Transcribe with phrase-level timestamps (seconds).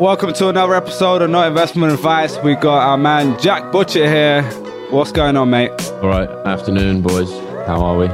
[0.00, 2.38] welcome to another episode of Not Investment Advice.
[2.42, 4.42] We got our man Jack Butcher here.
[4.90, 5.70] What's going on, mate?
[6.02, 7.30] All right, afternoon, boys.
[7.66, 8.06] How are we?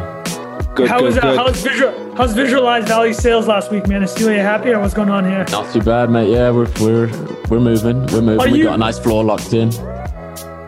[0.74, 1.36] Good, How good, was uh, good.
[1.38, 4.02] how's visual how's Visualize Value sales last week, man?
[4.02, 5.44] Is Celia happy or what's going on here?
[5.50, 6.28] Not too bad, mate.
[6.30, 7.08] Yeah, we're we're
[7.48, 8.04] we're moving.
[8.08, 8.40] We're moving.
[8.40, 9.70] Are we you- got a nice floor locked in.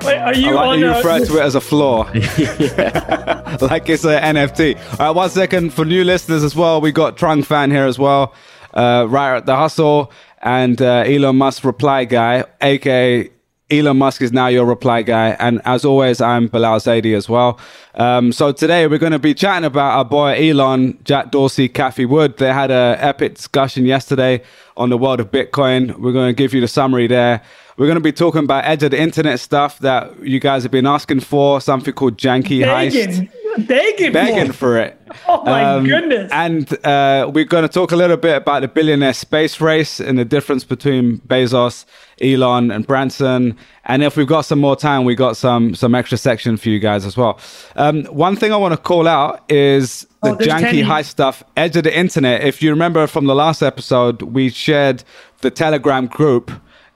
[0.05, 0.81] Wait, are I you like on?
[0.81, 4.77] that you uh, refer to it as a floor, like it's an NFT.
[4.93, 6.81] All right, one second for new listeners as well.
[6.81, 8.33] We got Trung Phan here as well,
[8.73, 10.11] uh, right at the hustle,
[10.43, 13.31] and uh, Elon Musk reply guy, aka
[13.71, 15.31] Elon Musk is now your reply guy.
[15.39, 17.61] And as always, I'm Bilal Zaidi as well.
[17.95, 22.07] Um, so today we're going to be chatting about our boy Elon, Jack Dorsey, Cathie
[22.07, 22.39] Wood.
[22.39, 24.43] They had a epic discussion yesterday
[24.77, 25.99] on the world of Bitcoin.
[25.99, 27.43] We're going to give you the summary there.
[27.77, 30.73] We're going to be talking about edge of the internet stuff that you guys have
[30.73, 33.31] been asking for, something called Janky Heist
[33.67, 34.53] begging, begging, for.
[34.53, 34.95] for it.
[35.27, 36.31] Oh my Um, goodness!
[36.33, 40.19] And uh, we're going to talk a little bit about the billionaire space race and
[40.19, 41.87] the difference between Bezos,
[42.21, 43.57] Elon, and Branson.
[43.85, 46.79] And if we've got some more time, we got some some extra section for you
[46.79, 47.39] guys as well.
[47.77, 50.81] Um, one thing I want to call out is the Oh, janky Kenny.
[50.83, 52.43] high stuff, edge of the internet.
[52.45, 55.05] If you remember from the last episode, we shared
[55.41, 56.51] the Telegram group.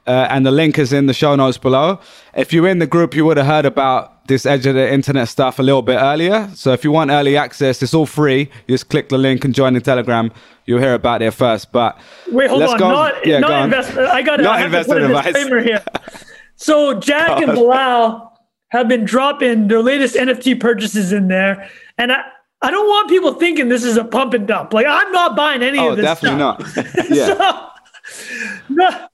[0.07, 2.01] Uh, and the link is in the show notes below.
[2.35, 5.29] If you're in the group, you would have heard about this edge of the internet
[5.29, 6.49] stuff a little bit earlier.
[6.55, 8.51] So if you want early access, it's all free.
[8.67, 10.33] You just click the link and join the Telegram.
[10.67, 11.71] You'll hear about it first.
[11.71, 11.99] But
[12.31, 12.79] Wait, hold let's on.
[12.79, 12.91] go.
[12.91, 13.65] Not, Yeah, go not on.
[13.65, 14.09] investment.
[14.09, 15.65] I got Not I have to put investment a advice.
[15.67, 15.85] here.
[16.57, 22.23] So Jack and Bilal have been dropping their latest NFT purchases in there, and I.
[22.65, 24.73] I don't want people thinking this is a pump and dump.
[24.73, 26.21] Like I'm not buying any Oh, of this stuff.
[26.21, 26.87] definitely stuff.
[26.87, 27.11] not.
[27.11, 27.71] Yeah.
[28.05, 29.09] So, no,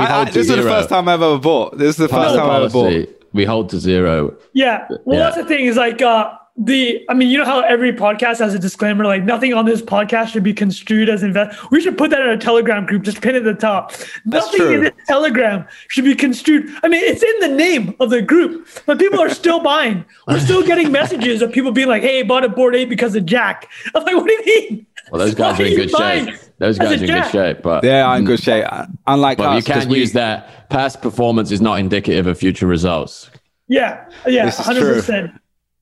[0.00, 1.78] I- I- hold to this is the first time I've ever bought.
[1.78, 3.08] This is the Part first time I've ever bought.
[3.32, 4.34] we hold to zero.
[4.52, 4.86] Yeah.
[5.04, 5.24] Well, Yeah.
[5.24, 8.52] that's the thing is like uh the I mean, you know how every podcast has
[8.52, 11.58] a disclaimer, like nothing on this podcast should be construed as invest.
[11.70, 13.92] We should put that in a telegram group, just pin it at the top.
[14.26, 14.70] nothing true.
[14.74, 16.68] in this telegram should be construed.
[16.82, 20.04] I mean, it's in the name of the group, but people are still buying.
[20.28, 23.14] We're still getting messages of people being like, hey, I bought a Bored Ape because
[23.16, 23.70] of Jack.
[23.94, 24.86] I'm like, what do you mean?
[25.12, 26.36] Well, those guys Why are in you good buying shape.
[26.58, 28.64] Those guys are in good shape, but They are in good shape.
[29.06, 30.68] Unlike but us, you 'cause can't we- use that.
[30.70, 33.30] Past performance is not indicative of future results.
[33.68, 33.98] Yeah.
[34.26, 34.46] Yeah.
[34.46, 35.30] This is 100%.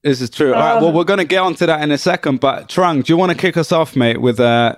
[0.03, 0.53] This is true.
[0.53, 0.77] All right.
[0.79, 2.41] Um, Well, we're going to get onto that in a second.
[2.41, 4.75] But Trung, do you want to kick us off, mate, with uh,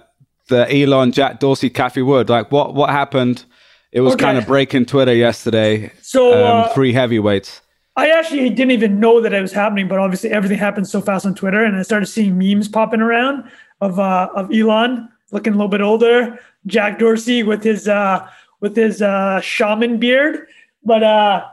[0.51, 2.29] the Elon, Jack Dorsey, Cathie Wood?
[2.29, 3.45] Like, what what happened?
[3.93, 4.25] It was Okay.
[4.25, 5.93] kind of breaking Twitter yesterday.
[6.03, 7.61] So, um, uh, three heavyweights.
[7.95, 11.27] I actually didn't even know that it was happening, but obviously everything happened so fast
[11.27, 13.45] on Twitter, and I started seeing memes popping around
[13.83, 18.27] of uh, of Elon looking a little bit older, Jack Dorsey with his uh,
[18.61, 20.47] with his uh, shaman beard,
[20.85, 21.45] but uh,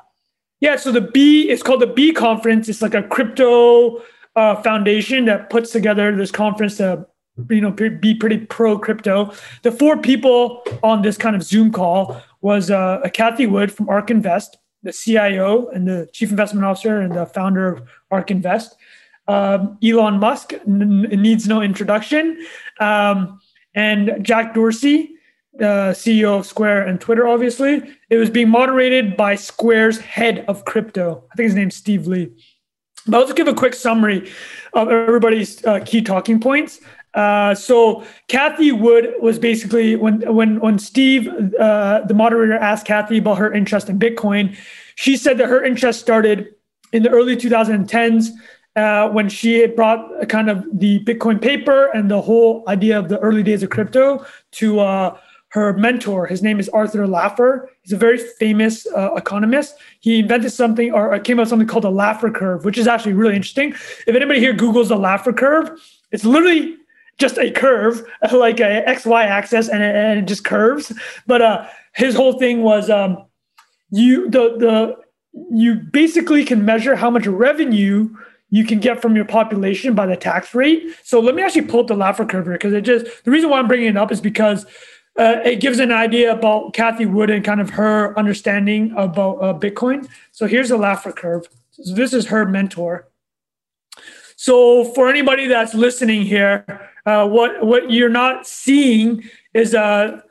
[0.62, 0.75] yeah.
[0.75, 2.69] So the B it's called the B conference.
[2.69, 4.01] It's like a crypto
[4.35, 7.07] uh, foundation that puts together this conference to
[7.50, 9.34] you know be pretty pro crypto.
[9.63, 14.11] The four people on this kind of Zoom call was uh, Cathie Wood from Ark
[14.11, 18.75] Invest, the CIO and the chief investment officer and the founder of Ark Invest.
[19.29, 22.44] Um, Elon Musk n- needs no introduction,
[22.79, 23.40] um,
[23.75, 25.12] and Jack Dorsey,
[25.59, 27.28] uh, CEO of Square and Twitter.
[27.28, 31.23] Obviously, it was being moderated by Square's head of crypto.
[31.31, 32.31] I think his name's Steve Lee.
[33.06, 34.31] But let's give a quick summary
[34.73, 36.79] of everybody's uh, key talking points.
[37.13, 41.28] Uh, so Cathie Wood was basically when when when Steve,
[41.59, 44.57] uh, the moderator, asked Cathie about her interest in Bitcoin,
[44.96, 46.47] she said that her interest started
[46.94, 48.29] in the early 2010s
[48.75, 53.19] uh, when she brought kind of the Bitcoin paper and the whole idea of the
[53.19, 55.18] early days of crypto to uh,
[55.50, 56.28] her mentor.
[56.28, 57.68] His name is Arthur Laffer.
[57.81, 59.75] He's a very famous uh, economist.
[60.00, 63.13] He invented something or came up with something called the Laffer curve, which is actually
[63.13, 63.72] really interesting.
[64.06, 65.79] If anybody here Googles the Laffer curve,
[66.12, 66.75] it's literally
[67.18, 70.94] just a curve, like a XY axis, and and it just curves.
[71.25, 73.25] But uh, his whole thing was um,
[73.90, 74.96] you the the
[75.52, 78.09] you basically can measure how much revenue
[78.49, 80.83] you can get from your population by the tax rate.
[81.03, 83.49] So let me actually pull up the Laffer curve here because it just the reason
[83.49, 84.65] why I'm bringing it up is because
[85.17, 89.53] uh, it gives an idea about Cathie Wood and kind of her understanding about uh,
[89.53, 90.07] Bitcoin.
[90.31, 91.47] So here's the Laffer curve.
[91.72, 93.07] So this is her mentor.
[94.35, 96.66] So for anybody that's listening here,
[97.05, 99.23] uh, what what you're not seeing
[99.53, 100.22] is uh,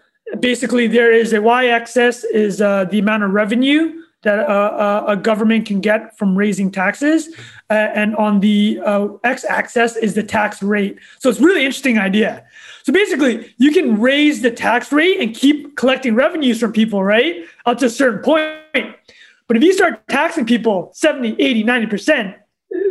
[0.40, 5.66] basically there is a y-axis is uh, the amount of revenue that uh, a government
[5.66, 7.28] can get from raising taxes,
[7.70, 10.98] uh, and on the uh, x-axis is the tax rate.
[11.18, 12.44] So it's really interesting idea.
[12.82, 17.44] So basically, you can raise the tax rate and keep collecting revenues from people, right,
[17.66, 18.96] up to a certain point.
[19.46, 22.34] But if you start taxing people 70, 80, 90%,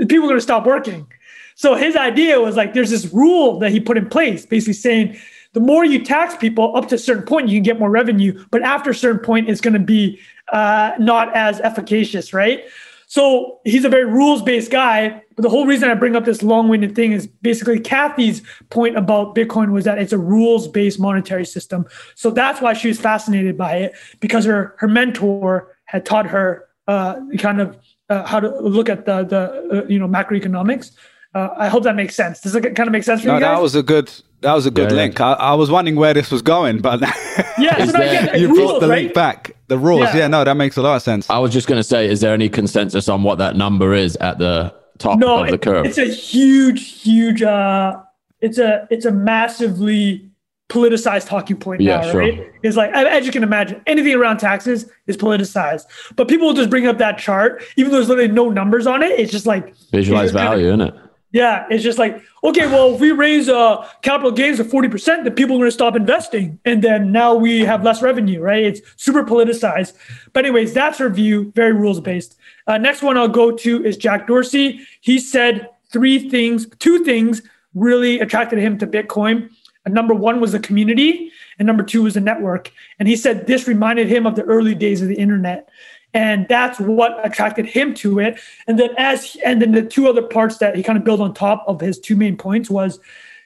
[0.08, 1.08] people are going to stop working.
[1.56, 5.18] So his idea was like, there's this rule that he put in place, basically saying
[5.54, 8.46] the more you tax people up to a certain point, you can get more revenue,
[8.52, 10.20] but after a certain point, it's going to be
[10.54, 12.64] uh, not as efficacious, right?
[13.08, 15.24] So he's a very rules based guy.
[15.36, 18.98] But the whole reason I bring up this long winded thing is basically Cathie's point
[18.98, 21.86] about Bitcoin was that it's a rules based monetary system.
[22.16, 26.68] So that's why she was fascinated by it because her her mentor had taught her
[26.88, 27.78] uh, kind of
[28.10, 30.92] uh, how to look at the the uh, you know macroeconomics.
[31.34, 32.42] Uh, I hope that makes sense.
[32.42, 33.56] Does it kind of make sense for no, you guys?
[33.58, 35.04] that was a good that was a good Yeah, yeah.
[35.04, 35.22] link.
[35.22, 37.02] I, I was wondering where this was going, but
[37.58, 39.04] yeah, Is so there- you rules, brought the right?
[39.04, 39.52] link back.
[39.68, 40.18] The rules, Yeah.
[40.18, 40.28] yeah.
[40.28, 41.30] no, that makes a lot of sense.
[41.30, 44.16] I was just going to say, is there any consensus on what that number is
[44.18, 45.86] at the top no, of the it- curve?
[45.86, 47.42] it's a huge, huge.
[47.44, 48.00] uh
[48.42, 50.30] It's a it's a massively
[50.70, 52.20] politicized talking point Yeah, now, sure.
[52.22, 52.46] right?
[52.62, 55.86] It's like as you can imagine, anything around taxes is politicized.
[56.16, 59.02] But people will just bring up that chart, even though there's literally no numbers on
[59.02, 59.18] it.
[59.20, 60.94] It's just like Visualize it's kinda- value, isn't it?
[61.38, 65.24] Yeah, it's just like okay, well, if we raise uh, capital gains to forty percent,
[65.24, 68.64] then people are going to stop investing, and then now we have less revenue, right?
[68.64, 69.94] It's super politicized.
[70.34, 72.38] But anyways, that's her view, very rules based.
[72.66, 74.82] Uh, next one I'll go to is Jack Dorsey.
[75.02, 77.44] He said three things, two things
[77.76, 79.52] really attracted him to Bitcoin.
[79.86, 82.72] And number one was the community, and number two was the network.
[82.98, 85.70] And he said this reminded him of the early days of the internet
[86.18, 88.40] and that's what attracted him to it.
[88.66, 91.32] And then as and then the two other parts that he kind of built on
[91.36, 93.00] top of his two main points was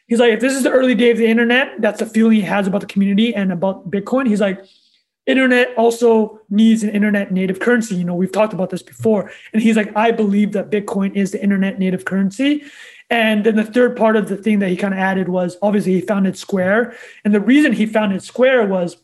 [0.08, 2.42] he's like if this is the early day of the internet that's the feeling he
[2.42, 4.64] has about the community and about bitcoin he's like
[5.26, 7.96] internet also needs an internet native currency.
[7.96, 9.30] You know we've talked about this before.
[9.52, 12.64] And he's like i believe that bitcoin is the internet native currency.
[13.10, 15.92] And then the third part of the thing that he kind of added was obviously
[15.92, 16.96] he founded square.
[17.26, 18.96] And the reason he founded square was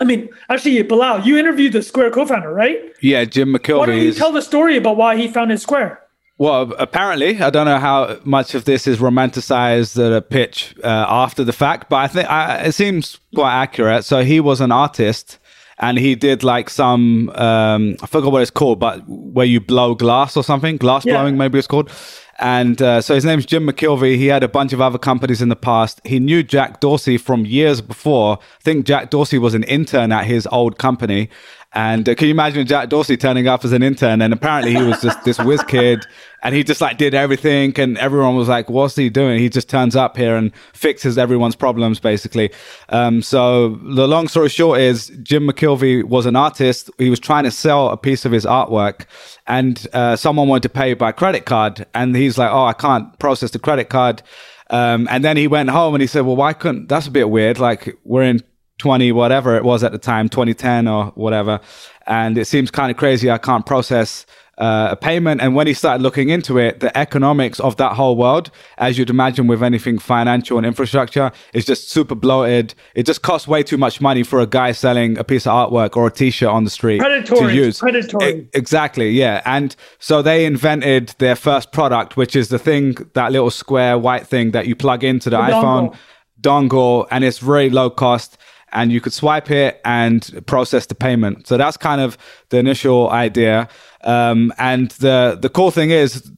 [0.00, 2.78] I mean, actually, Bilal, you interviewed the Square co-founder, right?
[3.00, 3.78] Yeah, Jim McKelvey.
[3.78, 6.02] Why don't you is tell the story about why he founded Square?
[6.38, 11.06] Well, apparently, I don't know how much of this is romanticized at a pitch uh,
[11.08, 14.04] after the fact, but I think I, it seems quite accurate.
[14.04, 15.38] So he was an artist,
[15.78, 19.94] and he did like some um, I forgot what it's called, but where you blow
[19.94, 21.14] glass or something, glass Yeah.
[21.14, 21.90] blowing maybe it's called.
[22.38, 24.16] And uh, so his name's Jim McKelvey.
[24.16, 26.00] He had a bunch of other companies in the past.
[26.04, 28.38] He knew Jack Dorsey from years before.
[28.40, 31.30] I think Jack Dorsey was an intern at his old company.
[31.76, 34.22] And uh, can you imagine Jack Dorsey turning up as an intern?
[34.22, 36.06] And apparently he was just this whiz kid
[36.42, 37.78] and he just like did everything.
[37.78, 39.38] And everyone was like, what's he doing?
[39.38, 42.50] He just turns up here and fixes everyone's problems, basically.
[42.88, 46.90] Um, so the long story short is Jim McKelvey was an artist.
[46.96, 49.04] He was trying to sell a piece of his artwork
[49.46, 51.84] and uh, someone wanted to pay by credit card.
[51.92, 54.22] And he's like, oh, I can't process the credit card.
[54.70, 57.28] Um, and then he went home and he said, well, why couldn't, that's a bit
[57.28, 57.58] weird.
[57.58, 58.42] Like we're in
[58.78, 61.60] 20 whatever it was at the time 2010 or whatever
[62.06, 64.26] and it seems kind of crazy i can't process
[64.58, 68.16] uh, a payment and when he started looking into it the economics of that whole
[68.16, 73.20] world as you'd imagine with anything financial and infrastructure is just super bloated it just
[73.20, 76.10] costs way too much money for a guy selling a piece of artwork or a
[76.10, 77.52] t-shirt on the street Predatory.
[77.52, 78.32] to use Predatory.
[78.40, 83.32] E- exactly yeah and so they invented their first product which is the thing that
[83.32, 85.94] little square white thing that you plug into the, The iphone
[86.40, 86.68] dongle.
[86.68, 88.38] dongle and it's very low cost
[88.72, 91.46] and you could swipe it and process the payment.
[91.46, 92.18] So that's kind of
[92.50, 93.68] the initial idea.
[94.02, 96.30] Um, and the the cool thing is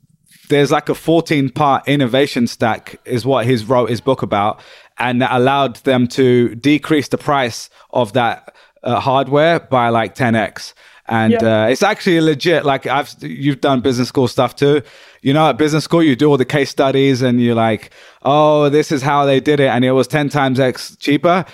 [0.49, 4.61] there's like a 14 part innovation stack is what he's wrote his book about
[4.99, 10.73] and that allowed them to decrease the price of that uh, hardware by like 10x
[11.07, 11.65] and Yeah.
[11.65, 14.81] uh, it's actually legit like i've you've done business school stuff too
[15.21, 17.91] you know at business school you do all the case studies and you're like
[18.23, 21.45] oh this is how they did it and it was 10 times x cheaper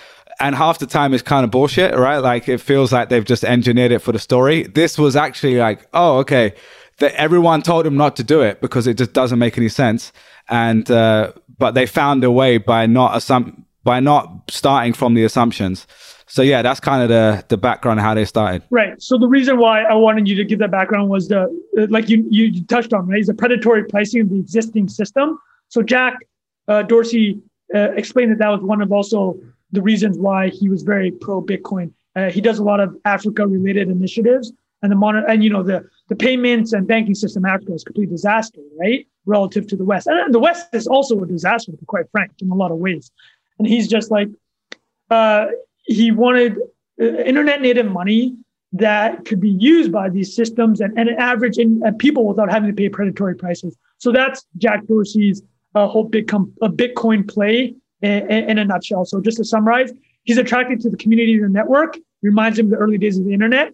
[0.40, 2.18] and half the time it's kind of bullshit right?
[2.18, 4.64] Like it feels like they've just engineered it for the story.
[4.64, 6.54] This was actually like oh okay.
[6.98, 10.12] That everyone told them not to do it because it just doesn't make any sense.
[10.48, 15.24] And uh, but they found a way by not assum- by not starting from the
[15.24, 15.88] assumptions.
[16.26, 18.62] So yeah that's kind of the the background how they started.
[18.70, 19.00] Right.
[19.02, 21.48] So the reason why I wanted you to give that background was the
[21.90, 23.20] like you you you touched on right?
[23.20, 25.38] Is the predatory pricing of the existing system.
[25.68, 26.14] So Jack
[26.68, 27.40] uh, Dorsey
[27.74, 29.36] uh, explained that that was one of also
[29.74, 31.92] the reasons why he was very pro Bitcoin.
[32.16, 34.52] Uh, he does a lot of Africa related initiatives
[34.84, 37.82] and the mon- and you know the the payments and banking system in Africa is
[37.82, 39.06] a complete disaster, right?
[39.24, 42.32] Relative to the West, and the West is also a disaster, to be quite frank,
[42.40, 43.10] in a lot of ways.
[43.58, 44.28] And he's just like
[45.10, 45.46] uh,
[45.84, 46.58] he wanted
[47.00, 48.36] uh, internet native money
[48.72, 52.68] that could be used by these systems and, and average in, uh, people without having
[52.68, 53.76] to pay predatory prices.
[53.98, 55.42] So that's Jack Dorsey's
[55.74, 57.74] uh, whole Bitcoin, uh, Bitcoin play
[58.04, 59.04] in, in a nutshell.
[59.04, 59.92] So just to summarize,
[60.25, 63.32] he's attracted to the community the network, reminds him of the early days of the
[63.32, 63.73] internet.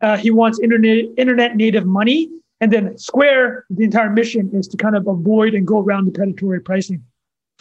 [0.00, 2.30] Uh, he wants internet, internet native money.
[2.60, 6.12] And then Square, the entire mission is to kind of avoid and go around the
[6.12, 7.02] predatory pricing.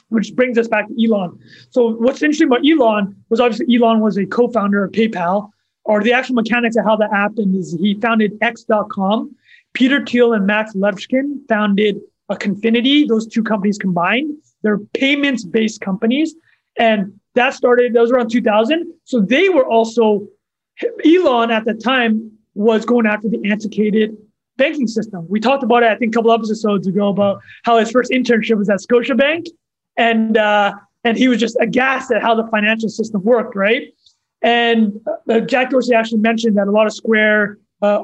[0.09, 1.39] which brings us back to Elon.
[1.69, 5.49] So what's interesting about Elon was obviously Elon was a co-founder of PayPal,
[5.83, 9.35] or the actual mechanics of how that happened is he founded X.com.
[9.73, 13.05] Peter Thiel and Max Levchin founded a Confinity.
[13.05, 16.35] Those two companies combined, they're payments-based companies,
[16.77, 17.93] and that started.
[17.93, 18.91] That was around 2000.
[19.03, 20.27] So they were also
[21.05, 24.17] Elon at the time was going after the antiquated
[24.57, 25.27] banking system.
[25.29, 28.11] We talked about it, I think, a couple of episodes ago about how his first
[28.11, 29.45] internship was at Scotiabank,
[29.97, 33.93] and uh, and he was just aghast at how the financial system worked, right?
[34.41, 38.03] And uh, Jack Dorsey actually mentioned that a lot of Square uh,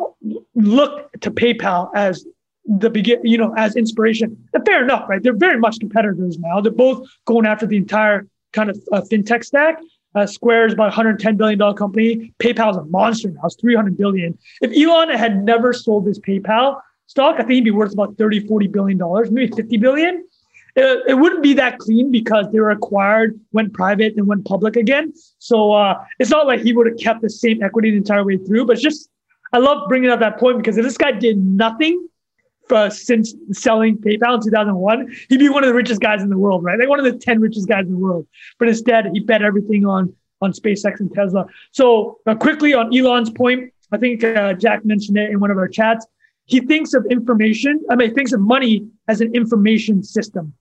[0.54, 2.26] looked to PayPal as
[2.66, 4.38] the begin, you know, as inspiration.
[4.54, 5.22] And fair enough, right?
[5.22, 6.62] They're very much competitors now.
[6.62, 9.80] They're both going after the entire kind of uh, fintech stack.
[10.14, 12.34] Uh, Square is about 110 billion dollar company.
[12.40, 14.38] PayPal is a monster now; it's 300 billion.
[14.62, 18.48] If Elon had never sold his PayPal stock, I think he'd be worth about 30,
[18.48, 20.26] 40 billion dollars, maybe 50 billion.
[20.76, 24.78] It, it, wouldn't be that clean because they were acquired, went private, and went public
[24.78, 25.14] again.
[25.38, 28.38] So uh, it's not like he would have kept the same equity the entire way
[28.38, 28.66] through.
[28.66, 29.10] But it's just,
[29.52, 32.08] I love bringing up that point because if this guy did nothing
[32.72, 36.38] uh, since selling PayPal in 2001, he'd be one of the richest guys in the
[36.38, 36.80] world, right?
[36.80, 38.28] Like one of the 10 richest guys in the world.
[38.60, 41.46] But instead, he bet everything on on SpaceX and Tesla.
[41.72, 45.58] So uh, quickly on Elon's point, I think uh, Jack mentioned it in one of
[45.58, 46.08] our chats.
[46.46, 47.80] He thinks of information.
[47.90, 50.54] I mean, he thinks of money as an information system,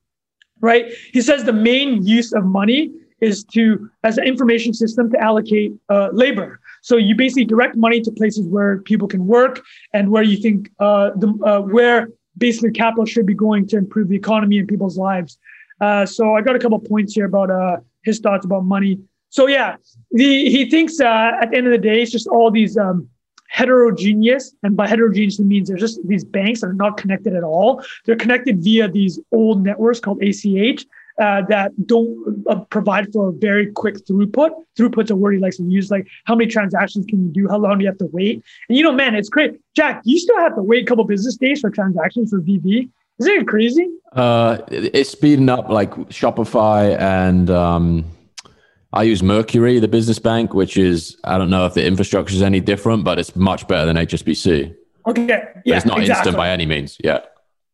[0.60, 0.92] right?
[1.12, 5.72] He says the main use of money is to as an information system to allocate
[5.88, 6.59] uh, labor.
[6.82, 10.70] So you basically direct money to places where people can work and where you think
[10.78, 12.08] uh, the uh, where
[12.38, 15.38] basically capital should be going to improve the economy and people's lives.
[15.80, 18.98] Uh, so I got a couple points here about uh, his thoughts about money.
[19.30, 19.76] So yeah,
[20.10, 23.08] the, he thinks uh, at the end of the day, it's just all these um,
[23.48, 27.42] heterogeneous, and by heterogeneous it means there's just these banks that are not connected at
[27.42, 27.82] all.
[28.04, 30.84] They're connected via these old networks called ACH,
[31.20, 34.50] uh, that don't uh, provide for a very quick throughput.
[34.78, 35.90] Throughput's a word he likes to use.
[35.90, 37.48] Like, how many transactions can you do?
[37.48, 38.42] How long do you have to wait?
[38.68, 39.60] And you know, man, it's great.
[39.76, 42.88] Jack, you still have to wait a couple business days for transactions for VV.
[43.18, 43.86] Isn't it crazy?
[44.12, 48.06] Uh, it's speeding up like Shopify and um,
[48.94, 52.42] I use Mercury, the business bank, which is I don't know if the infrastructure is
[52.42, 54.74] any different, but it's much better than HSBC.
[55.06, 56.30] Okay, yeah, but it's not exactly.
[56.30, 56.96] instant by any means.
[57.04, 57.20] Yeah.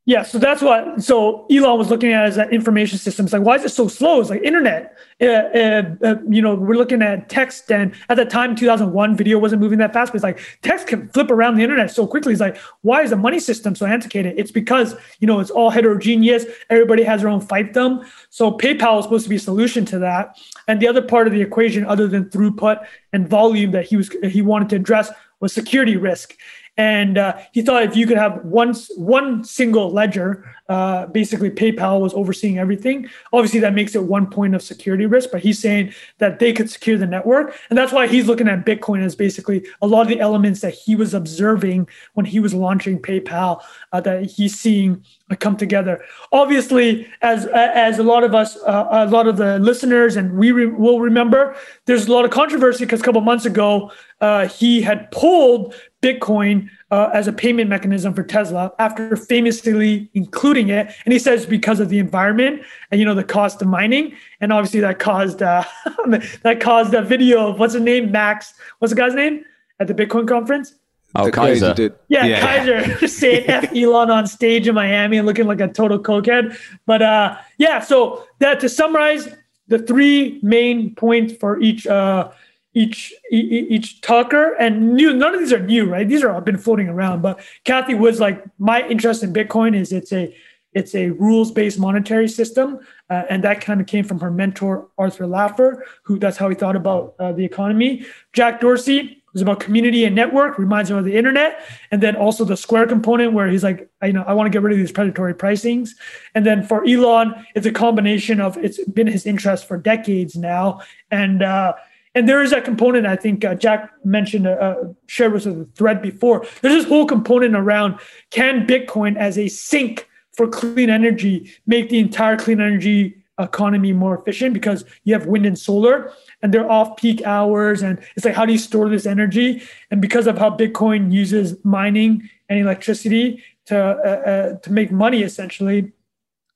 [0.08, 1.02] Yeah, so that's what.
[1.02, 3.26] So Elon was looking at as an information system.
[3.26, 4.20] It's like, why is it so slow?
[4.20, 4.96] It's like internet.
[5.20, 9.40] Uh, uh, uh, you know, we're looking at text, and at the time, 2001, video
[9.40, 10.12] wasn't moving that fast.
[10.12, 12.32] But it's like text can flip around the internet so quickly.
[12.32, 14.38] It's like, why is the money system so antiquated?
[14.38, 16.44] It's because you know it's all heterogeneous.
[16.70, 18.06] Everybody has their own fiefdom.
[18.30, 20.38] So PayPal is supposed to be a solution to that.
[20.68, 24.08] And the other part of the equation, other than throughput and volume, that he was
[24.22, 25.10] he wanted to address
[25.40, 26.36] was security risk.
[26.76, 32.00] And uh, he thought if you could have one one single ledger, uh, basically PayPal
[32.00, 33.08] was overseeing everything.
[33.32, 36.70] Obviously, that makes it one point of security risk, but he's saying that they could
[36.70, 40.08] secure the network, and that's why he's looking at Bitcoin as basically a lot of
[40.08, 45.04] the elements that he was observing when he was launching PayPal uh, that he's seeing
[45.35, 46.04] come together.
[46.32, 50.52] Obviously, as as a lot of us, uh, a lot of the listeners, and we
[50.52, 51.56] re- will remember,
[51.87, 56.68] there's a lot of controversy because a couple months ago uh, he had pulled Bitcoin
[56.90, 60.94] uh, as a payment mechanism for Tesla after famously including it.
[61.04, 64.52] And he says because of the environment and you know the cost of mining, and
[64.52, 65.64] obviously that caused uh,
[66.42, 68.54] that caused a video of what's the name, Max.
[68.78, 69.44] What's the guy's name
[69.80, 70.74] at the Bitcoin conference?
[71.14, 71.94] Oh, Keiser.
[72.08, 75.68] Yeah, yeah, Keiser just saying F Elon on stage in Miami and looking like a
[75.68, 76.56] total cokehead.
[76.84, 79.28] But uh, yeah, so that to summarize
[79.68, 82.30] the three main points for each uh,
[82.76, 86.06] each each talker and new none of these are new right?
[86.06, 89.92] These are all been floating around but Cathie was like my interest in bitcoin is
[89.92, 90.35] it's a
[90.75, 92.78] it's a rules-based monetary system
[93.09, 96.54] uh, and that kind of came from her mentor arthur laffer who that's how he
[96.54, 98.04] thought about uh, the economy.
[98.35, 102.45] Jack dorsey was about community and network reminds him of the internet and then also
[102.45, 104.92] the square component where he's like you know i want to get rid of these
[104.92, 105.90] predatory pricings.
[106.35, 110.83] And then for elon it's a combination of it's been his interest for decades now
[111.11, 111.73] and uh,
[112.16, 114.75] and there is that component I think uh, Jack mentioned, uh, uh
[115.06, 116.46] shared with the thread before.
[116.62, 121.99] There's this whole component around can Bitcoin as a sink for clean energy make the
[121.99, 124.54] entire clean energy economy more efficient?
[124.54, 128.46] Because you have wind and solar and they're off peak hours and it's like how
[128.46, 129.62] do you store this energy?
[129.90, 135.23] And because of how bitcoin uses mining and electricity to uh, uh, to make money
[135.23, 135.92] essentially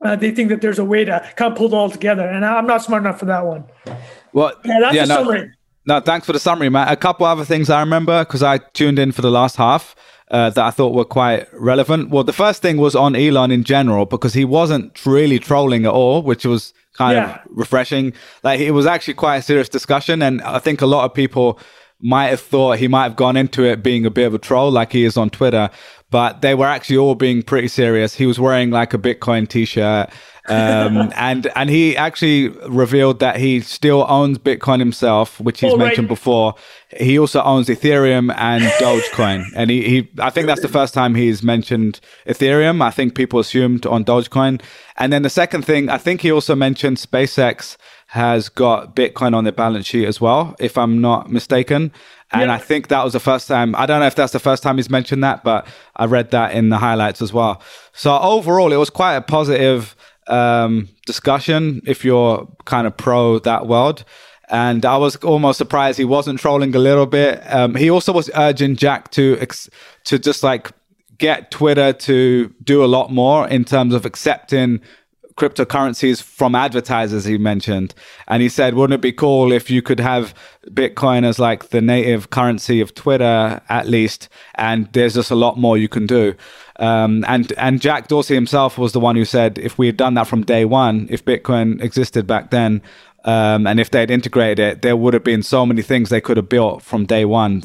[0.02, 2.26] uh, they think that there's a way to kind of pull it all together.
[2.26, 3.64] And i'm not smart enough for that one
[4.32, 5.52] well, yeah, that's yeah, no, summary.
[5.86, 6.92] No, thanks for the summary, Matt.
[6.92, 9.94] A couple other things I remember because I tuned in for the last half.
[10.30, 12.10] Uh, that I thought were quite relevant.
[12.10, 15.92] Well, the first thing was on Elon in general because he wasn't really trolling at
[15.92, 17.34] all, which was kind yeah.
[17.34, 18.12] of refreshing.
[18.44, 21.58] Like it was actually quite a serious discussion, and I think a lot of people
[22.00, 24.70] might have thought he might have gone into it being a bit of a troll,
[24.70, 25.68] like he is on Twitter.
[26.10, 28.14] But they were actually all being pretty serious.
[28.14, 30.10] He was wearing like a Bitcoin T-shirt
[30.50, 36.06] um, and and he actually revealed that he still owns Bitcoin himself, which he's mentioned
[36.06, 36.16] right.
[36.16, 36.54] before.
[36.96, 41.14] He also owns Ethereum and Dogecoin, and he, he I think that's the first time
[41.14, 42.82] he's mentioned Ethereum.
[42.82, 44.60] I think people assumed on Dogecoin,
[44.96, 47.76] and then the second thing, I think he also mentioned SpaceX
[48.08, 51.92] has got Bitcoin on their balance sheet as well, if I'm not mistaken.
[52.32, 52.54] And yeah.
[52.54, 53.74] I think that was the first time.
[53.76, 55.66] I don't know if that's the first time he's mentioned that, but
[55.96, 57.62] I read that in the highlights as well.
[57.92, 59.96] So overall, it was quite a positive
[60.26, 64.04] um, discussion if you're kind of pro that world.
[64.48, 67.40] And I was almost surprised he wasn't trolling a little bit.
[67.46, 69.70] Um, he also was urging Jack to ex-
[70.04, 70.72] to just like
[71.18, 74.80] get Twitter to do a lot more in terms of accepting
[75.36, 77.94] cryptocurrencies from advertisers he mentioned
[78.28, 80.34] and he said wouldn't it be cool if you could have
[80.66, 85.56] bitcoin as like the native currency of twitter at least and there's just a lot
[85.56, 86.34] more you can do
[86.80, 90.14] um, and and Jack Dorsey himself was the one who said if we had done
[90.14, 92.80] that from day one, if Bitcoin existed back then,
[93.24, 96.38] um, and if they'd integrated it, there would have been so many things they could
[96.38, 97.62] have built from day one.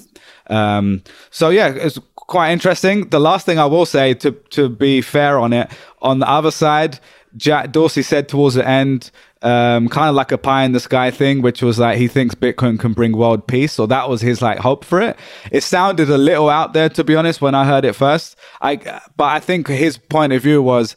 [0.47, 3.07] Um, so yeah, it's quite interesting.
[3.07, 6.51] The last thing I will say to to be fair on it, on the other
[6.51, 6.99] side,
[7.37, 9.11] Jack Dorsey said towards the end,
[9.45, 12.33] um, kind of like a pie in the sky thing, which was like he thinks
[12.33, 13.73] Bitcoin can bring world peace.
[13.73, 15.17] So that was his like hope for it.
[15.51, 18.35] It sounded a little out there, to be honest, when I heard it first.
[18.61, 18.77] I,
[19.15, 20.95] but I think his point of view was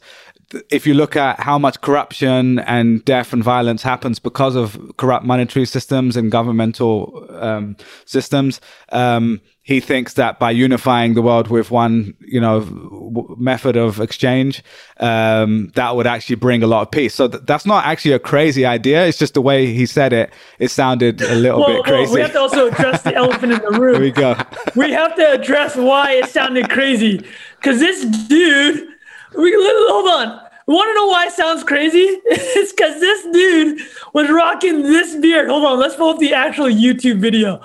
[0.69, 5.25] if you look at how much corruption and death and violence happens because of corrupt
[5.25, 7.75] monetary systems and governmental um,
[8.05, 8.59] systems,
[8.91, 13.99] um, he thinks that by unifying the world with one, you know, w- method of
[13.99, 14.63] exchange,
[14.99, 17.13] um, that would actually bring a lot of peace.
[17.13, 19.05] So th- that's not actually a crazy idea.
[19.05, 20.33] It's just the way he said it.
[20.57, 22.05] It sounded a little well, bit crazy.
[22.05, 23.93] Well, we have to also address the elephant in the room.
[23.93, 24.35] Here we go.
[24.75, 27.23] we have to address why it sounded crazy.
[27.57, 28.87] Because this dude,
[29.37, 30.48] we hold on.
[30.69, 31.97] Want to know why it sounds crazy?
[32.25, 33.81] it's because this dude
[34.13, 35.49] was rocking this beard.
[35.49, 37.59] Hold on, let's pull up the actual YouTube video.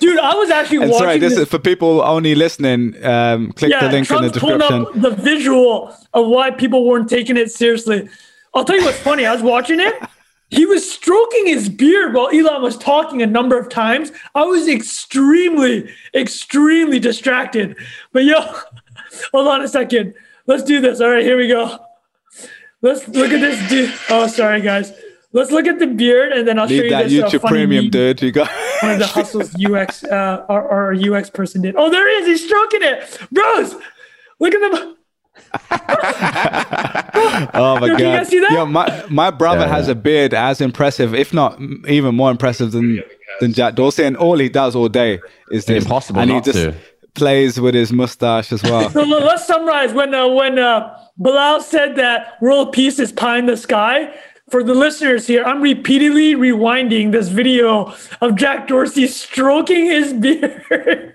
[0.00, 1.06] Dude, I was actually and watching.
[1.06, 2.96] Sorry, this, this, is for people only listening.
[3.04, 4.86] Um, click yeah, the link Trump's in the description.
[4.86, 8.08] Up the visual of why people weren't taking it seriously.
[8.54, 9.24] I'll tell you what's funny.
[9.24, 9.94] I was watching it.
[10.48, 14.10] He was stroking his beard while Elon was talking a number of times.
[14.34, 17.76] I was extremely, extremely distracted.
[18.12, 18.40] But yo,
[19.30, 20.14] hold on a second.
[20.46, 21.00] Let's do this.
[21.00, 21.78] All right, here we go.
[22.82, 23.92] Let's look at this dude.
[24.08, 24.92] Oh, sorry, guys.
[25.32, 27.46] Let's look at the beard, and then I'll Need show you that this, uh, YouTube
[27.48, 27.90] premium, meme.
[27.90, 28.22] dude.
[28.22, 28.50] You got
[28.82, 31.76] one of the hustles UX uh, or, or UX person did.
[31.76, 32.40] Oh, there he is.
[32.40, 33.76] He's stroking it, bros.
[34.40, 34.96] Look at them.
[37.54, 38.00] oh my god
[38.32, 38.52] Yo, god!
[38.52, 39.92] Yo, my my brother yeah, has yeah.
[39.92, 43.02] a beard as impressive, if not even more impressive than
[43.40, 45.84] than Jack Dorsey, and all he does all day is this.
[45.84, 46.74] Impossible and he just to.
[47.14, 48.90] Plays with his mustache as well.
[48.90, 53.46] so let's summarize when uh, when uh, Bilal said that world peace is pie in
[53.46, 54.12] the sky
[54.50, 61.14] for the listeners here, I'm repeatedly rewinding this video of Jack Dorsey stroking his beard.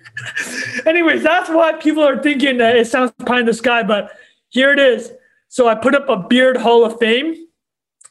[0.86, 4.12] Anyways, that's why people are thinking that it sounds pie in the sky, but
[4.50, 5.12] here it is.
[5.50, 7.36] So I put up a beard hall of fame,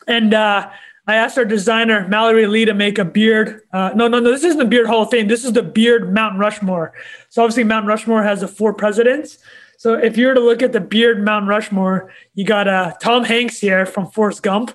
[0.06, 0.70] and uh,
[1.06, 3.60] I asked our designer Mallory Lee to make a beard.
[3.72, 5.28] Uh, no, no, no, this isn't the beard hall of fame.
[5.28, 6.94] This is the beard Mount Rushmore.
[7.28, 9.38] So obviously Mount Rushmore has the four presidents.
[9.76, 13.24] So if you were to look at the beard Mount Rushmore, you got uh, Tom
[13.24, 14.74] Hanks here from Forrest Gump.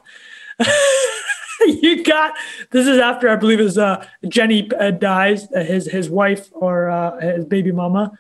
[1.66, 2.36] you got
[2.72, 6.90] this is after I believe his uh, Jenny uh, dies, uh, his his wife or
[6.90, 8.12] uh, his baby mama,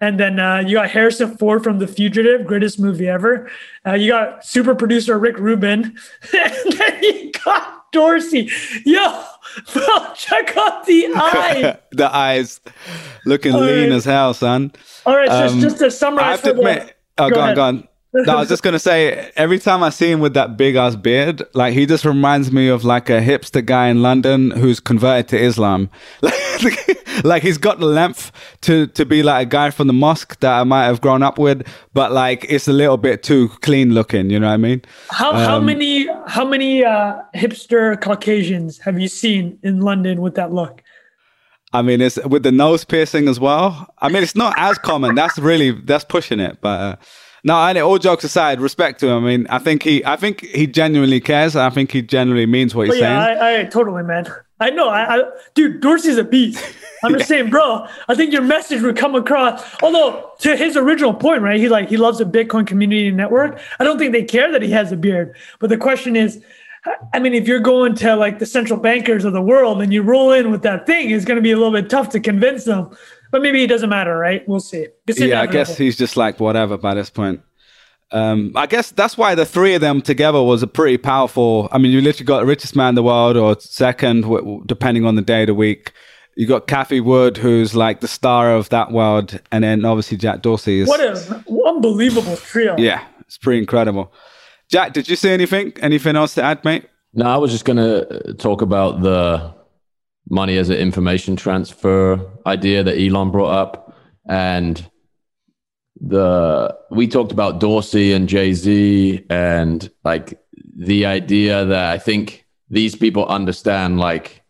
[0.00, 3.50] and then uh, you got Harrison Ford from The Fugitive, greatest movie ever.
[3.86, 5.84] Uh, you got super producer Rick Rubin,
[6.32, 8.50] and then you got Dorsey.
[8.84, 9.24] Yo,
[9.72, 11.78] bro, check out the eyes.
[11.92, 12.60] the eyes,
[13.24, 13.92] looking All lean right.
[13.92, 14.72] as hell, son.
[15.06, 16.96] All right, so um, just to summarize, I have to admit.
[17.16, 19.82] The, oh, go, go on, go on no, I was just gonna say, every time
[19.82, 23.10] I see him with that big ass beard, like he just reminds me of like
[23.10, 25.90] a hipster guy in London who's converted to Islam.
[27.24, 28.30] like he's got the length
[28.62, 31.38] to to be like a guy from the mosque that I might have grown up
[31.38, 34.30] with, but like it's a little bit too clean looking.
[34.30, 34.82] You know what I mean?
[35.10, 40.36] How um, how many how many uh, hipster Caucasians have you seen in London with
[40.36, 40.82] that look?
[41.72, 43.92] I mean, it's with the nose piercing as well.
[43.98, 45.16] I mean, it's not as common.
[45.16, 46.80] That's really that's pushing it, but.
[46.80, 46.96] Uh,
[47.44, 49.24] no, and all jokes aside, respect to him.
[49.24, 51.54] I mean, I think he, I think he genuinely cares.
[51.54, 53.38] I think he genuinely means what he's oh, yeah, saying.
[53.38, 54.26] I, I totally, man.
[54.60, 54.88] I know.
[54.88, 56.64] I, I dude, Dorsey's a beast.
[57.02, 57.86] I'm just saying, bro.
[58.08, 59.62] I think your message would come across.
[59.82, 61.60] Although to his original point, right?
[61.60, 63.60] He like he loves a Bitcoin community network.
[63.78, 65.36] I don't think they care that he has a beard.
[65.58, 66.42] But the question is,
[67.12, 70.02] I mean, if you're going to like the central bankers of the world and you
[70.02, 72.64] roll in with that thing, it's going to be a little bit tough to convince
[72.64, 72.96] them.
[73.34, 74.48] But maybe it doesn't matter, right?
[74.48, 74.86] We'll see.
[75.08, 77.40] yeah, I guess he's just like whatever by this point.
[78.12, 81.68] Um, I guess that's why the three of them together was a pretty powerful.
[81.72, 84.24] I mean, you literally got the richest man in the world, or second,
[84.66, 85.90] depending on the day of the week.
[86.36, 90.40] You got Cathie Wood, who's like the star of that world, and then obviously Jack
[90.40, 90.78] Dorsey.
[90.78, 92.76] Is, what an unbelievable trio!
[92.78, 94.12] Yeah, it's pretty incredible.
[94.70, 95.72] Jack, did you see anything?
[95.80, 96.88] Anything else to add, mate?
[97.14, 99.52] No, I was just going to talk about the
[100.30, 103.96] money as an information transfer idea that Elon brought up,
[104.28, 104.88] and
[106.00, 110.38] the we talked about Dorsey and Jay Z, and like
[110.76, 114.42] the idea that I think these people understand like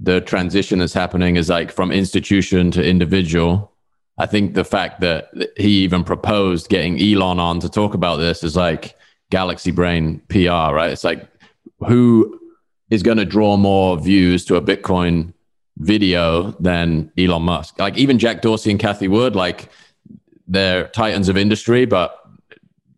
[0.00, 3.72] the transition that's happening is like from institution to individual.
[4.18, 8.42] I think the fact that he even proposed getting Elon on to talk about this
[8.42, 8.96] is like
[9.30, 10.90] galaxy brain PR, right?
[10.90, 11.28] It's like
[11.80, 12.40] who
[12.90, 15.32] is going to draw more views to a Bitcoin
[15.78, 17.78] video than Elon Musk?
[17.78, 19.70] Like even Jack Dorsey and Cathie Wood, like
[20.46, 22.22] they're titans of industry, but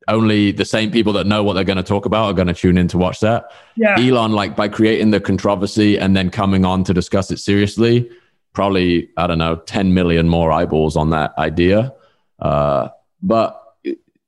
[0.08, 2.54] only the same people that know what they're going to talk about are going to
[2.54, 3.52] tune in to watch that.
[3.76, 3.96] Yeah.
[3.98, 8.10] Elon, like by creating the controversy and then coming on to discuss it seriously,
[8.54, 11.92] probably, I don't know, 10 million more eyeballs on that idea.
[12.38, 12.88] Uh,
[13.22, 13.62] but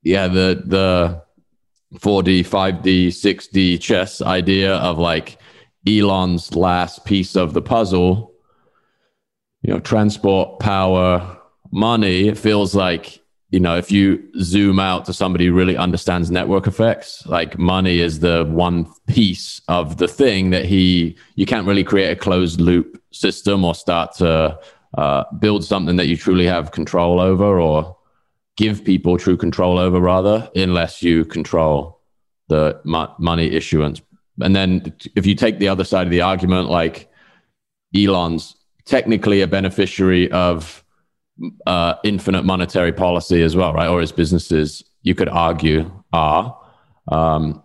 [0.03, 1.23] yeah, the, the
[1.99, 5.39] 4D, 5D, 6D chess idea of like
[5.87, 8.33] Elon's last piece of the puzzle,
[9.63, 11.39] you know, transport, power,
[11.71, 16.31] money, it feels like, you know, if you zoom out to somebody who really understands
[16.31, 21.67] network effects, like money is the one piece of the thing that he, you can't
[21.67, 24.59] really create a closed loop system or start to
[24.97, 27.97] uh, build something that you truly have control over or
[28.57, 32.01] give people true control over, rather, unless you control
[32.49, 34.03] the mo- money issuance.
[34.41, 37.11] And then if you take the other side of the argument, like
[37.95, 40.85] Elon's technically a beneficiary of
[41.67, 43.89] uh, infinite monetary policy as well, right?
[43.89, 46.59] Or his businesses, you could argue, are.
[47.09, 47.63] Um,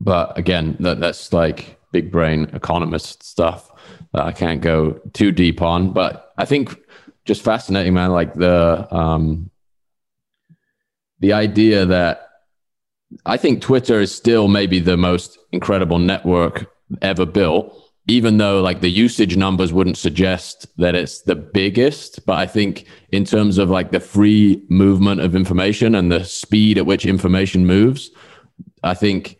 [0.00, 3.70] but again, that, that's like big brain economist stuff
[4.12, 5.92] that I can't go too deep on.
[5.92, 6.76] But I think
[7.24, 8.10] just fascinating, man.
[8.10, 9.50] Like the um,
[11.20, 12.27] the idea that
[13.24, 16.70] I think Twitter is still maybe the most incredible network
[17.02, 17.74] ever built
[18.08, 22.24] even though like the usage numbers wouldn't suggest that it's the biggest.
[22.26, 26.78] But i think in terms of like the free movement of information and the speed
[26.78, 28.10] at which information moves
[28.82, 29.38] i think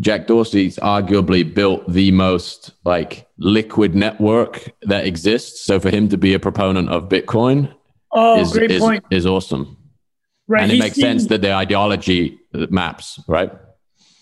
[0.00, 5.60] jack dorsey's arguably built the most like liquid network that exists.
[5.60, 7.72] So for him to be a proponent of bitcoin
[8.12, 9.04] oh, is, great is, point.
[9.10, 9.76] is awesome
[10.52, 12.38] right and it makes sense that the ideology
[12.70, 13.52] maps right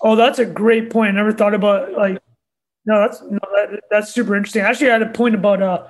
[0.02, 2.18] oh that's a great point i never thought about like
[2.86, 4.62] no, that's no, that, that's super interesting.
[4.62, 5.86] Actually, I had a point about uh,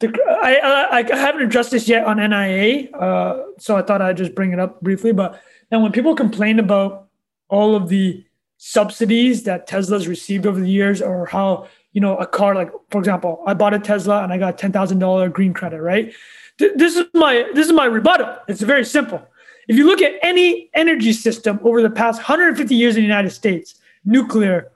[0.00, 0.08] the
[0.42, 4.34] I, I I haven't addressed this yet on NIA, uh, so I thought I'd just
[4.34, 5.12] bring it up briefly.
[5.12, 7.08] But then when people complain about
[7.48, 8.24] all of the
[8.56, 12.98] subsidies that Tesla's received over the years, or how you know a car like, for
[12.98, 16.12] example, I bought a Tesla and I got ten thousand dollar green credit, right?
[16.58, 18.38] Th- this is my this is my rebuttal.
[18.48, 19.22] It's very simple.
[19.68, 23.30] If you look at any energy system over the past 150 years in the United
[23.30, 24.70] States, nuclear,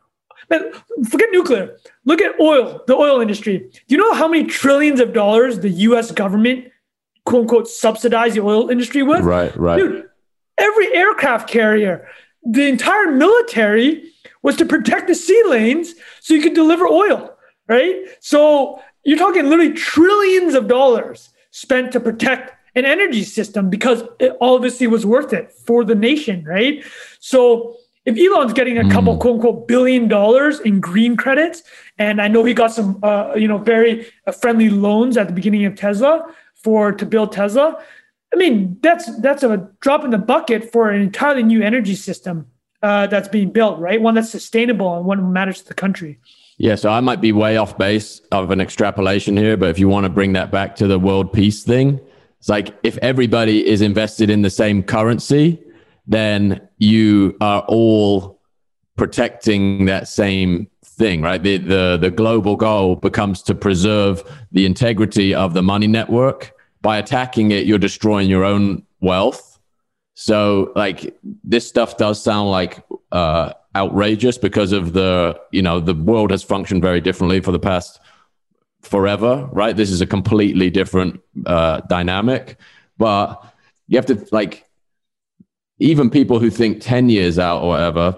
[0.48, 0.74] but
[1.08, 1.76] forget nuclear.
[2.04, 3.58] Look at oil, the oil industry.
[3.58, 6.66] Do you know how many trillions of dollars the US government,
[7.24, 9.20] quote unquote, subsidized the oil industry with?
[9.20, 9.78] Right, right.
[9.78, 10.08] Dude,
[10.58, 12.08] every aircraft carrier,
[12.42, 14.10] the entire military
[14.42, 17.36] was to protect the sea lanes so you could deliver oil,
[17.68, 18.06] right?
[18.18, 24.36] So you're talking literally trillions of dollars spent to protect an energy system because it
[24.40, 26.84] obviously was worth it for the nation, right?
[27.18, 29.20] So if Elon's getting a couple mm.
[29.20, 31.62] quote unquote billion dollars in green credits,
[31.98, 35.34] and I know he got some uh, you know very uh, friendly loans at the
[35.34, 37.82] beginning of Tesla for to build Tesla.
[38.32, 42.46] I mean that's that's a drop in the bucket for an entirely new energy system
[42.82, 44.00] uh, that's being built, right?
[44.00, 46.18] One that's sustainable and one that matters to the country.
[46.56, 49.88] Yeah, so I might be way off base of an extrapolation here, but if you
[49.88, 51.98] want to bring that back to the world peace thing,
[52.40, 55.62] it's like if everybody is invested in the same currency,
[56.06, 58.40] then you are all
[58.96, 61.42] protecting that same thing, right?
[61.42, 66.52] The, the, the global goal becomes to preserve the integrity of the money network.
[66.80, 69.58] By attacking it, you're destroying your own wealth.
[70.14, 75.94] So, like, this stuff does sound like uh, outrageous because of the you know the
[75.94, 78.00] world has functioned very differently for the past
[78.82, 79.76] forever, right?
[79.76, 82.56] This is a completely different uh, dynamic,
[82.98, 83.42] but
[83.88, 84.66] you have to like
[85.78, 88.16] even people who think 10 years out or whatever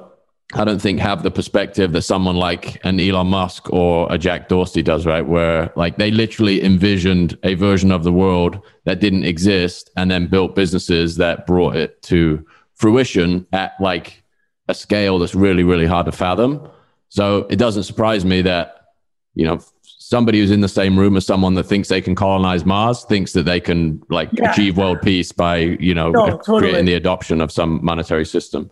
[0.55, 4.49] I don't think have the perspective that someone like an Elon Musk or a Jack
[4.49, 5.27] Dorsey does, right?
[5.27, 10.27] Where like they literally envisioned a version of the world that didn't exist and then
[10.27, 12.45] built businesses that brought it to
[12.75, 14.23] fruition at like
[14.69, 16.69] a scale that's really, really hard to fathom.
[17.09, 18.89] So it doesn't surprise me that,
[19.35, 19.61] you know,
[20.13, 23.33] somebody who's in the same room as someone that thinks they can colonize Mars thinks
[23.33, 24.53] that they can like yeah.
[24.53, 26.61] achieve world peace by, you know, no, totally.
[26.61, 28.71] creating the adoption of some monetary system.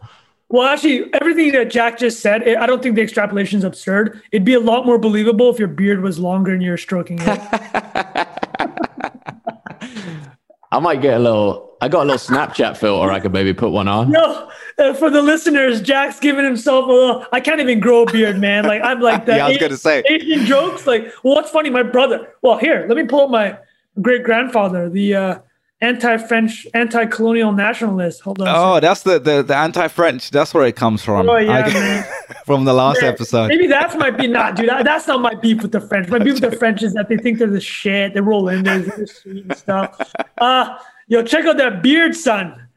[0.50, 4.20] Well, actually, everything that Jack just said, I don't think the extrapolation is absurd.
[4.32, 7.40] It'd be a lot more believable if your beard was longer and you're stroking it.
[10.72, 11.76] I might get a little.
[11.80, 13.10] I got a little Snapchat filter.
[13.10, 14.10] I could maybe put one on.
[14.10, 17.26] No, uh, for the listeners, Jack's giving himself a little.
[17.32, 18.64] I can't even grow a beard, man.
[18.64, 19.36] Like I'm like that.
[19.36, 20.86] yeah, I was Asian, gonna say Asian jokes.
[20.86, 21.70] Like, well, what's funny?
[21.70, 22.34] My brother.
[22.42, 23.58] Well, here, let me pull up my
[24.00, 24.88] great grandfather.
[24.90, 25.38] The uh,
[25.80, 28.20] anti-French, anti-colonial nationalist.
[28.20, 28.48] Hold on.
[28.48, 30.30] Oh, that's the, the, the anti-French.
[30.30, 31.28] That's where it comes from.
[31.28, 32.02] Oh yeah,
[32.46, 33.48] from the last episode.
[33.48, 34.30] Maybe that's my beef.
[34.30, 34.68] Not, dude.
[34.68, 36.08] That, that's not my beef with the French.
[36.08, 38.14] My beef with the French is that they think they're the shit.
[38.14, 40.12] They roll in there, they're sweet and stuff.
[40.38, 42.68] Uh, yo, check out that beard, son.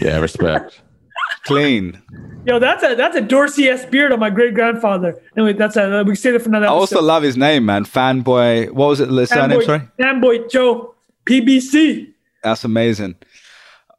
[0.00, 0.80] Yeah, respect.
[1.44, 2.00] Clean.
[2.44, 5.20] Yo, that's a that's a Dorsey s beard on my great grandfather.
[5.36, 6.66] Anyway, that's a we say that for another.
[6.66, 7.84] I also love his name, man.
[7.84, 8.70] Fanboy.
[8.72, 9.08] What was it?
[9.08, 9.62] The surname?
[9.62, 9.82] Sorry.
[9.98, 10.94] Phan Bội Châu.
[11.26, 12.09] PBC.
[12.42, 13.16] That's amazing.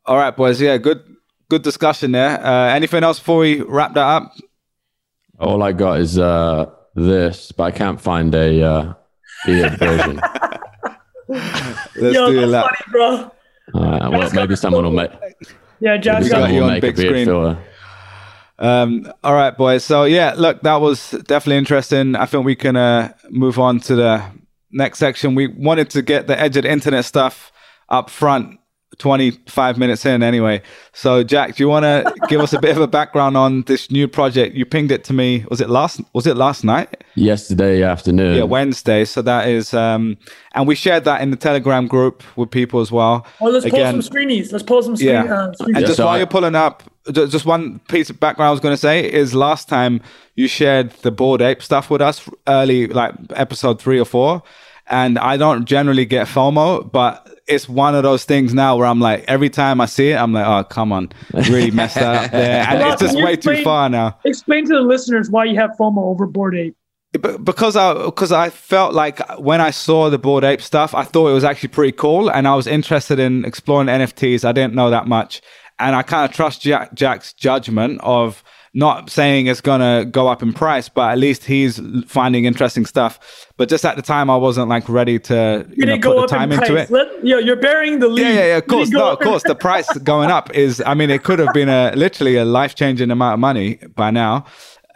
[0.06, 0.60] All right, boys.
[0.60, 1.04] Yeah, good
[1.50, 2.44] good discussion there.
[2.44, 4.34] Uh, anything else before we wrap that up?
[5.40, 8.94] All I got is uh, this, but I can't find a uh,
[9.46, 10.22] beard version.
[11.28, 13.32] Let's Yo, do that, funny, bro.
[13.74, 15.12] Uh, well, maybe someone will make.
[15.80, 17.58] Yeah, Josh got you on big screen.
[18.60, 19.84] Um, all right, boys.
[19.84, 22.16] So yeah, look, that was definitely interesting.
[22.16, 24.24] I think we can uh, move on to the
[24.72, 25.36] next section.
[25.36, 27.52] We wanted to get the edge of the internet stuff
[27.92, 28.58] up front
[28.98, 30.62] 25 minutes in anyway.
[30.94, 33.90] So Jack, do you want to give us a bit of a background on this
[33.90, 34.56] new project?
[34.56, 35.46] You pinged it to me.
[35.50, 37.04] Was it last was it last night?
[37.16, 38.38] Yesterday afternoon.
[38.38, 39.06] Yeah, Wednesday.
[39.06, 40.18] So that is um
[40.54, 43.26] and we shared that in the Telegram group with people as well.
[43.40, 44.52] Well, let's Again, pull some screenies.
[44.52, 45.24] Let's pull some screen, yeah.
[45.24, 48.52] Uh, and just so while I, you're pulling up just one piece of background I
[48.52, 50.02] was going to say is last time
[50.36, 54.44] you shared the Bored Ape stuff with us early like episode 3 or 4
[54.88, 59.00] and I don't generally get FOMO, but it's one of those things now where I'm
[59.00, 62.66] like, every time I see it, I'm like, oh, come on, really messed up there.
[62.68, 64.18] And well, it's just way explain, too far now.
[64.26, 66.76] Explain to the listeners why you have FOMO over Bored Ape.
[67.44, 71.28] Because I because I felt like when I saw the Bored Ape stuff, I thought
[71.28, 74.46] it was actually pretty cool, and I was interested in exploring NFTs.
[74.46, 75.42] I didn't know that much,
[75.78, 80.42] and I kind of trust Jack, Jack's judgment of not saying it's gonna go up
[80.42, 83.48] in price, but at least he's finding interesting stuff.
[83.58, 86.52] But just at the time, I wasn't like ready to you know, put the time
[86.52, 86.90] into it.
[86.90, 88.24] Let, you're bearing the lead.
[88.24, 89.44] Yeah, yeah, yeah of course, no, of course.
[89.44, 92.76] The price going up is, I mean, it could have been a literally a life
[92.76, 94.46] changing amount of money by now.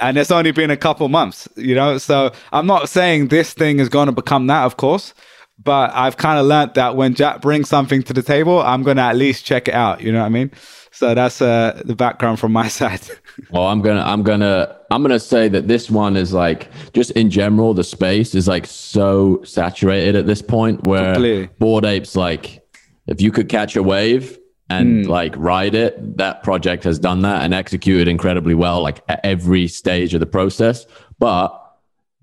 [0.02, 1.98] And it's only been a couple months, you know.
[1.98, 5.14] So I'm not saying this thing is going to become that, of course
[5.64, 8.98] but I've kind of learned that when Jack brings something to the table, I'm going
[8.98, 10.02] to at least check it out.
[10.02, 10.52] You know what I mean?
[10.92, 13.02] So that's uh, the background from my side.
[13.50, 17.30] well, I'm gonna, I'm gonna, I'm gonna say that this one is like, just in
[17.30, 21.50] general, the space is like so saturated at this point where Completely.
[21.60, 22.66] Bored Apes, like,
[23.08, 24.40] if you could catch a wave
[24.70, 25.10] and mm.
[25.10, 29.68] like ride it, that project has done that and executed incredibly well, like at every
[29.68, 30.86] stage of the process.
[31.20, 31.62] But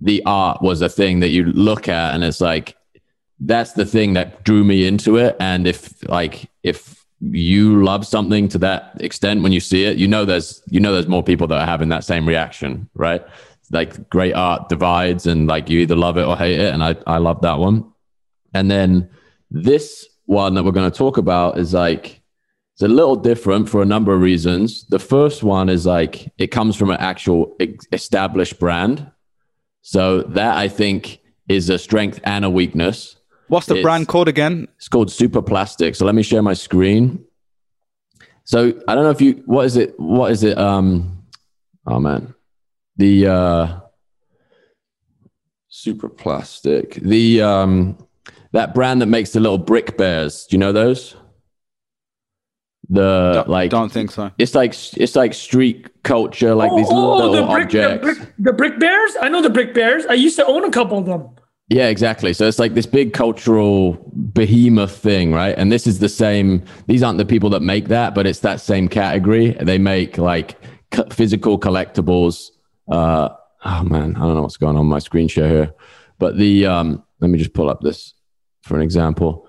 [0.00, 2.76] the art was a thing that you look at, and it's like
[3.44, 5.36] that's the thing that drew me into it.
[5.40, 10.08] And if like if you love something to that extent when you see it, you
[10.08, 13.22] know there's you know there's more people that are having that same reaction, right?
[13.70, 16.74] Like great art divides and like you either love it or hate it.
[16.74, 17.90] And I, I love that one.
[18.54, 19.08] And then
[19.50, 22.20] this one that we're going to talk about is like
[22.74, 24.86] it's a little different for a number of reasons.
[24.86, 27.56] The first one is like it comes from an actual
[27.92, 29.10] established brand.
[29.82, 33.16] So that I think is a strength and a weakness.
[33.48, 34.68] What's the it's, brand called again?
[34.76, 35.94] It's called Super Plastic.
[35.94, 37.24] So let me share my screen.
[38.44, 39.98] So I don't know if you what is it?
[39.98, 40.58] What is it?
[40.58, 41.24] Um
[41.86, 42.34] oh man.
[42.96, 43.80] The uh
[45.68, 46.94] Super Plastic.
[46.94, 47.98] The um
[48.52, 50.46] that brand that makes the little brick bears.
[50.46, 51.16] Do you know those?
[52.88, 54.30] The don't, like don't think so.
[54.38, 58.06] It's like it's like street culture, like oh, these little, oh, the brick, objects.
[58.06, 59.12] The brick, the brick bears?
[59.20, 60.04] I know the brick bears.
[60.06, 61.28] I used to own a couple of them.
[61.72, 62.34] Yeah, exactly.
[62.34, 65.54] So it's like this big cultural behemoth thing, right?
[65.56, 66.62] And this is the same.
[66.86, 69.52] These aren't the people that make that, but it's that same category.
[69.52, 70.58] They make like
[71.10, 72.50] physical collectibles.
[72.90, 73.30] Uh,
[73.64, 75.74] oh man, I don't know what's going on my screen share here,
[76.18, 78.12] but the um, let me just pull up this
[78.60, 79.48] for an example.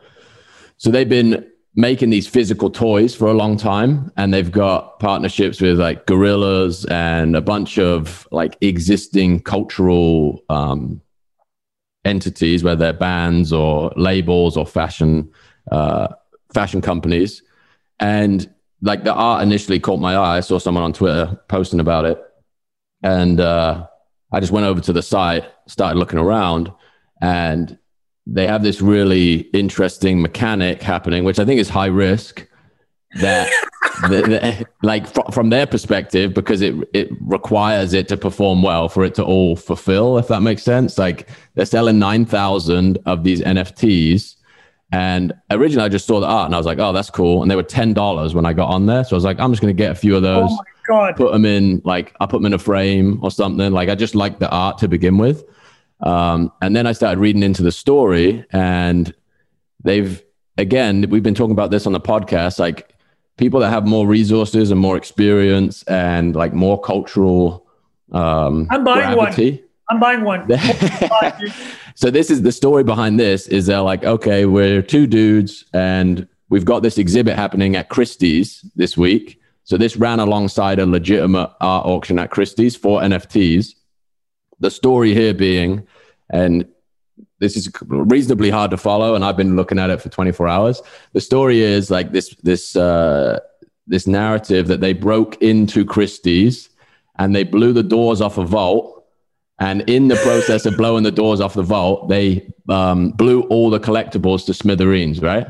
[0.77, 5.59] So they've been making these physical toys for a long time and they've got partnerships
[5.59, 11.01] with like gorillas and a bunch of like existing cultural um,
[12.05, 15.29] entities whether they're bands or labels or fashion
[15.71, 16.07] uh,
[16.53, 17.41] fashion companies
[17.99, 22.05] and like the art initially caught my eye i saw someone on twitter posting about
[22.05, 22.21] it
[23.01, 23.85] and uh,
[24.31, 26.71] i just went over to the site started looking around
[27.21, 27.77] and
[28.25, 32.47] they have this really interesting mechanic happening, which I think is high risk.
[33.21, 33.51] That,
[34.01, 38.89] the, the, like fr- from their perspective, because it it requires it to perform well
[38.89, 40.17] for it to all fulfill.
[40.17, 44.35] If that makes sense, like they're selling nine thousand of these NFTs,
[44.91, 47.41] and originally I just saw the art and I was like, oh, that's cool.
[47.41, 49.51] And they were ten dollars when I got on there, so I was like, I'm
[49.51, 50.49] just gonna get a few of those.
[50.51, 51.15] Oh God.
[51.15, 53.71] Put them in like I put them in a frame or something.
[53.71, 55.43] Like I just like the art to begin with.
[56.01, 59.13] Um, and then I started reading into the story, and
[59.83, 60.21] they've
[60.57, 62.92] again, we've been talking about this on the podcast, like
[63.37, 67.65] people that have more resources and more experience and like more cultural.
[68.11, 69.51] Um, I'm buying gravity.
[69.51, 69.59] one.
[69.89, 70.49] I'm buying one.
[71.95, 76.27] so this is the story behind this is they're like, okay, we're two dudes and
[76.49, 79.41] we've got this exhibit happening at Christie's this week.
[79.65, 83.75] So this ran alongside a legitimate art auction at Christie's for NFTs.
[84.59, 85.87] The story here being
[86.29, 86.67] and
[87.43, 90.81] this is reasonably hard to follow, and I've been looking at it for 24 hours.
[91.11, 93.41] The story is like this this uh,
[93.85, 96.69] this narrative that they broke into Christie's
[97.19, 99.05] and they blew the doors off a vault.
[99.59, 103.69] And in the process of blowing the doors off the vault, they um, blew all
[103.69, 105.47] the collectibles to smithereens, right?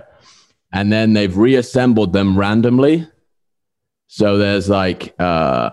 [0.73, 3.07] And then they've reassembled them randomly.
[4.07, 5.69] So there's like uh,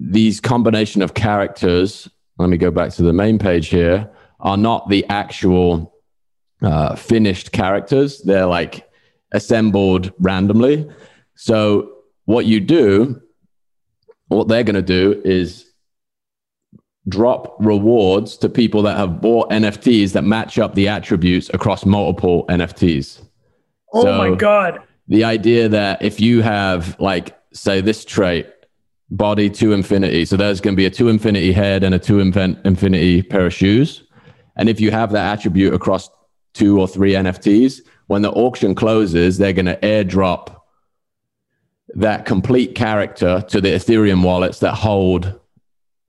[0.00, 2.08] these combination of characters.
[2.38, 5.94] Let me go back to the main page here are not the actual
[6.62, 8.22] uh, finished characters.
[8.22, 8.88] They're like
[9.32, 10.88] assembled randomly.
[11.34, 11.92] So
[12.24, 13.20] what you do,
[14.28, 15.66] what they're going to do is
[17.08, 22.44] drop rewards to people that have bought NFTs that match up the attributes across multiple
[22.48, 23.22] NFTs.
[23.92, 24.80] Oh so my God.
[25.08, 28.52] The idea that if you have, like, say, this trait,
[29.08, 32.18] body to infinity, so there's going to be a two infinity head and a two
[32.18, 34.02] infinity pair of shoes.
[34.56, 36.10] And if you have that attribute across
[36.54, 40.56] two or three NFTs, when the auction closes, they're going to airdrop
[41.94, 45.38] that complete character to the Ethereum wallets that hold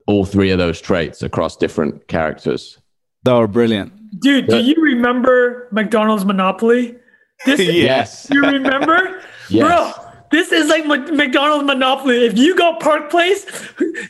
[0.06, 2.78] all three of those traits across different characters.
[3.24, 3.92] They were brilliant.
[4.20, 6.96] Dude, do you remember McDonald's Monopoly?
[7.44, 8.26] This, yes.
[8.30, 9.20] You remember?
[9.50, 9.66] yes.
[9.66, 12.24] Bro, this is like McDonald's monopoly.
[12.26, 13.44] If you go Park Place,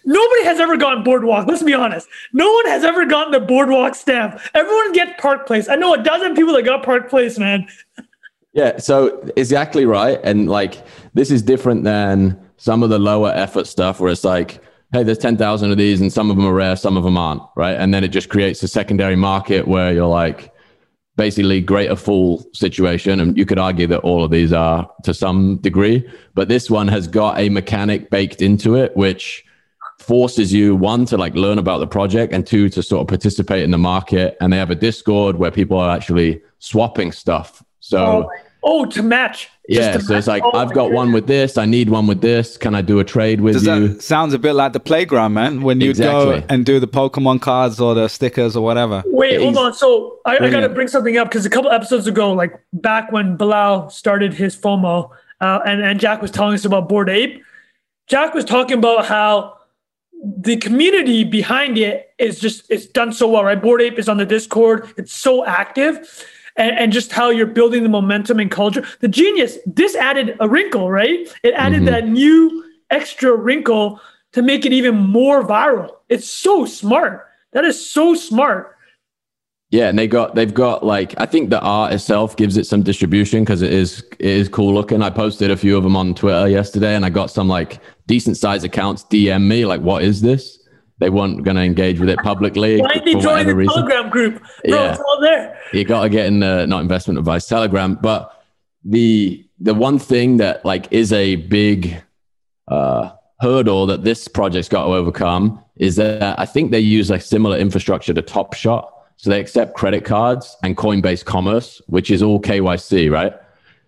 [0.04, 1.46] nobody has ever gotten Boardwalk.
[1.46, 2.09] Let's be honest.
[2.33, 4.40] No one has ever gotten the Boardwalk stamp.
[4.54, 5.68] Everyone gets Park Place.
[5.68, 7.68] I know a dozen people that got Park Place, man.
[8.52, 10.18] Yeah, so exactly right.
[10.24, 14.62] And like this is different than some of the lower effort stuff where it's like,
[14.92, 17.42] hey, there's 10,000 of these and some of them are rare, some of them aren't,
[17.57, 17.76] right?
[17.76, 20.52] And then it just creates a secondary market where you're like,
[21.18, 23.20] basically greater fool situation.
[23.20, 26.88] And you could argue that all of these are to some degree, but this one
[26.88, 29.44] has got a mechanic baked into it, which
[29.98, 33.64] forces you one to like learn about the project and two to sort of participate
[33.64, 34.37] in the market.
[34.40, 37.62] And they have a Discord where people are actually swapping stuff.
[37.81, 38.31] So oh,
[38.68, 39.48] oh to match.
[39.68, 40.18] Yeah, so match.
[40.18, 41.59] it's like oh, I've got one with this.
[41.59, 42.57] I need one with this.
[42.57, 43.88] Can I do a trade with Does you?
[43.88, 45.62] That sounds a bit like the playground, man.
[45.62, 46.40] When you exactly.
[46.40, 49.02] go and do the Pokemon cards or the stickers or whatever.
[49.07, 49.74] Wait, hold on.
[49.74, 53.11] So I, I got to bring something up because a couple episodes ago, like back
[53.11, 57.42] when Bilal started his FOMO, uh, and and Jack was telling us about Bored Ape.
[58.07, 59.54] Jack was talking about how
[60.22, 63.61] the community behind it is just it's done so well, right?
[63.61, 64.92] Bored Ape is on the Discord.
[64.96, 66.26] It's so active
[66.58, 68.84] and, and, just how you're building the momentum and culture.
[69.00, 71.26] The genius, this added a wrinkle, right?
[71.42, 71.86] It added mm-hmm.
[71.86, 74.00] that new extra wrinkle
[74.32, 75.90] to make it even more viral.
[76.08, 77.26] It's so smart.
[77.52, 78.74] That is so smart.
[79.70, 82.82] Yeah, and they got they've got like I think the art itself gives it some
[82.82, 85.02] distribution because it is it is cool looking.
[85.02, 88.38] I posted a few of them on Twitter yesterday, and I got some like decent
[88.38, 90.57] size accounts DM me like, "What is this?"
[90.99, 92.80] They weren't going to engage with it publicly.
[92.80, 93.74] Why did you join the reason.
[93.74, 94.40] Telegram group?
[94.40, 94.90] Bro, yeah.
[94.92, 95.59] it's all there.
[95.72, 97.94] You got to get in the not investment advice Telegram.
[97.94, 98.42] But
[98.84, 102.03] the the one thing that like is a big
[102.68, 107.20] uh, hurdle that this project's got to overcome is that I think they use a
[107.20, 108.92] similar infrastructure to Top Shot.
[109.16, 113.32] So they accept credit cards and Coinbase Commerce, which is all KYC, right?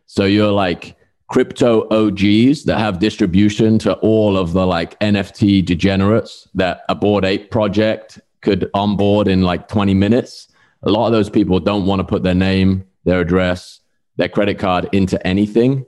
[0.07, 0.97] So you're like
[1.31, 7.25] crypto OGs that have distribution to all of the like NFT degenerates that a Bored
[7.25, 10.49] Ape project could onboard in like 20 minutes.
[10.83, 13.81] A lot of those people don't want to put their name, their address,
[14.17, 15.87] their credit card into anything.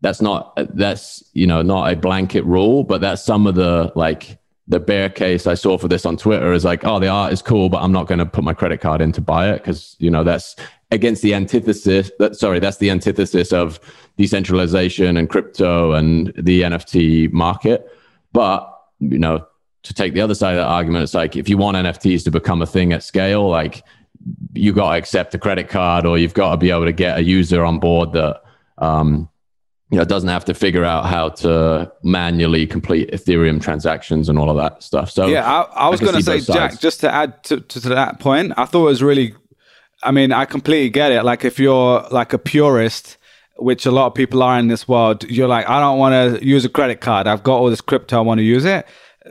[0.00, 4.38] That's not that's you know not a blanket rule, but that's some of the like
[4.68, 7.42] the bear case I saw for this on Twitter is like, oh, the art is
[7.42, 9.96] cool, but I'm not going to put my credit card in to buy it because
[9.98, 10.56] you know that's
[10.90, 12.10] against the antithesis.
[12.18, 13.80] That, sorry, that's the antithesis of
[14.16, 17.86] decentralization and crypto and the NFT market.
[18.32, 19.46] But you know,
[19.84, 22.30] to take the other side of that argument, it's like if you want NFTs to
[22.30, 23.84] become a thing at scale, like
[24.52, 27.18] you got to accept a credit card or you've got to be able to get
[27.18, 28.42] a user on board that
[28.78, 29.28] um,
[29.90, 34.50] you know doesn't have to figure out how to manually complete Ethereum transactions and all
[34.50, 35.10] of that stuff.
[35.10, 37.88] So yeah, I, I was going to say, Jack, just to add to, to, to
[37.90, 39.34] that point, I thought it was really.
[40.02, 41.24] I mean, I completely get it.
[41.24, 43.18] Like if you're like a purist
[43.58, 46.46] which a lot of people are in this world, you're like, I don't want to
[46.46, 47.26] use a credit card.
[47.26, 48.18] I've got all this crypto.
[48.18, 48.86] I want to use it.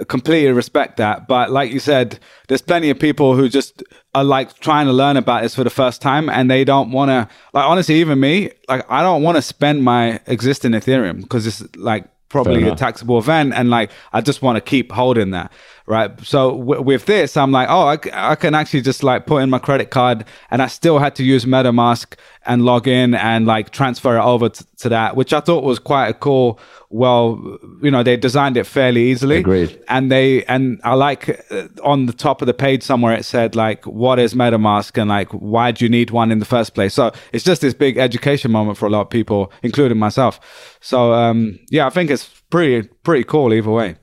[0.09, 1.27] Completely respect that.
[1.27, 5.17] But like you said, there's plenty of people who just are like trying to learn
[5.17, 8.51] about this for the first time and they don't want to, like, honestly, even me,
[8.67, 13.17] like, I don't want to spend my existing Ethereum because it's like probably a taxable
[13.17, 15.49] event and like i just want to keep holding that
[15.87, 16.11] right?
[16.21, 17.97] So w- with this i'm like oh I,
[18.31, 21.23] I can actually just like put in my credit card and i still had to
[21.23, 22.15] use metamask
[22.45, 25.79] and log in and like transfer it over t- to that which i thought was
[25.79, 26.59] quite a cool
[26.89, 29.37] well you know they designed it fairly easily.
[29.37, 29.81] Agreed.
[29.87, 33.55] And they and i like uh, on the top of the page somewhere it said
[33.55, 36.93] like what is metamask and like why do you need one in the first place?
[36.93, 40.39] So it's just this big education moment for a lot of people including myself.
[40.81, 43.95] So um yeah i think it's pretty pretty cool either way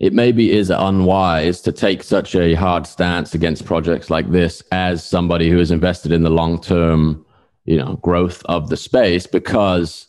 [0.00, 5.04] it maybe is unwise to take such a hard stance against projects like this as
[5.04, 7.24] somebody who is invested in the long term
[7.64, 10.06] you know growth of the space because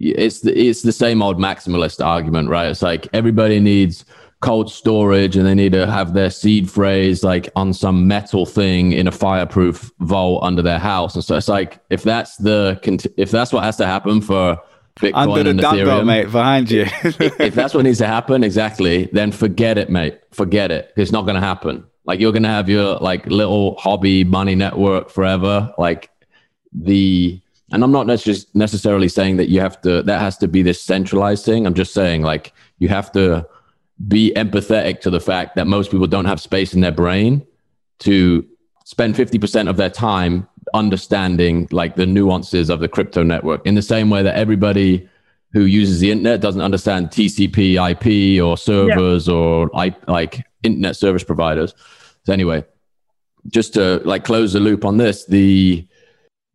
[0.00, 2.68] it's the, it's the same old maximalist argument right?
[2.68, 4.04] It's like everybody needs
[4.40, 8.92] cold storage and they need to have their seed phrase like on some metal thing
[8.92, 11.14] in a fireproof vault under their house.
[11.14, 12.78] And so it's like if that's the
[13.16, 14.58] if that's what has to happen for
[15.00, 16.06] Bitcoin Under the and dumbbell, Ethereum.
[16.06, 16.86] mate, behind you.
[17.02, 20.20] if that's what needs to happen, exactly, then forget it, mate.
[20.30, 20.92] Forget it.
[20.96, 21.84] It's not going to happen.
[22.04, 25.72] Like you're going to have your like little hobby money network forever.
[25.78, 26.10] Like
[26.72, 27.40] the,
[27.72, 30.80] and I'm not necess- necessarily saying that you have to, that has to be this
[30.80, 31.66] centralized thing.
[31.66, 33.48] I'm just saying like you have to
[34.06, 37.44] be empathetic to the fact that most people don't have space in their brain
[38.00, 38.46] to
[38.84, 43.82] spend 50% of their time understanding like the nuances of the crypto network in the
[43.82, 45.08] same way that everybody
[45.52, 49.34] who uses the internet doesn't understand TCP IP or servers yeah.
[49.34, 49.70] or
[50.08, 51.74] like internet service providers.
[52.24, 52.64] So anyway,
[53.46, 55.86] just to like close the loop on this, the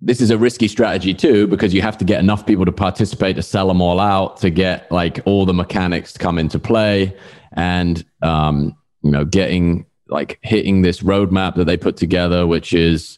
[0.02, 3.36] this is a risky strategy too because you have to get enough people to participate
[3.36, 7.14] to sell them all out to get like all the mechanics to come into play
[7.54, 13.18] and um, you know getting like hitting this roadmap that they put together, which is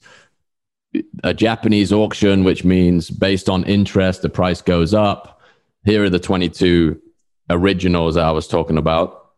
[1.24, 5.42] a Japanese auction, which means based on interest, the price goes up.
[5.86, 7.02] Here are the 22
[7.50, 9.32] originals I was talking about.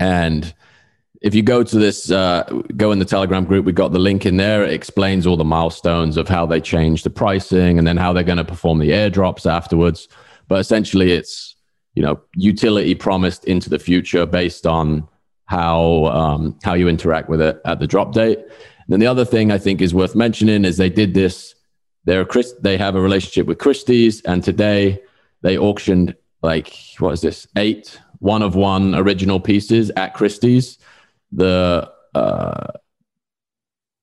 [0.00, 0.52] And
[1.20, 2.44] if you go to this, uh,
[2.76, 4.62] go in the Telegram group, we got the link in there.
[4.62, 8.22] It explains all the milestones of how they change the pricing and then how they're
[8.22, 10.08] going to perform the airdrops afterwards.
[10.46, 11.56] But essentially, it's
[11.94, 15.08] you know utility promised into the future based on
[15.46, 18.38] how um, how you interact with it at the drop date.
[18.88, 21.54] And then the other thing I think is worth mentioning is they did this.
[22.04, 25.02] They're Chris, they have a relationship with Christie's, and today
[25.42, 30.78] they auctioned like what is this eight one of one original pieces at Christie's.
[31.32, 32.68] The uh,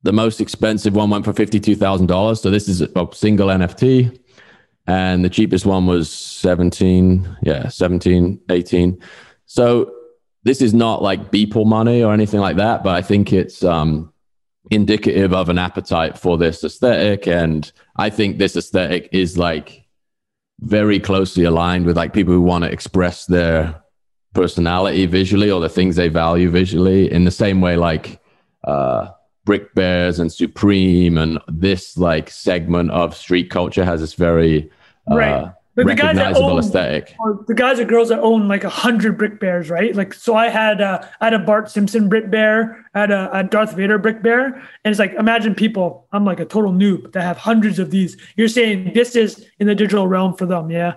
[0.03, 2.41] the most expensive one went for fifty two thousand dollars.
[2.41, 4.19] So this is a single NFT,
[4.85, 7.35] and the cheapest one was seventeen.
[7.41, 9.01] Yeah, 17, 18.
[9.47, 9.91] So
[10.43, 14.13] this is not like Beeple money or anything like that, but I think it's um,
[14.71, 17.27] indicative of an appetite for this aesthetic.
[17.27, 19.85] And I think this aesthetic is like
[20.59, 23.81] very closely aligned with like people who want to express their
[24.33, 28.19] personality visually or the things they value visually in the same way like
[28.65, 29.09] uh,
[29.45, 34.69] Brick Bears and Supreme and this like segment of street culture has this very
[35.09, 35.53] uh, right
[35.83, 37.15] the guys that own, aesthetic.
[37.47, 39.93] The guys or girls that own like a hundred brick bears, right?
[39.93, 43.39] Like, so I had uh, I had a Bart Simpson brick bear, I had a,
[43.39, 46.07] a Darth Vader brick bear, and it's like imagine people.
[46.13, 48.15] I'm like a total noob that have hundreds of these.
[48.37, 50.93] You're saying this is in the digital realm for them, yeah?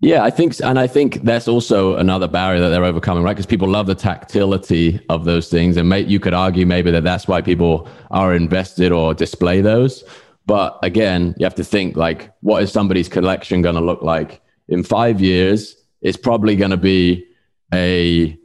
[0.00, 3.32] Yeah, I think, and I think that's also another barrier that they're overcoming, right?
[3.32, 7.02] Because people love the tactility of those things, and may, you could argue maybe that
[7.02, 10.04] that's why people are invested or display those.
[10.46, 14.40] But again, you have to think like, what is somebody's collection going to look like
[14.68, 15.76] in five years?
[16.02, 17.26] It's probably going to be
[17.74, 18.38] a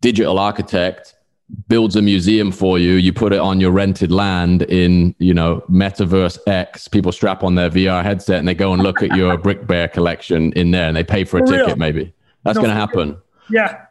[0.00, 1.14] digital architect
[1.68, 5.62] builds a museum for you you put it on your rented land in you know
[5.70, 9.36] metaverse x people strap on their vr headset and they go and look at your
[9.44, 11.76] brick bear collection in there and they pay for a For ticket real?
[11.76, 12.12] maybe
[12.44, 13.16] that's No, going to happen
[13.50, 13.83] Yeah.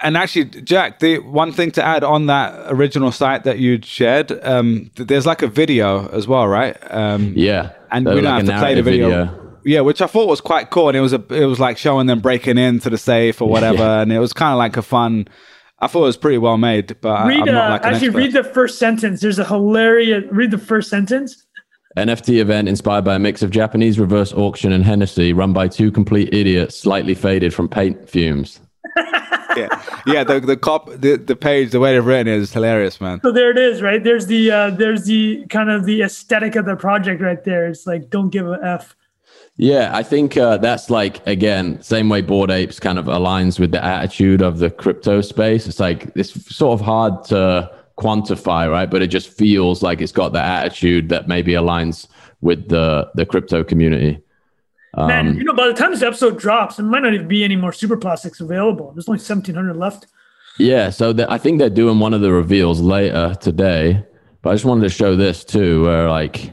[0.00, 4.30] And actually, Jack, the one thing to add on that original site that you shared,
[4.44, 6.76] um, th- there's like a video as well, right?
[6.92, 9.42] Um, yeah and we don't like have to play the narrative video.
[9.64, 12.06] Yeah, which I thought was quite cool, and it was a, it was like showing
[12.06, 14.00] them breaking into the safe or whatever, Yeah.
[14.02, 15.28] and it was kind of like a fun.
[15.78, 18.06] I thought it was pretty well made, but Read I'm not uh, like an actually
[18.08, 18.18] expert.
[18.18, 19.20] read the first sentence.
[19.22, 21.46] There's a hilarious read the first sentence.
[21.96, 25.90] NFT event inspired by a mix of Japanese reverse auction and Hennessy, run by two
[25.90, 28.60] complete idiots, slightly faded from paint fumes.
[29.70, 30.24] yeah, yeah.
[30.24, 33.20] The the cop, the, the page, the way they've written it is hilarious, man.
[33.22, 34.02] So there it is, right?
[34.02, 37.66] There's the uh, there's the kind of the aesthetic of the project right there.
[37.66, 38.94] It's like don't give a f.
[39.58, 43.72] Yeah, I think uh, that's like again, same way Bored Apes kind of aligns with
[43.72, 45.66] the attitude of the crypto space.
[45.66, 48.90] It's like it's sort of hard to quantify, right?
[48.90, 52.06] But it just feels like it's got the attitude that maybe aligns
[52.42, 54.22] with the the crypto community.
[54.96, 57.44] Man, Um, you know, by the time this episode drops, there might not even be
[57.44, 58.92] any more super plastics available.
[58.92, 60.06] There's only 1,700 left.
[60.58, 64.02] Yeah, so the, I think they're doing one of the reveals later today,
[64.40, 66.50] but I just wanted to show this too, where like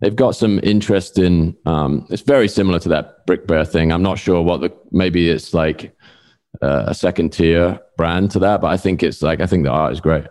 [0.00, 1.56] they've got some interesting.
[1.66, 3.90] Um, it's very similar to that Brick Bear thing.
[3.90, 5.92] I'm not sure what the maybe it's like
[6.62, 9.70] uh, a second tier brand to that, but I think it's like I think the
[9.72, 10.26] art is great.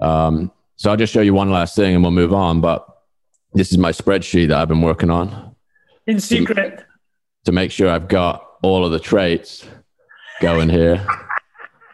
[0.00, 2.60] Um, so I'll just show you one last thing and we'll move on.
[2.60, 2.84] But
[3.52, 5.54] this is my spreadsheet that I've been working on
[6.08, 6.84] In secret.
[7.48, 9.66] To make sure I've got all of the traits
[10.42, 10.98] going here.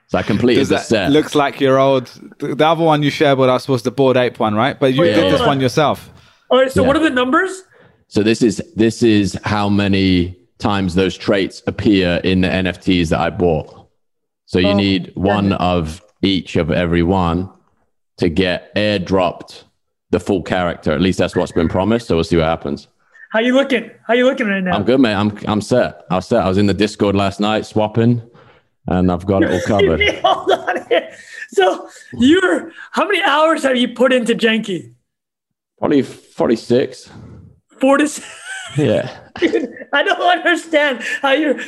[0.08, 1.12] So I completed Does the that set.
[1.12, 2.06] looks like your old?
[2.40, 4.76] The, the other one you shared with us was the Bored Ape one, right?
[4.76, 5.46] But you Oh, yeah, did this yeah.
[5.46, 6.10] one yourself.
[6.50, 6.88] All right, so Yeah.
[6.88, 7.62] what are the numbers?
[8.08, 13.20] So this is this is how many times those traits appear in the NFTs that
[13.20, 13.86] I bought.
[14.46, 17.48] So you Oh, need one of each of every one
[18.16, 19.62] to get airdropped
[20.10, 20.90] the full character.
[20.90, 22.08] At least that's what's been promised.
[22.08, 22.88] So we'll see what happens.
[23.34, 23.90] How you looking?
[24.06, 24.76] How you looking right now?
[24.76, 25.14] I'm good, mate.
[25.14, 26.04] I'm I'm set.
[26.08, 26.44] I'm set.
[26.44, 28.22] I was in the Discord last night swapping,
[28.86, 30.00] and I've got it all covered.
[30.24, 31.10] Hold on here.
[31.48, 34.94] So you're how many hours have you put into Janky?
[35.80, 37.10] Probably 46.
[37.80, 38.24] Four to six.
[38.76, 39.18] Yeah.
[39.92, 41.60] I don't understand how you're.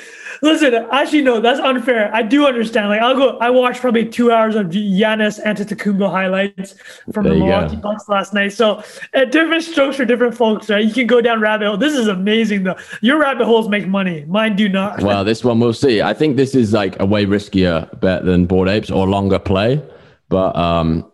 [0.42, 2.14] Listen, actually, no, that's unfair.
[2.14, 2.88] I do understand.
[2.88, 3.38] Like, I'll go.
[3.38, 6.74] I watched probably two hours of Giannis Antetokounmpo highlights
[7.12, 7.46] from There the go.
[7.46, 8.52] Milwaukee Bucks last night.
[8.52, 8.82] So,
[9.14, 10.84] uh, different strokes for different folks, right?
[10.84, 11.76] You can go down rabbit hole.
[11.76, 12.76] This is amazing, though.
[13.00, 14.24] Your rabbit holes make money.
[14.26, 15.02] Mine do not.
[15.06, 16.02] Well, this one we'll see.
[16.02, 19.80] I think this is like a way riskier bet than Bored Apes or longer play,
[20.28, 21.10] but um,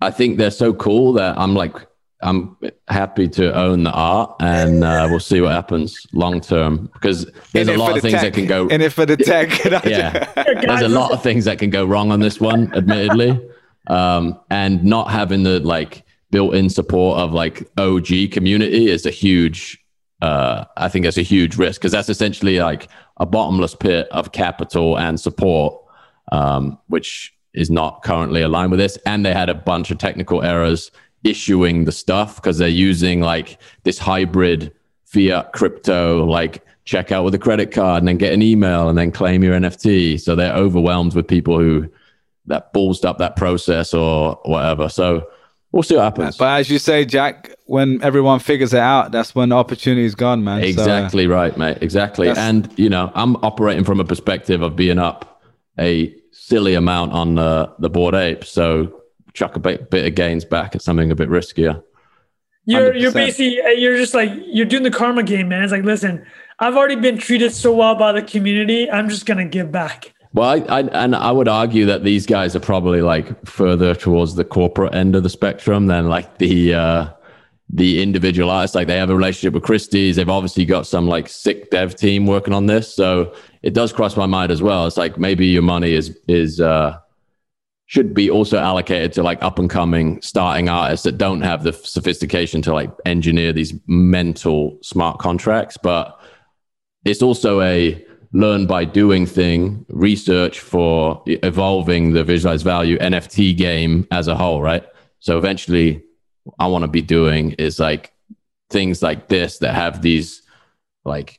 [0.00, 1.74] I think they're so cool that I'm like
[2.22, 2.56] I'm
[2.88, 7.68] happy to own the art, and uh, we'll see what happens long term because there's
[7.68, 8.22] a lot of things tech.
[8.22, 8.68] that can go.
[8.68, 9.50] In it for the tech.
[9.84, 13.40] Yeah, there's a lot of things that can go wrong on this one, admittedly,
[13.88, 19.78] um, and not having the like built-in support of like OG community is a huge.
[20.20, 24.32] Uh, I think that's a huge risk because that's essentially like a bottomless pit of
[24.32, 25.82] capital and support,
[26.30, 28.96] um, which is not currently aligned with this.
[29.04, 30.90] And they had a bunch of technical errors
[31.24, 34.72] issuing the stuff because they're using like this hybrid
[35.04, 38.98] fiat crypto, like check out with a credit card and then get an email and
[38.98, 40.20] then claim your NFT.
[40.20, 41.88] So they're overwhelmed with people who
[42.46, 44.88] that ballsed up that process or whatever.
[44.88, 45.28] So
[45.70, 46.36] we'll see what happens.
[46.36, 50.14] But as you say, Jack, when everyone figures it out, that's when the opportunity is
[50.14, 50.60] gone, man.
[50.60, 51.78] So, uh, Exactly right, mate.
[51.80, 52.28] Exactly.
[52.30, 55.42] And, you know, I'm operating from a perspective of being up
[55.78, 58.44] a silly amount on the, the Bored Ape.
[58.44, 59.01] So
[59.34, 61.82] chuck a bit, bit of gains back at something a bit riskier.
[62.64, 65.64] You're you're basically uh, you're just like you're doing the karma game, man.
[65.64, 66.24] It's like, listen,
[66.60, 68.88] I've already been treated so well by the community.
[68.88, 70.14] I'm just gonna give back.
[70.32, 74.36] Well, I, I and I would argue that these guys are probably like further towards
[74.36, 77.08] the corporate end of the spectrum than like the uh,
[77.68, 78.76] the individual artists.
[78.76, 80.16] Like they have a relationship with Christie's.
[80.16, 82.94] They've obviously got some like sick dev team working on this.
[82.94, 84.86] So it does cross my mind as well.
[84.86, 86.96] It's like maybe your money is is uh,
[87.92, 91.74] should be also allocated to like up and coming starting artists that don't have the
[91.74, 96.18] sophistication to like engineer these mental smart contracts, but
[97.04, 104.08] it's also a learn by doing thing, research for evolving the Visualize Value NFT game
[104.10, 104.86] as a whole, right?
[105.18, 106.02] So eventually,
[106.58, 108.10] I want to be doing is like
[108.70, 110.40] things like this that have these
[111.04, 111.38] like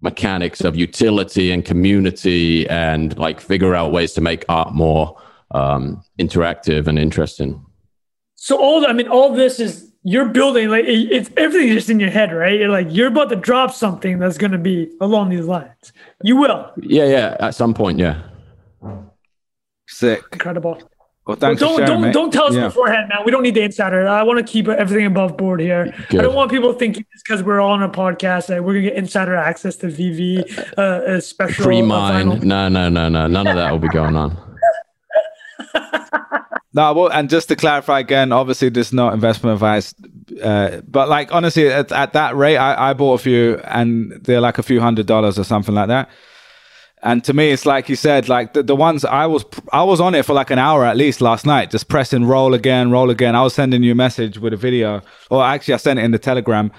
[0.00, 5.20] mechanics of utility and community and like figure out ways to make art more
[5.52, 7.64] um, interactive and interesting.
[8.36, 11.98] So all I mean, all this is you're building like it- it's everything's just in
[12.00, 12.58] your head, right?
[12.58, 15.92] You're like you're about to drop something that's going to be along these lines.
[16.22, 16.70] You will.
[16.80, 17.36] Yeah, yeah.
[17.40, 18.22] At some point, yeah.
[19.88, 20.22] Sick.
[20.32, 20.80] Incredible.
[21.26, 22.14] Well, thanks don't for sharing, don't mate.
[22.14, 22.68] don't tell us Yeah.
[22.68, 23.18] beforehand, man.
[23.24, 24.08] We don't need the insider.
[24.08, 25.92] I want to keep everything above board here.
[26.08, 26.20] Good.
[26.20, 28.84] I don't want people thinking it's because we're all on a podcast that we're gonna
[28.84, 30.42] get insider access to VV,
[30.78, 32.28] uh, a special uh, Pre-mine.
[32.30, 32.46] final.
[32.46, 33.26] No, no, no, no.
[33.26, 34.38] None of that will be going on.
[36.78, 39.96] No, well, and just to clarify again, obviously this is not investment advice,
[40.40, 44.40] uh, but like honestly, at, at that rate, I, I bought a few, and they're
[44.40, 46.08] like a few hundred dollars or something like that.
[47.02, 50.00] And to me, it's like you said, like the, the ones I was I was
[50.00, 53.10] on it for like an hour at least last night, just pressing roll again, roll
[53.10, 53.34] again.
[53.34, 55.02] I was sending you a message with a video,
[55.32, 56.70] or actually I sent it in the Telegram,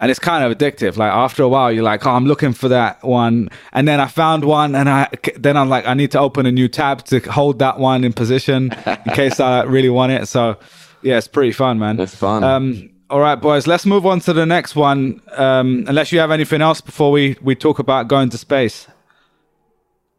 [0.00, 0.96] and it's kind of addictive.
[0.96, 4.06] Like after a while, you're like, oh, I'm looking for that one, and then I
[4.06, 7.20] found one, and I then I'm like, I need to open a new tab to
[7.20, 10.26] hold that one in position in case I really want it.
[10.28, 10.56] So
[11.02, 11.96] yeah, it's pretty fun, man.
[11.96, 12.42] That's fun.
[12.42, 15.20] Um, all right, boys, let's move on to the next one.
[15.32, 18.88] Um, unless you have anything else before we we talk about going to space.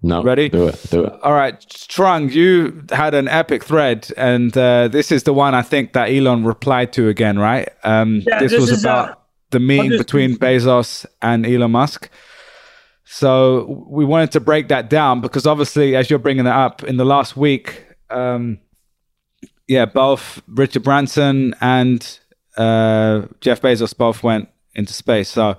[0.01, 0.21] No.
[0.21, 0.49] Ready?
[0.49, 0.85] Do it.
[0.91, 1.13] Do it.
[1.23, 5.63] All right, Trung, you had an epic thread, and uh, this is the one I
[5.63, 7.67] think that Elon replied to again, right?
[7.83, 9.15] Um, Yeah, this, this was is, about uh,
[9.55, 12.09] the meeting between Bezos and Elon Musk.
[13.05, 16.97] So we wanted to break that down because obviously, as you're bringing that up, in
[16.97, 18.59] the last week, um,
[19.67, 22.19] yeah, both Richard Branson and
[22.57, 25.29] uh, Jeff Bezos both went into space.
[25.29, 25.57] So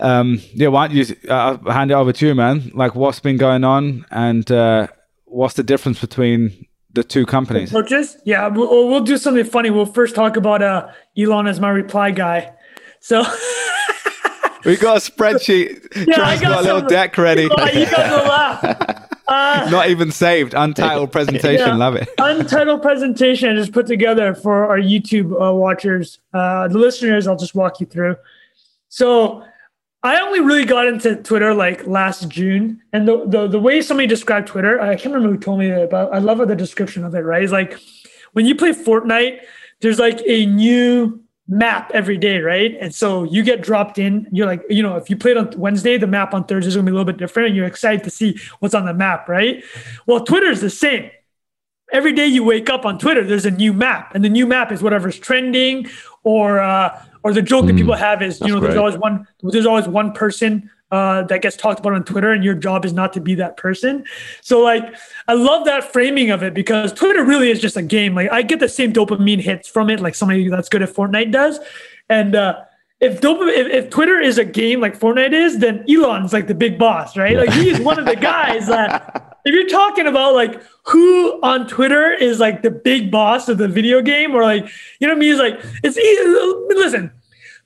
[0.00, 2.70] um, yeah, why don't you uh, hand it over to you, man?
[2.74, 4.86] Like, what's been going on, and uh,
[5.24, 7.70] what's the difference between the two companies?
[8.24, 9.70] Yeah, we'll, we'll do something funny.
[9.70, 12.54] We'll first talk about uh, Elon as my reply guy.
[13.00, 13.22] So
[14.64, 15.88] We got a spreadsheet.
[15.96, 17.42] Yeah, I Trent's got, a little some- deck ready.
[17.44, 19.06] you guys will laugh.
[19.30, 20.54] Uh, Not even saved.
[20.54, 21.68] Untitled presentation.
[21.68, 21.76] Yeah.
[21.76, 22.08] Love it.
[22.18, 26.18] untitled presentation I just put together for our YouTube uh, watchers.
[26.34, 28.16] Uh, the listeners, I'll just walk you through.
[28.88, 29.44] So
[30.02, 34.08] I only really got into Twitter like last June, and the the, the way somebody
[34.08, 37.14] described Twitter, I can't remember who told me that, but I love the description of
[37.14, 37.20] it.
[37.20, 37.78] Right, it's like
[38.32, 39.42] when you play Fortnite,
[39.80, 42.76] there's like a new map every day, right?
[42.80, 44.26] And so you get dropped in.
[44.32, 46.86] You're like, you know, if you played on Wednesday, the map on Thursday is gonna
[46.86, 49.62] be a little bit different, and you're excited to see what's on the map, right?
[50.06, 51.10] Well, Twitter is the same
[51.92, 54.72] every day you wake up on Twitter, there's a new map, and the new map
[54.72, 55.88] is whatever's trending,
[56.22, 58.78] or uh, or the joke that people have is you know there's great.
[58.78, 62.54] always one there's always one person uh, that gets talked about on Twitter, and your
[62.54, 64.04] job is not to be that person.
[64.40, 64.84] So like
[65.28, 68.14] I love that framing of it because Twitter really is just a game.
[68.14, 71.32] Like I get the same dopamine hits from it, like somebody that's good at Fortnite
[71.32, 71.58] does,
[72.08, 72.34] and.
[72.34, 72.64] uh
[73.00, 76.54] if dopamine, if, if Twitter is a game like Fortnite is, then Elon's like the
[76.54, 77.34] big boss, right?
[77.34, 81.66] Like he is one of the guys that if you're talking about like who on
[81.66, 84.68] Twitter is like the big boss of the video game, or like
[84.98, 85.32] you know what I mean?
[85.32, 87.10] It's like it's e- listen,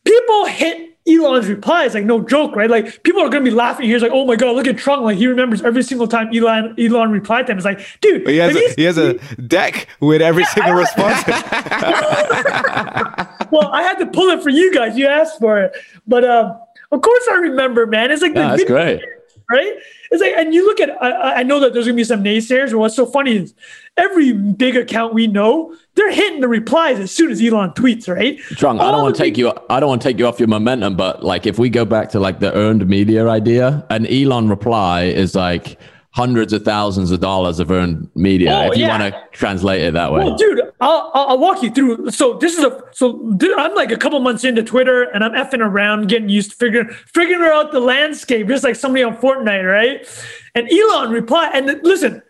[0.05, 2.71] people hit Elon's reply is like no joke, right?
[2.71, 3.91] Like people are gonna be laughing.
[3.91, 6.75] He's like, oh my god, look at Trung, like he remembers every single time Elon
[6.79, 7.59] Elon replied to him.
[7.59, 11.23] It's like, dude, He has, a, he has a deck with every single response.
[13.51, 14.97] well, I had to pull it for you guys.
[14.97, 15.77] You asked for it,
[16.07, 16.59] but um,
[16.91, 18.11] of course I remember, man.
[18.11, 19.03] It's like the that's video great.
[19.51, 19.73] Right?
[20.11, 22.71] It's like, and you look at, I, I know that there's gonna be some naysayers,
[22.71, 23.55] but what's so funny is
[23.97, 28.39] every big account we know, they're hitting the replies as soon as Elon tweets, right?
[28.55, 29.53] Trung, I don't want to take you.
[29.71, 32.11] I don't want to take you off your momentum, but like if we go back
[32.11, 35.79] to like the earned media idea, an Elon reply is like
[36.15, 38.53] hundreds of thousands of dollars of earned media.
[38.55, 38.99] Oh, if you yeah.
[38.99, 42.09] want to translate it that way, Well, dude, I'll, I'll walk you through.
[42.13, 45.33] So this is a so dude, I'm like a couple months into Twitter, and I'm
[45.33, 49.69] effing around, getting used to figuring figuring out the landscape, just like somebody on Fortnite,
[49.69, 50.07] right?
[50.55, 52.23] And Elon replied, and listen,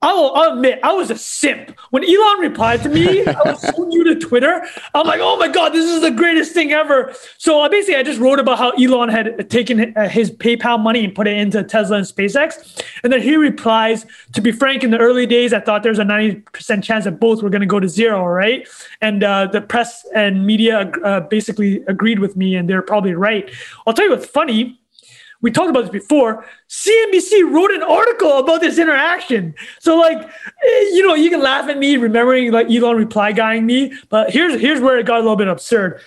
[0.00, 3.26] I will I'll admit I was a simp when Elon replied to me.
[3.26, 4.64] I was so new to Twitter.
[4.94, 7.12] I'm like, oh my god, this is the greatest thing ever.
[7.36, 11.04] So I basically I just wrote about how Elon had taken uh, his PayPal money
[11.04, 14.90] and put it into Tesla and SpaceX, and then he replies, to be frank, in
[14.92, 17.80] the early days I thought there's a 90% chance that both were going to go
[17.80, 18.68] to zero, right?
[19.00, 23.50] And uh, the press and media uh, basically agreed with me, and they're probably right.
[23.84, 24.78] I'll tell you what's funny
[25.40, 26.44] we talked about this before.
[26.68, 29.54] CNBC wrote an article about this interaction.
[29.78, 33.64] So, like, eh, you know, you can laugh at me remembering like Elon reply guying
[33.66, 36.00] me, but here's here's where it got a little bit absurd.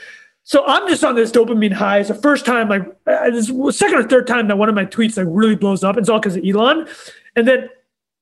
[0.44, 2.00] So I'm just on this dopamine high.
[2.00, 4.86] It's the first time, like, uh, this second or third time that one of my
[4.86, 5.98] tweets like really blows up.
[5.98, 6.88] It's all because of Elon.
[7.36, 7.70] And then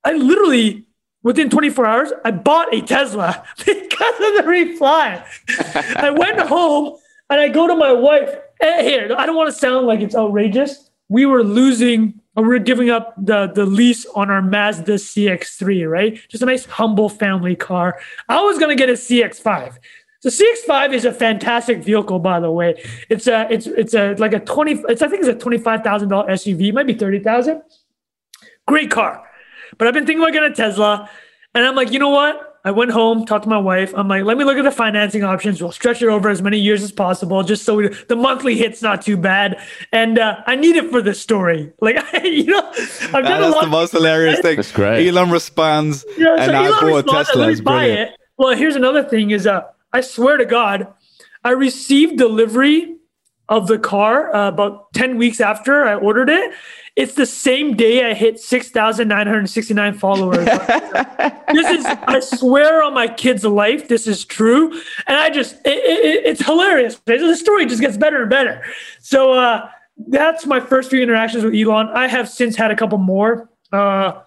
[0.04, 0.86] I literally
[1.24, 5.26] within 24 hours, I bought a Tesla because of the reply.
[5.96, 6.98] I went home
[7.30, 8.30] and I go to my wife.
[8.62, 10.89] "Eh, Here, I don't want to sound like it's outrageous.
[11.10, 15.90] We were losing, or we were giving up the, the lease on our Mazda CX3,
[15.90, 16.20] right?
[16.30, 18.00] Just a nice, humble family car.
[18.30, 19.78] I was going to get a CX5.
[20.22, 22.82] The CX5 is a fantastic vehicle, by the way.
[23.10, 24.74] It's a it's it's a like a twenty.
[24.90, 26.68] It's I think it's a twenty five thousand dollar SUV.
[26.68, 27.62] It might be thirty thousand.
[28.68, 29.26] Great car,
[29.78, 31.10] but I've been thinking about getting a Tesla,
[31.56, 32.49] and I'm like, you know what?
[32.66, 33.94] I went home, talked to my wife.
[33.96, 35.62] I'm like, let me look at the financing options.
[35.62, 38.82] We'll stretch it over as many years as possible, just so we, the monthly hit's
[38.82, 39.62] not too bad.
[39.94, 41.72] And uh, I need it for this story.
[41.82, 43.62] Like, you know, I've done that's a lot.
[43.62, 44.58] the most hilarious thing.
[44.58, 45.08] That's great.
[45.08, 47.42] Elon responds, Yeah, and so I Elon bought a responds, Tesla.
[47.46, 48.12] let me buy it.
[48.38, 50.88] Well, here's another thing: is uh, I swear to God,
[51.44, 52.98] I received delivery
[53.50, 56.54] of the car uh, about ten weeks after I ordered it.
[56.96, 60.46] It's the same day I hit six thousand nine hundred sixty-nine followers.
[61.54, 64.72] this is, I swear on my kid's life, this is true,
[65.08, 67.00] and I just, it, it, it's hilarious.
[67.06, 68.64] The story just gets better and better.
[69.00, 69.70] So uh,
[70.08, 71.90] that's my first few interactions with Elon.
[71.90, 73.50] I have since had a couple more.
[73.72, 74.22] Uh,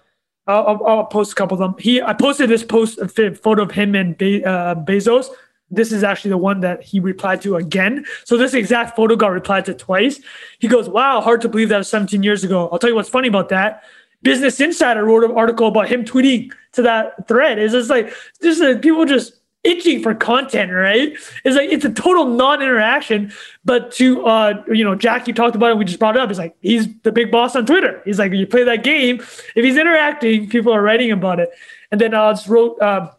[0.45, 1.75] I'll, I'll, post a couple of them.
[1.79, 5.27] He, I posted this post a photo of him and Be- uh, Bezos.
[5.75, 8.05] This is actually the one that he replied to again.
[8.25, 10.19] So this exact photo got replied to twice.
[10.59, 13.09] He goes, "Wow, hard to believe that was 17 years ago." I'll tell you what's
[13.09, 13.83] funny about that.
[14.21, 17.59] Business Insider wrote an article about him tweeting to that thread.
[17.59, 21.13] It's just like this is people just itching for content, right?
[21.43, 23.31] It's like it's a total non-interaction.
[23.65, 25.77] But to uh, you know, Jack, you talked about it.
[25.77, 26.29] We just brought it up.
[26.29, 28.01] It's like he's the big boss on Twitter.
[28.05, 29.19] He's like, you play that game.
[29.55, 31.49] If he's interacting, people are writing about it.
[31.91, 32.79] And then I just wrote.
[32.81, 33.11] Uh,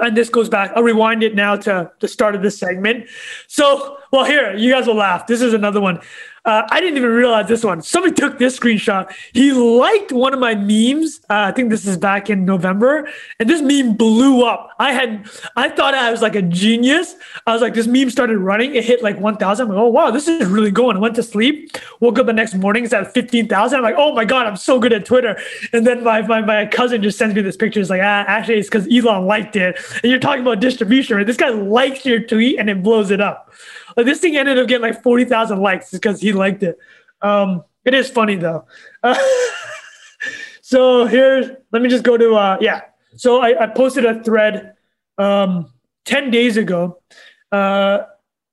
[0.00, 0.72] and this goes back.
[0.74, 3.08] I'll rewind it now to the start of this segment.
[3.46, 5.26] So, well, here you guys will laugh.
[5.26, 6.00] This is another one.
[6.44, 7.82] Uh, I didn't even realize this one.
[7.82, 9.12] Somebody took this screenshot.
[9.32, 11.20] He liked one of my memes.
[11.30, 14.70] Uh, I think this is back in November, and this meme blew up.
[14.80, 17.14] I had, I thought I was like a genius.
[17.46, 18.74] I was like, this meme started running.
[18.74, 19.64] It hit like 1,000.
[19.64, 20.96] I'm like, oh wow, this is really going.
[20.96, 21.76] I went to sleep.
[22.00, 22.84] Woke up the next morning.
[22.84, 23.76] It's at 15,000.
[23.76, 25.38] I'm like, oh my god, I'm so good at Twitter.
[25.72, 27.78] And then my my, my cousin just sends me this picture.
[27.78, 29.78] It's like, ah, actually, it's because Elon liked it.
[30.02, 31.26] And you're talking about distribution, right?
[31.26, 33.52] This guy likes your tweet and it blows it up.
[33.96, 36.78] Like this thing ended up getting like 40,000 likes because he liked it.
[37.20, 38.66] Um, it is funny though.
[39.02, 39.18] Uh,
[40.62, 42.82] so here, let me just go to, uh, yeah.
[43.16, 44.74] So I, I posted a thread
[45.18, 45.72] um,
[46.04, 47.00] 10 days ago.
[47.50, 48.04] Uh,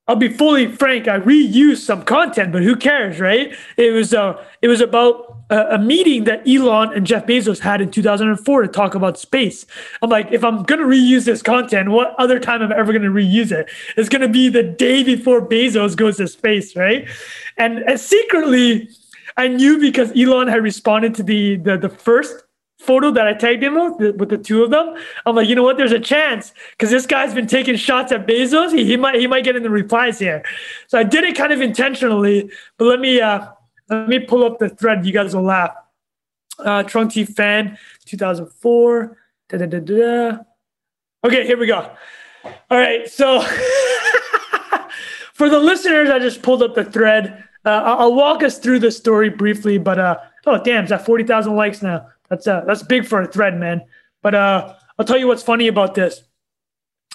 [0.09, 1.07] I'll be fully frank.
[1.07, 3.55] I reused some content, but who cares, right?
[3.77, 7.91] It was uh, it was about a, meeting that Elon and Jeff Bezos had in
[7.91, 9.65] 2004 to talk about space.
[10.01, 13.09] I'm like, if I'm gonna reuse this content, what other time am I ever gonna
[13.09, 13.69] reuse it?
[13.97, 17.07] It's gonna be the day before Bezos goes to space, right?
[17.57, 18.89] And, and secretly,
[19.37, 22.43] I knew because Elon had responded to the the, the first
[22.79, 24.95] photo that I tagged him with, with the two of them.
[25.25, 25.77] I'm like, you know what?
[25.77, 28.71] There's a chance because this guy's been taking shots at Bezos.
[28.71, 30.43] He, he might he might get in the replies here.
[30.87, 32.49] So I did it kind of intentionally.
[32.77, 33.47] But let me uh
[33.89, 35.05] let me pull up the thread.
[35.05, 35.75] You guys will laugh.
[36.59, 39.17] Uh, Trung Phan 2004.
[39.49, 40.37] Da, da, da.
[41.23, 41.91] Okay, here we go.
[42.69, 43.41] All right, so
[45.33, 47.43] for the listeners, I just pulled up the thread.
[47.65, 51.25] Uh, I'll walk us through the story briefly, but uh, oh damn, it's at forty
[51.25, 52.07] thousand likes now.
[52.29, 53.81] That's uh, that's big for a thread, man.
[54.21, 56.23] But uh, I'll tell you what's funny about this.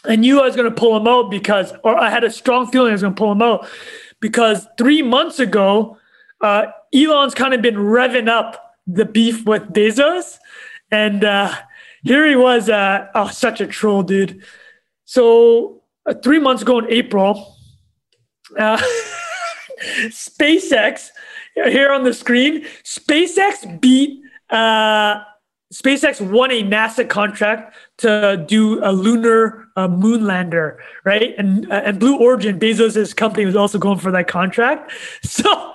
[0.05, 2.71] I knew I was going to pull him out because, or I had a strong
[2.71, 3.67] feeling I was going to pull him out
[4.21, 5.97] because three months ago,
[6.41, 10.39] uh, Elon's kind of been revving up the beef with Bezos,
[10.91, 11.55] and uh,
[12.03, 12.69] here he was.
[12.69, 14.43] Uh, oh, such a troll, dude.
[15.05, 17.57] So uh, three months ago in April,
[18.59, 18.81] uh,
[20.09, 21.09] SpaceX
[21.55, 22.65] here on the screen.
[22.85, 24.23] SpaceX beat.
[24.51, 25.23] Uh,
[25.73, 31.35] SpaceX won a NASA contract to do a lunar uh, moon lander, right?
[31.37, 34.93] And uh, and Blue Origin, Bezos' company, was also going for that contract.
[35.23, 35.75] So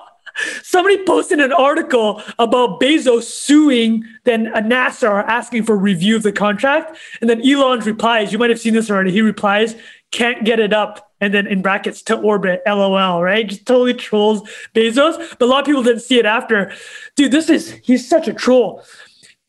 [0.62, 6.32] somebody posted an article about Bezos suing then a NASA asking for review of the
[6.32, 8.32] contract, and then Elon replies.
[8.32, 9.12] You might have seen this already.
[9.12, 9.76] He replies,
[10.10, 13.46] "Can't get it up." And then in brackets to orbit, lol, right?
[13.46, 14.42] Just totally trolls
[14.74, 15.18] Bezos.
[15.38, 16.72] But a lot of people didn't see it after.
[17.14, 18.82] Dude, this is, he's such a troll.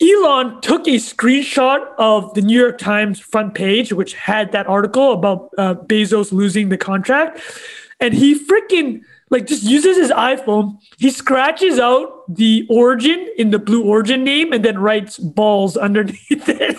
[0.02, 5.14] Elon took a screenshot of the New York Times front page, which had that article
[5.14, 7.40] about uh, Bezos losing the contract,
[8.00, 9.02] and he freaking
[9.32, 10.78] like just uses his iPhone.
[10.98, 16.20] He scratches out the origin in the Blue Origin name and then writes balls underneath
[16.30, 16.78] it.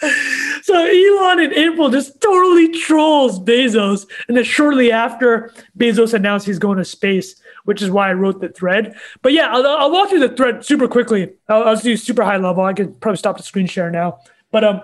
[0.62, 6.58] so Elon in April just totally trolls Bezos, and then shortly after Bezos announced he's
[6.58, 8.94] going to space, which is why I wrote the thread.
[9.22, 11.32] But yeah, I'll, I'll walk through the thread super quickly.
[11.48, 12.64] I'll, I'll do super high level.
[12.64, 14.20] I could probably stop the screen share now,
[14.52, 14.82] but um.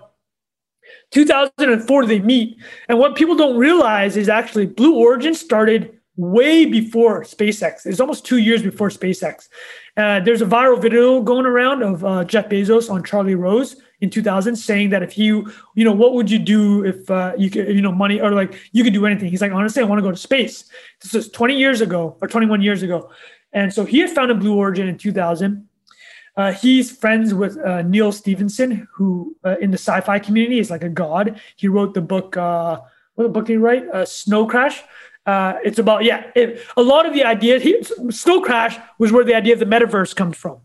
[1.10, 2.58] 2004 they meet
[2.88, 7.86] and what people don't realize is actually blue origin started way before SpaceX.
[7.86, 9.48] It's almost two years before SpaceX.
[9.96, 14.10] Uh, there's a viral video going around of uh, Jeff Bezos on Charlie Rose in
[14.10, 17.68] 2000 saying that if you, you know, what would you do if uh, you could,
[17.68, 19.28] you know, money or like you could do anything.
[19.28, 20.64] He's like, honestly, I want to go to space.
[21.02, 23.10] This was 20 years ago or 21 years ago.
[23.52, 25.68] And so he had founded Blue Origin in 2000.
[26.36, 30.82] Uh, he's friends with uh, Neal Stephenson, who uh, in the sci-fi community is like
[30.82, 31.40] a god.
[31.56, 32.36] He wrote the book.
[32.36, 32.80] Uh,
[33.14, 33.88] what book did he write?
[33.88, 34.82] Uh, Snow Crash.
[35.26, 36.24] Uh, it's about yeah.
[36.34, 37.62] It, a lot of the ideas.
[37.62, 40.58] He, Snow Crash was where the idea of the metaverse comes from,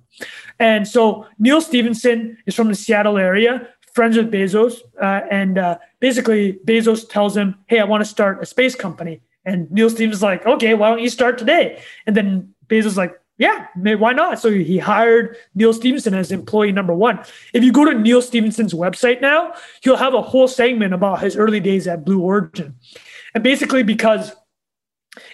[0.60, 7.08] and so Neal Stephenson is from the Seattle area, friends with Bezos, and basically Bezos
[7.08, 10.74] tells him, "Hey, I want to start a space company." And Neal Stephenson's like, "Okay,
[10.74, 14.38] why don't you start today?" And then Bezos like, yeah, why not?
[14.38, 17.20] So he hired Neal Stephenson as employee number one.
[17.54, 21.38] If you go to Neal Stephenson's website now, he'll have a whole segment about his
[21.38, 22.76] early days at Blue Origin.
[23.34, 24.36] And basically, because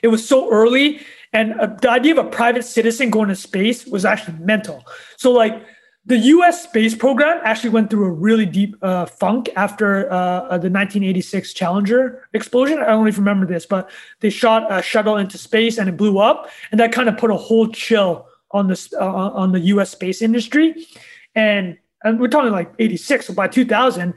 [0.01, 1.01] it was so early,
[1.33, 4.83] and uh, the idea of a private citizen going to space was actually mental.
[5.17, 5.63] So, like,
[6.07, 6.63] the U.S.
[6.63, 11.53] space program actually went through a really deep uh, funk after uh, uh the 1986
[11.53, 12.79] Challenger explosion.
[12.79, 16.19] I don't you remember this, but they shot a shuttle into space and it blew
[16.19, 19.89] up, and that kind of put a whole chill on this uh, on the U.S.
[19.89, 20.87] space industry.
[21.33, 23.25] And and we're talking like 86.
[23.25, 24.13] So by 2000,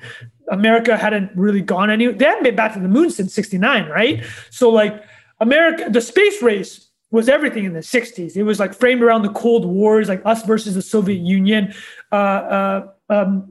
[0.50, 2.14] America hadn't really gone anywhere.
[2.14, 4.22] They hadn't been back to the moon since 69, right?
[4.50, 5.02] So like
[5.40, 8.36] America, the space race was everything in the 60s.
[8.36, 11.72] It was like framed around the Cold Wars, like us versus the Soviet Union.
[12.12, 13.46] Uh, uh, um,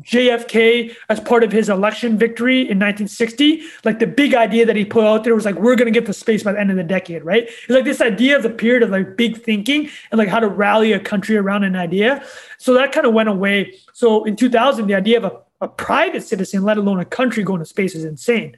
[0.00, 4.86] JFK, as part of his election victory in 1960, like the big idea that he
[4.86, 6.78] put out there was like, we're going to get to space by the end of
[6.78, 7.44] the decade, right?
[7.44, 10.48] It's like this idea of the period of like big thinking and like how to
[10.48, 12.24] rally a country around an idea.
[12.56, 13.74] So that kind of went away.
[13.92, 17.58] So in 2000, the idea of a, a private citizen, let alone a country going
[17.58, 18.56] to space, is insane.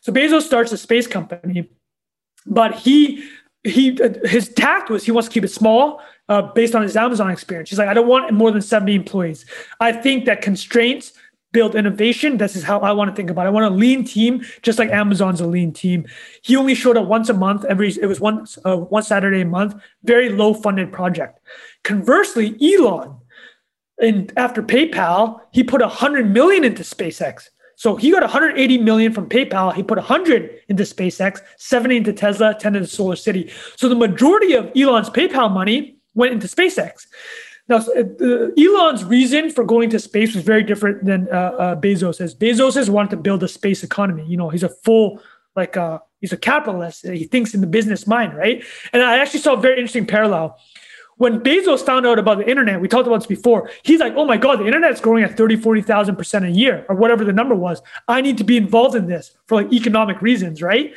[0.00, 1.68] So Bezos starts a space company,
[2.46, 3.28] but he
[3.62, 7.30] he his tact was he wants to keep it small uh, based on his Amazon
[7.30, 7.70] experience.
[7.70, 9.44] He's like, I don't want more than 70 employees.
[9.80, 11.12] I think that constraints
[11.52, 12.36] build innovation.
[12.36, 13.48] This is how I want to think about it.
[13.48, 16.04] I want a lean team, just like Amazon's a lean team.
[16.42, 17.64] He only showed up once a month.
[17.64, 19.74] Every it was once uh, one Saturday a month.
[20.02, 21.40] Very low funded project.
[21.84, 23.16] Conversely, Elon,
[23.98, 27.48] and after PayPal, he put a hundred million into SpaceX.
[27.76, 29.74] So he got 180 million from PayPal.
[29.74, 33.50] He put 100 into SpaceX, 70 into Tesla, 10 into Solar City.
[33.76, 37.06] So the majority of Elon's PayPal money went into SpaceX.
[37.68, 42.34] Now, uh, Elon's reason for going to space was very different than uh, uh, Bezos's.
[42.34, 44.24] Bezos wanted to build a space economy.
[44.26, 45.20] You know, he's a full
[45.56, 47.06] like uh, he's a capitalist.
[47.06, 48.62] He thinks in the business mind, right?
[48.92, 50.58] And I actually saw a very interesting parallel
[51.16, 54.24] when Bezos found out about the internet, we talked about this before, he's like, oh
[54.24, 57.82] my God, the internet's growing at 30, 40,000% a year or whatever the number was.
[58.08, 60.92] I need to be involved in this for like economic reasons, right?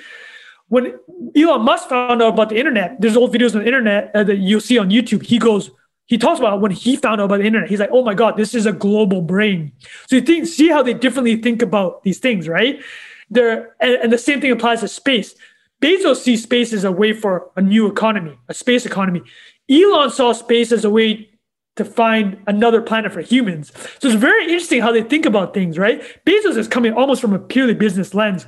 [0.70, 1.00] When
[1.36, 4.38] Elon Musk found out about the internet, there's old videos on the internet uh, that
[4.38, 5.24] you'll see on YouTube.
[5.24, 5.72] He goes,
[6.08, 7.70] he talks about when he found out about the internet.
[7.70, 9.72] He's like, oh my God, this is a global brain.
[10.08, 12.82] So you think, see how they differently think about these things, right?
[13.30, 15.36] There, and, and the same thing applies to space.
[15.82, 19.22] Bezos sees space as a way for a new economy, a space economy.
[19.70, 21.30] Elon saw space as a way
[21.76, 23.72] to find another planet for humans.
[24.00, 26.02] So it's very interesting how they think about things, right?
[26.26, 28.46] Bezos is coming almost from a purely business lens.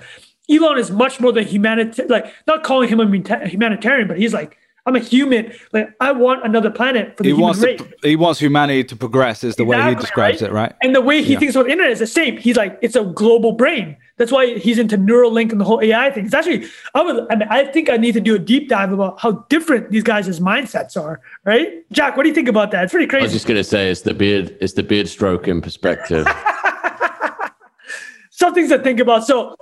[0.50, 4.58] Elon is much more than humanitarian, like not calling him a humanitarian, but he's like,
[4.90, 5.54] I'm a human.
[5.72, 7.80] Like I want another planet for the he human wants race.
[7.80, 9.44] To, he wants humanity to progress.
[9.44, 10.50] Is the exactly, way he describes right?
[10.50, 10.74] it, right?
[10.82, 11.40] And the way he yeah.
[11.40, 12.38] thinks about the internet is the same.
[12.38, 13.96] He's like, it's a global brain.
[14.18, 16.26] That's why he's into Neuralink and the whole AI thing.
[16.26, 16.66] It's actually,
[16.96, 19.46] I would, I mean, I think I need to do a deep dive about how
[19.50, 21.22] different these guys' mindsets are.
[21.46, 22.18] Right, Jack?
[22.18, 22.86] What do you think about that?
[22.86, 23.22] It's pretty crazy.
[23.22, 26.28] I was just gonna say, it's the beard, it's the beard stroke in perspective.
[28.32, 29.24] Some things to think about.
[29.28, 29.56] So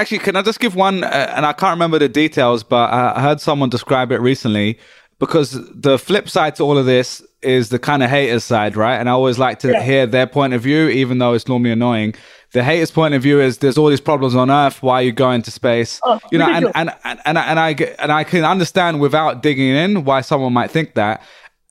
[0.00, 1.04] Actually, can I just give one?
[1.04, 4.78] Uh, and I can't remember the details, but I heard someone describe it recently
[5.18, 8.96] because the flip side to all of this is the kind of haters side, right?
[8.96, 9.82] And I always like to yeah.
[9.82, 12.14] hear their point of view, even though it's normally annoying.
[12.52, 14.82] The haters' point of view is there's all these problems on Earth.
[14.82, 16.00] Why are you going to space?
[16.02, 19.68] Oh, you know, and, and, and, and, and I and I can understand without digging
[19.68, 21.22] in why someone might think that.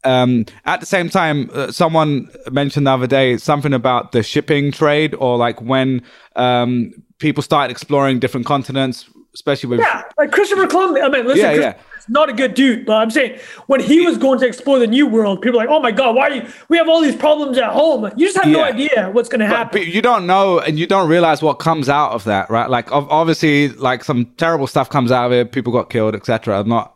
[0.03, 4.71] Um, at the same time, uh, someone mentioned the other day something about the shipping
[4.71, 6.03] trade, or like when
[6.36, 11.03] um, people started exploring different continents, especially with yeah, like Christopher Columbus.
[11.03, 11.74] I mean, listen, yeah, yeah.
[12.07, 15.05] not a good dude, but I'm saying when he was going to explore the new
[15.05, 16.47] world, people are like, oh my god, why are you?
[16.70, 18.09] We have all these problems at home.
[18.17, 18.53] You just have yeah.
[18.53, 19.80] no idea what's going to happen.
[19.80, 22.70] But you don't know, and you don't realize what comes out of that, right?
[22.70, 25.51] Like obviously, like some terrible stuff comes out of it.
[25.51, 26.59] People got killed, etc.
[26.59, 26.95] I'm not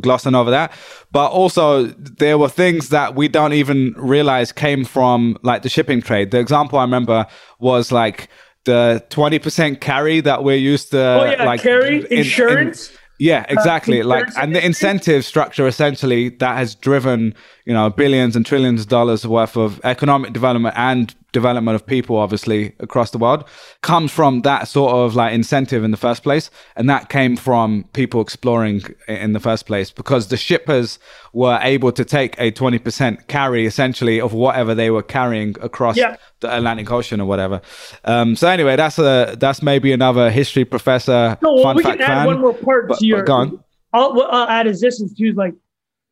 [0.00, 0.72] glossing over that.
[1.12, 6.00] But also, there were things that we don't even realize came from like the shipping
[6.00, 6.30] trade.
[6.30, 7.26] The example I remember
[7.58, 8.28] was like
[8.64, 12.90] the 20% carry that we're used to oh, yeah, like carry in, insurance?
[12.90, 14.00] In, yeah exactly.
[14.00, 17.34] Uh, like and the incentive structure essentially that has driven
[17.66, 22.16] you know billions and trillions of dollars worth of economic development and development of people
[22.16, 23.44] obviously across the world
[23.82, 27.84] comes from that sort of like incentive in the first place and that came from
[27.92, 30.98] people exploring in the first place because the shippers
[31.32, 36.16] were able to take a 20% carry essentially of whatever they were carrying across Yeah.
[36.40, 37.60] the Atlantic Ocean or whatever.
[38.04, 42.00] Um, so anyway, that's a that's maybe another history professor No, well, fun we fact
[42.00, 42.26] can add fan.
[42.26, 43.18] one more part But- to your.
[43.18, 43.64] but go on.
[43.92, 45.54] I'll, what I'll add is this: is to like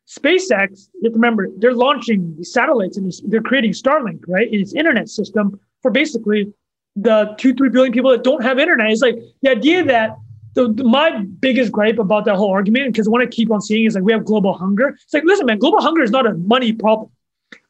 [0.09, 0.89] SpaceX.
[0.95, 4.49] You have to remember they're launching these satellites and they're creating Starlink, right?
[4.51, 6.53] It's internet system for basically
[6.97, 8.91] the two, three billion people that don't have internet.
[8.91, 10.17] It's like the idea that
[10.55, 13.85] the, the- my biggest gripe about that whole argument, because what I keep on seeing
[13.85, 14.89] is like we have global hunger.
[14.89, 17.11] It's like, listen, man, global hunger is not a money problem.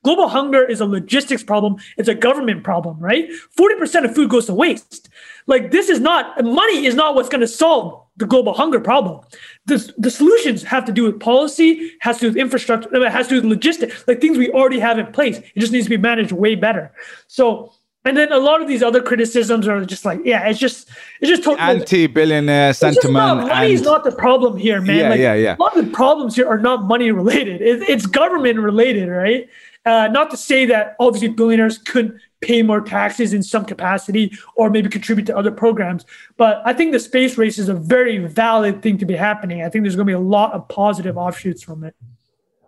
[0.04, 1.76] Global hunger is a logistics problem.
[1.96, 3.28] It's a government problem, right?
[3.58, 5.08] 40% of food goes to waste.
[5.46, 9.20] Like this is not money is not what's going to solve the global hunger problem.
[9.66, 13.28] The, the solutions have to do with policy, has to do with infrastructure, it has
[13.28, 15.38] to do with logistics, like things we already have in place.
[15.38, 16.92] It just needs to be managed way better.
[17.28, 17.72] So,
[18.04, 20.88] and then a lot of these other criticisms are just like, yeah, it's just,
[21.20, 24.96] it's just totally Anti-billionaire just not, sentiment money is not the problem here, man.
[24.96, 25.56] Yeah, like, yeah, yeah.
[25.56, 27.60] A lot of the problems here are not money related.
[27.60, 29.48] It, it's government related, right?
[29.84, 34.70] Uh, not to say that obviously billionaires couldn't pay more taxes in some capacity or
[34.70, 36.04] maybe contribute to other programs,
[36.36, 39.62] but I think the space race is a very valid thing to be happening.
[39.62, 41.94] I think there's going to be a lot of positive offshoots from it.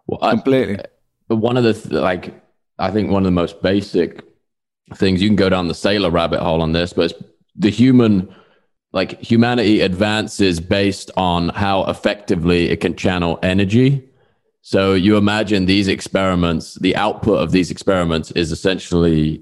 [0.06, 0.78] Well, I- completely.
[1.28, 2.34] But one of the th- like
[2.80, 4.24] i think one of the most basic
[4.96, 7.22] things you can go down the Saylor rabbit hole on this but it's
[7.54, 8.34] the human
[8.92, 14.08] like humanity advances based on how effectively it can channel energy
[14.62, 19.40] so you imagine these experiments the output of these experiments is essentially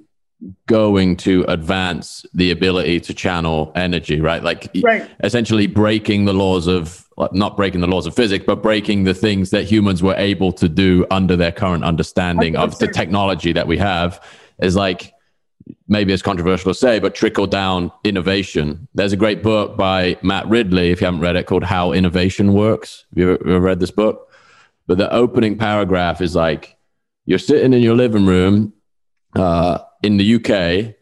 [0.66, 4.42] going to advance the ability to channel energy right?
[4.42, 5.08] Like Right.
[5.24, 9.50] essentially breaking the laws of not breaking the laws of physics but breaking the things
[9.50, 13.76] that humans were able to do under their current understanding of the technology that we
[13.76, 14.22] have
[14.62, 15.12] is like
[15.88, 18.86] maybe it's controversial to say but trickle down innovation.
[18.94, 22.52] There's a great book by matt ridley if you haven't read it called how innovation
[22.52, 23.06] works.
[23.10, 24.30] Have you ever, ever read this book?
[24.86, 26.76] But the opening paragraph is like
[27.26, 28.72] you're sitting in your living room
[29.34, 30.94] uh, in the UK,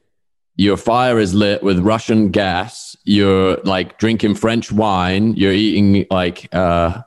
[0.56, 2.96] your fire is lit with Russian gas.
[3.04, 5.34] You're like drinking French wine.
[5.34, 7.02] You're eating like uh,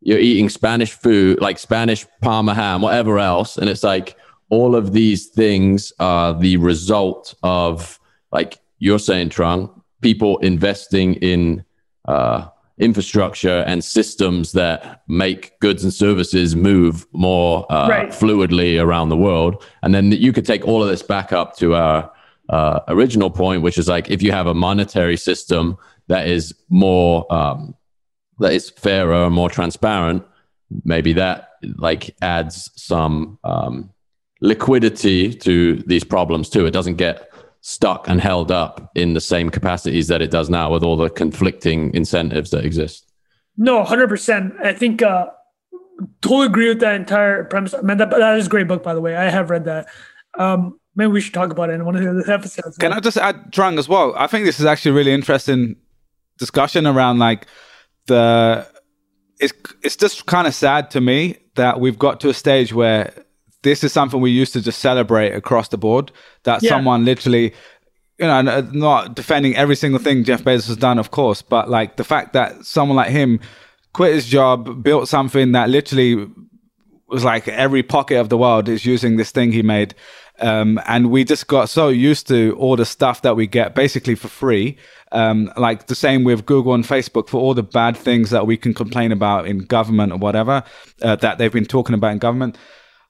[0.00, 3.56] you're eating Spanish food, like Spanish Parma ham, whatever else.
[3.56, 4.16] And it's like
[4.50, 7.98] all of these things are the result of
[8.30, 11.64] like you're saying, Trung, people investing in
[12.06, 12.48] uh,
[12.78, 18.08] infrastructure and systems that make goods and services move more uh, Right.
[18.10, 19.62] fluidly around the world.
[19.82, 22.10] And then you could take all of this back up to our
[22.48, 25.76] uh, original point, which is like if you have a monetary system
[26.08, 27.74] that is more um,
[28.40, 30.24] that is fairer, and more transparent,
[30.84, 33.88] maybe that like adds some um,
[34.40, 36.66] liquidity to these problems too.
[36.66, 37.30] It doesn't get
[37.66, 41.08] stuck and held up in the same capacities that it does now with all the
[41.08, 43.10] conflicting incentives that exist.
[43.56, 44.52] No, hundred percent.
[44.62, 45.28] I think uh,
[46.20, 47.74] totally agree with that entire premise.
[47.82, 49.16] Man, that, that is a great book, by the way.
[49.16, 49.86] I have read that.
[50.38, 52.76] Um, maybe we should talk about it in one of the other episodes.
[52.76, 54.12] Can I just add, Trung, as well?
[54.14, 55.76] I think this is actually a really interesting
[56.36, 57.46] discussion around like
[58.08, 58.68] the.
[59.40, 63.23] It's it's just kind of sad to me that we've got to a stage where
[63.64, 66.12] this is something we used to just celebrate across the board.
[66.44, 66.70] That Yeah.
[66.70, 67.52] someone literally,
[68.18, 68.42] you know,
[68.72, 72.32] not defending every single thing Jeff Bezos has done, of course, but like the fact
[72.34, 73.40] that someone like him
[73.92, 76.28] quit his job, built something that literally
[77.08, 79.94] was like every pocket of the world is using this thing he made.
[80.40, 84.16] Um, and we just got so used to all the stuff that we get basically
[84.16, 84.76] for free.
[85.12, 88.56] Um, like the same with Google and Facebook for all the bad things that we
[88.56, 90.64] can complain about in government or whatever
[91.02, 92.58] uh, that they've been talking about in government.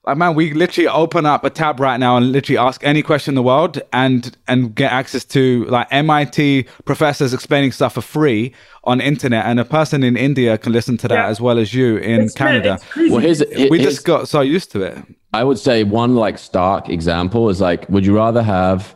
[0.07, 3.31] Like man, we literally open up a tab right now and literally ask any question
[3.31, 8.53] in the world and and get access to like MIT professors explaining stuff for free
[8.83, 11.27] on internet, and a person in India can listen to that Yeah.
[11.27, 12.77] as well as you in It's- Canada.
[12.95, 13.11] it's.
[13.11, 13.39] Well, here's,
[13.71, 14.97] we here's- just got so used to it.
[15.33, 18.95] I would say one like stark example is like, would you rather have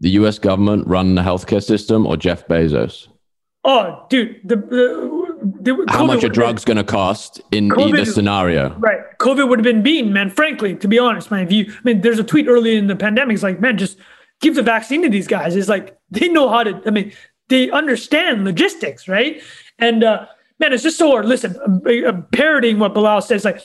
[0.00, 0.38] the U.S.
[0.38, 3.08] government run the healthcare system or Jeff Bezos?
[3.64, 5.27] oh, dude, the, the,
[5.88, 8.74] How much a drug's going to cost in COVID either scenario?
[8.78, 9.00] right?
[9.18, 10.30] COVID would have been beaten, man.
[10.30, 11.44] Frankly, to be honest, man.
[11.44, 13.34] If you, I mean, there's a tweet early in the pandemic.
[13.34, 13.98] It's like, man, just
[14.40, 15.56] give the vaccine to these guys.
[15.56, 16.80] It's like they know how to.
[16.86, 17.12] I mean,
[17.48, 19.42] they understand logistics, right?
[19.78, 20.26] And uh,
[20.58, 21.26] man, it's just so hard.
[21.26, 23.44] Listen, I'm, I'm parroting what Bilal says.
[23.44, 23.60] Like,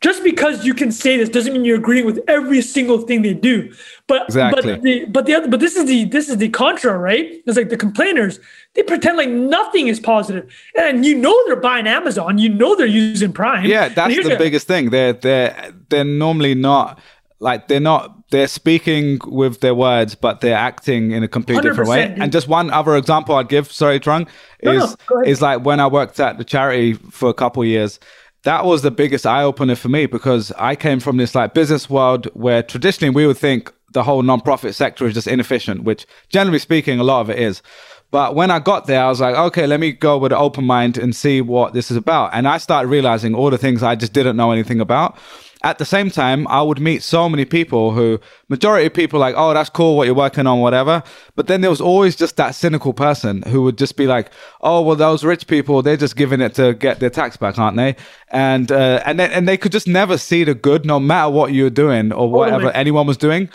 [0.00, 3.34] just because you can say this doesn't mean you're agreeing with every single thing they
[3.34, 3.72] do.
[4.06, 4.62] But Exactly.
[4.74, 7.42] but the but the other but this is the this is the contra, right?
[7.46, 8.38] It's like the complainers
[8.74, 12.86] they pretend like nothing is positive, and you know they're buying Amazon, you know they're
[12.86, 13.64] using Prime.
[13.66, 14.90] Yeah, that's the biggest thing.
[14.90, 17.00] They're they're they're normally not
[17.44, 21.90] like they're not they're speaking with their words, but they're acting in a completely different
[21.90, 22.14] way.
[22.18, 24.26] And just one other example I'd give, sorry, Trung,
[24.62, 28.00] No, no, is—is like when I worked at the charity for a couple of years.
[28.44, 31.88] That was the biggest eye opener for me because I came from this like business
[31.88, 36.58] world where traditionally we would think the whole non-profit sector is just inefficient, which generally
[36.58, 37.62] speaking, a lot of it is.
[38.10, 40.64] But when I got there, I was like, okay, let me go with an open
[40.64, 42.30] mind and see what this is about.
[42.32, 45.18] And I started realizing all the things I just didn't know anything about.
[45.64, 49.34] At the same time, I would meet so many people who, majority of people, like,
[49.36, 51.02] oh, that's cool what you're working on, whatever.
[51.36, 54.82] But then there was always just that cynical person who would just be like, oh,
[54.82, 57.96] well, those rich people, they're just giving it to get their tax back, aren't they?
[58.28, 61.54] And uh, and then, and they could just never see the good, no matter what
[61.54, 63.48] you're doing or whatever anyone was doing.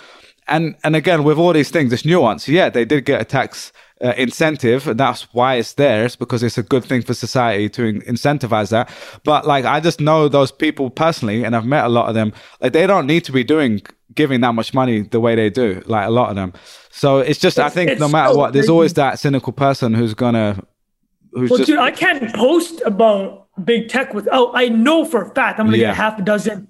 [0.48, 2.48] And and again, with all these things, it's nuance.
[2.48, 3.72] Yeah, they did get a tax
[4.04, 6.06] uh, incentive, and that's why it's there.
[6.06, 8.90] It's because it's a good thing for society to in- incentivize that.
[9.24, 12.32] But like, I just know those people personally, and I've met a lot of them.
[12.62, 13.82] Like, they don't need to be doing
[14.16, 15.84] giving that much money the way they do.
[15.86, 16.54] Like a lot of them.
[16.92, 20.14] So it's just, I think, no matter so what, there's always that cynical person who's
[20.14, 20.64] gonna,
[21.32, 24.52] who's Well, just dude, I can't post about big tech without.
[24.56, 25.90] I know for a fact I'm to Yeah.
[25.90, 26.69] get half a dozen.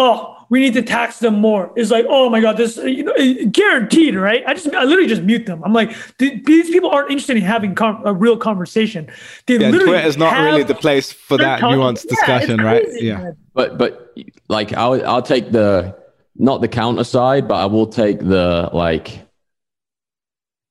[0.00, 1.72] Oh, we need to tax them more.
[1.76, 4.42] It's like, oh my god, this you know, eh, guaranteed, right?
[4.46, 5.62] I just, I literally just mute them.
[5.64, 9.10] I'm like, these people aren't interested in having con- a real conversation.
[9.46, 12.60] They yeah, literally Twitter's not really the place for that talking- nuanced Yeah, it's discussion,
[12.62, 12.84] right?
[12.84, 13.18] crazy, Yeah.
[13.18, 13.36] man.
[13.54, 14.14] But but
[14.48, 15.96] like I'll I'll take the
[16.36, 19.26] not the counter side, but I will take the like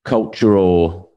[0.06, 1.12] cultural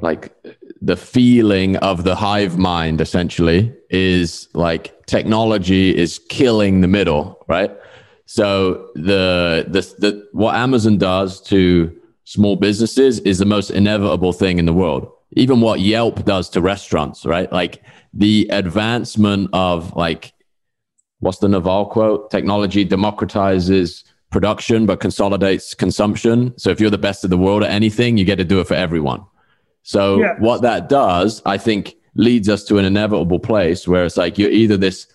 [0.00, 0.32] like
[0.80, 7.70] the feeling of the hive mind essentially is like technology is killing the middle, right?
[8.26, 14.58] So the the the what Amazon does to small businesses is the most inevitable thing
[14.58, 15.10] in the world.
[15.32, 17.50] Even what Yelp does to restaurants, right?
[17.52, 20.32] Like the advancement of like
[21.20, 22.30] what's the Naval quote?
[22.30, 26.56] Technology democratizes production but consolidates consumption.
[26.58, 28.68] So if you're the best of the world at anything, you get to do it
[28.68, 29.24] for everyone.
[29.88, 30.34] So Yeah.
[30.38, 34.50] what that does, I think, leads us to an inevitable place where it's like you're
[34.50, 35.06] either this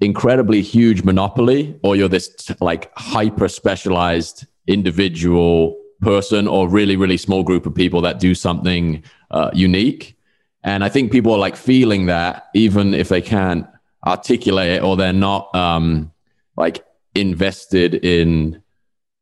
[0.00, 7.44] incredibly huge monopoly or you're this like hyper specialized individual person or really really small
[7.44, 10.16] group of people that do something uh, unique
[10.62, 13.66] and i think people are like feeling that even if they can't
[14.06, 16.12] articulate it or they're not um
[16.56, 18.60] like invested in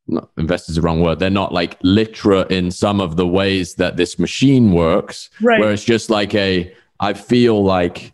[0.08, 0.30] not
[0.68, 4.18] is the wrong word they're not like literate in some of the ways that this
[4.18, 5.58] machine works Right.
[5.60, 8.12] where it's just like a i feel like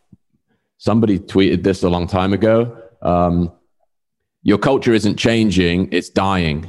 [0.78, 2.76] somebody tweeted this a long time ago.
[3.02, 3.52] Um,
[4.42, 6.68] your culture isn't changing; it's dying.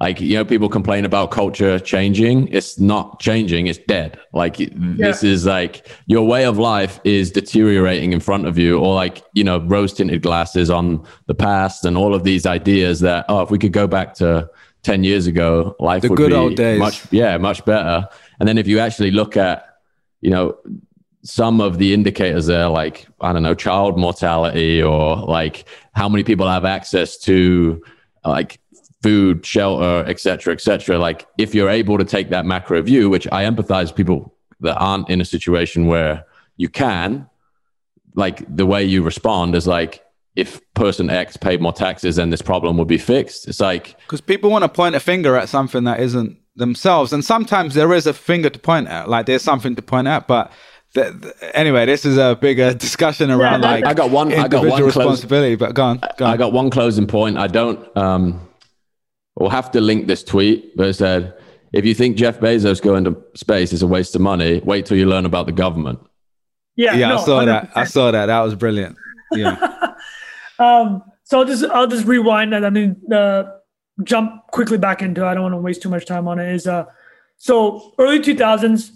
[0.00, 2.46] Like you know, people complain about culture changing.
[2.48, 4.18] It's not changing; it's dead.
[4.32, 8.94] Like this is like your way of life is deteriorating in front of you, or
[8.94, 13.24] like you know, rose tinted glasses on the past, and all of these ideas that
[13.28, 14.48] oh, if we could go back to
[14.84, 16.78] ten years ago, life The would good be old days.
[16.78, 18.06] much yeah, much better.
[18.38, 19.64] And then if you actually look at
[20.20, 20.56] you know
[21.24, 26.22] some of the indicators there, like I don't know, child mortality or like how many
[26.22, 27.82] people have access to
[28.24, 28.60] like
[29.02, 30.98] food, shelter, et cetera, et cetera.
[30.98, 35.08] Like if you're able to take that macro view, which I empathize people that aren't
[35.08, 36.24] in a situation where
[36.56, 37.28] you can,
[38.14, 40.02] like the way you respond is like
[40.34, 43.46] if person X paid more taxes, then this problem would be fixed.
[43.48, 47.24] It's like because people want to point a finger at something that isn't themselves and
[47.24, 50.50] sometimes there is a finger to point at like there's something to point at but
[50.92, 54.48] th- th- anyway this is a bigger discussion around that- like I got one- I
[54.48, 56.32] got individual one close- responsibility but go on, go on.
[56.32, 57.38] I got one closing point.
[57.38, 57.96] I don't.
[57.96, 58.40] Um,
[59.40, 61.34] we'll have to link this tweet, but it said,
[61.72, 64.96] "If you think Jeff Bezos going to space is a waste of money, wait till
[64.96, 66.00] you learn about the government."
[66.76, 68.96] Yeah, yeah no, i saw that i saw that that was brilliant
[69.32, 69.56] yeah
[70.58, 73.44] Um, so I'll just I'll just rewind and I mean uh,
[74.02, 75.24] jump quickly back into.
[75.24, 75.26] it.
[75.26, 76.52] I don't want to waste too much time on it.
[76.52, 76.86] Is uh,
[77.36, 78.92] so early two thousands,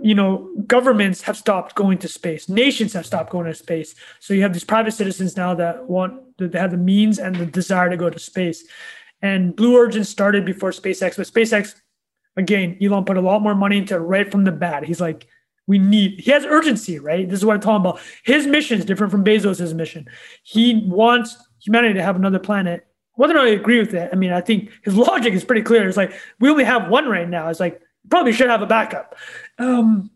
[0.00, 2.48] you know, governments have stopped going to space.
[2.48, 3.94] Nations have stopped going to space.
[4.20, 7.46] So you have these private citizens now that want that have the means and the
[7.46, 8.64] desire to go to space.
[9.22, 11.74] And Blue Origin started before SpaceX, but SpaceX,
[12.36, 14.84] again, Elon put a lot more money into it right from the bat.
[14.84, 15.28] He's like,
[15.68, 17.28] we need, he has urgency, right?
[17.28, 18.00] This is what I'm talking about.
[18.24, 20.08] His mission is different from Bezos' mission.
[20.42, 22.86] He wants humanity to have another planet.
[23.14, 25.62] Whether or not I agree with it, I mean, I think his logic is pretty
[25.62, 25.86] clear.
[25.86, 27.48] It's like, we only have one right now.
[27.48, 27.80] It's like,
[28.10, 29.14] probably should have a backup.
[29.58, 30.10] Um,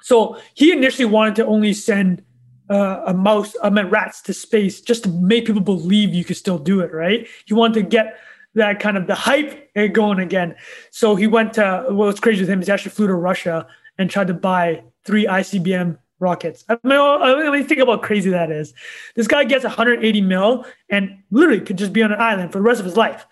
[0.00, 2.22] so he initially wanted to only send
[2.70, 6.36] uh, a mouse, I meant rats to space just to make people believe you could
[6.36, 7.26] still do it, right?
[7.44, 8.18] He wanted to get
[8.56, 10.56] that kind of the hype going again.
[10.90, 13.66] So he went to, what's crazy with him is he actually flew to Russia
[13.98, 16.64] and tried to buy three ICBM rockets.
[16.68, 18.72] I mean, I mean, think about crazy that is.
[19.14, 22.62] This guy gets 180 mil and literally could just be on an island for the
[22.62, 23.26] rest of his life.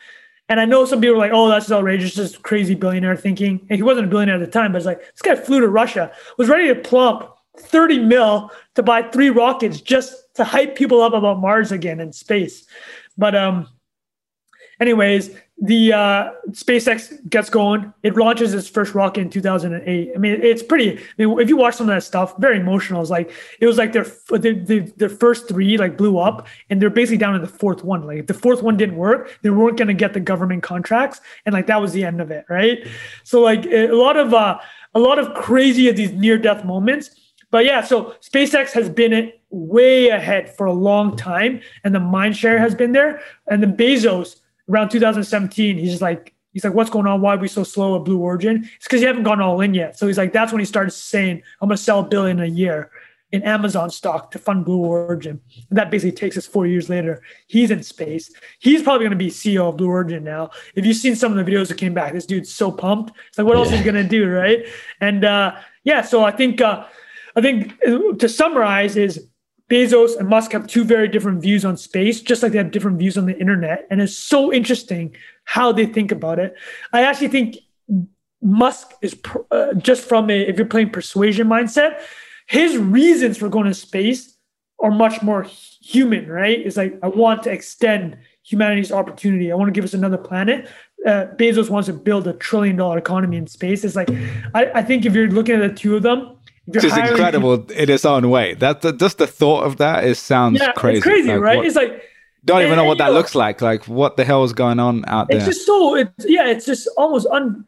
[0.51, 3.67] And I know some people are like, oh, that's outrageous, just crazy billionaire thinking.
[3.71, 5.69] And he wasn't a billionaire at the time, but it's like this guy flew to
[5.69, 11.01] Russia, was ready to plump 30 mil to buy three rockets just to hype people
[11.01, 12.67] up about Mars again in space.
[13.17, 13.69] But um,
[14.81, 15.31] anyways,
[15.61, 17.93] the uh, SpaceX gets going.
[18.03, 20.13] It launches its first rocket in 2008.
[20.15, 20.99] I mean, it's pretty.
[20.99, 23.01] I mean, if you watch some of that stuff, very emotional.
[23.01, 23.31] It's like
[23.61, 27.35] it was like their their, their first three like blew up, and they're basically down
[27.35, 28.03] to the fourth one.
[28.03, 31.21] Like if the fourth one didn't work, they weren't going to get the government contracts,
[31.47, 32.87] and like that was the end of it, right?
[33.23, 34.59] So like a lot of uh,
[34.95, 37.11] a lot of crazy of these near death moments.
[37.53, 42.59] But yeah, so SpaceX has been way ahead for a long time, and the mindshare
[42.59, 47.07] has been there, and the Bezos around 2017, he's just like, he's like, what's going
[47.07, 47.21] on?
[47.21, 48.69] Why are we so slow at Blue Origin?
[48.77, 49.99] It's because you haven't gone all in yet.
[49.99, 52.47] So he's like, that's when he started saying, I'm going to sell a billion a
[52.47, 52.91] year
[53.33, 55.41] in Amazon stock to fund Blue Origin.
[55.69, 57.21] And that basically takes us four years later.
[57.49, 58.33] He's in space.
[58.61, 60.51] He's probably going to be CEO of Blue Origin now.
[60.77, 63.13] If you've seen some of the videos that came back, this dude's so pumped.
[63.29, 63.75] It's like, what else yeah.
[63.75, 64.65] is he going to do, right?
[65.01, 66.87] And uh, yeah, so I think uh,
[67.35, 69.27] I think uh, to summarize is
[69.71, 72.99] Bezos and Musk have two very different views on space, just like they have different
[72.99, 73.87] views on the internet.
[73.91, 76.55] And it's so interesting how they think about it.
[76.93, 77.57] I actually think
[78.43, 79.17] Musk is
[79.51, 82.01] uh, just from a, if you're playing persuasion mindset,
[82.47, 84.37] his reasons for going to space
[84.81, 85.47] are much more
[85.81, 86.61] human, right?
[86.61, 89.51] It's like, I want to extend humanity's opportunity.
[89.51, 90.69] I want to give us another planet.
[91.07, 93.83] Uh, Bezos wants to build a trillion dollar economy in space.
[93.83, 94.11] It's like,
[94.53, 96.37] I, I think if you're looking at the two of them,
[96.67, 98.55] which is incredible in its own way.
[98.55, 100.99] That the, just the thought of that is sounds yeah, crazy.
[100.99, 101.57] It's crazy, like, right?
[101.59, 102.03] What, it's like
[102.45, 103.63] don't even know what that looks like.
[103.63, 105.39] Like what the hell is going on out there?
[105.39, 105.95] It's just so.
[105.97, 106.47] It's yeah.
[106.47, 107.67] It's just almost un.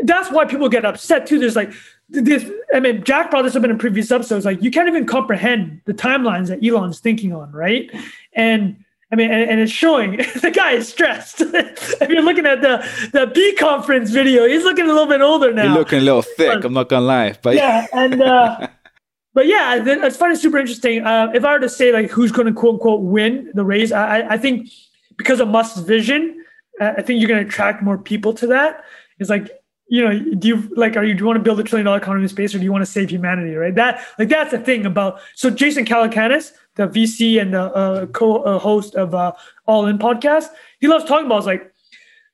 [0.00, 1.38] That's why people get upset too.
[1.38, 1.72] There's like
[2.08, 2.50] this.
[2.74, 4.36] I mean, Jack brought this up in a previous episode.
[4.36, 7.90] It's like you can't even comprehend the timelines that Elon's thinking on, right?
[8.32, 11.40] And I mean, and, and, it's showing the guy is stressed.
[11.40, 15.52] if you're looking at the the B conference video, he's looking a little bit older
[15.52, 15.68] now.
[15.68, 16.62] He's looking a little thick.
[16.64, 18.68] I'm not gonna lie, but yeah, and uh,
[19.34, 21.04] but yeah, it's funny, super interesting.
[21.06, 23.92] Uh, if I were to say like who's going to quote unquote win the race,
[23.92, 24.68] I, I think
[25.16, 26.44] because of Musk's vision,
[26.80, 28.84] uh, I think you're going to attract more people to that.
[29.18, 29.50] It's like
[29.88, 31.98] you know, do you like, are you, do you want to build a trillion dollar
[31.98, 33.54] economy in space or do you want to save humanity?
[33.54, 33.74] Right.
[33.74, 38.94] That, like, that's the thing about, so Jason Calacanis, the VC and the uh, co-host
[38.94, 39.32] of uh,
[39.66, 40.46] All In podcast,
[40.80, 41.72] he loves talking about is like,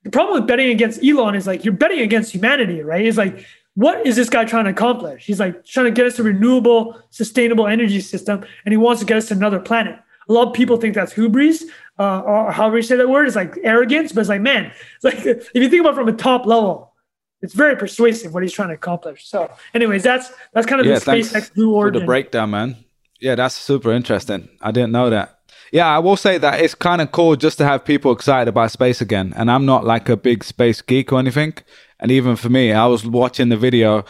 [0.04, 3.04] the problem with betting against Elon is like, you're betting against humanity, right?
[3.04, 3.44] It's like,
[3.74, 5.24] what is this guy trying to accomplish?
[5.24, 9.06] He's like trying to get us a renewable, sustainable energy system, and he wants to
[9.06, 9.98] get us to another planet.
[10.28, 11.64] A lot of people think that's hubris,
[11.98, 15.04] uh, or however you say that word, is like arrogance, but it's like, man, it's
[15.04, 16.92] like if you think about it from a top level,
[17.40, 19.26] it's very persuasive what he's trying to accomplish.
[19.26, 21.94] So, anyways, that's that's kind of yeah, the SpaceX Blue Origin.
[21.94, 22.83] For the breakdown, man.
[23.20, 24.48] Yeah, that's super interesting.
[24.60, 25.38] I didn't know that.
[25.72, 28.70] Yeah, I will say that it's kind of cool just to have people excited about
[28.70, 29.32] space again.
[29.36, 31.54] And I'm not like a big space geek or anything.
[32.00, 34.04] And even for me, I was watching the video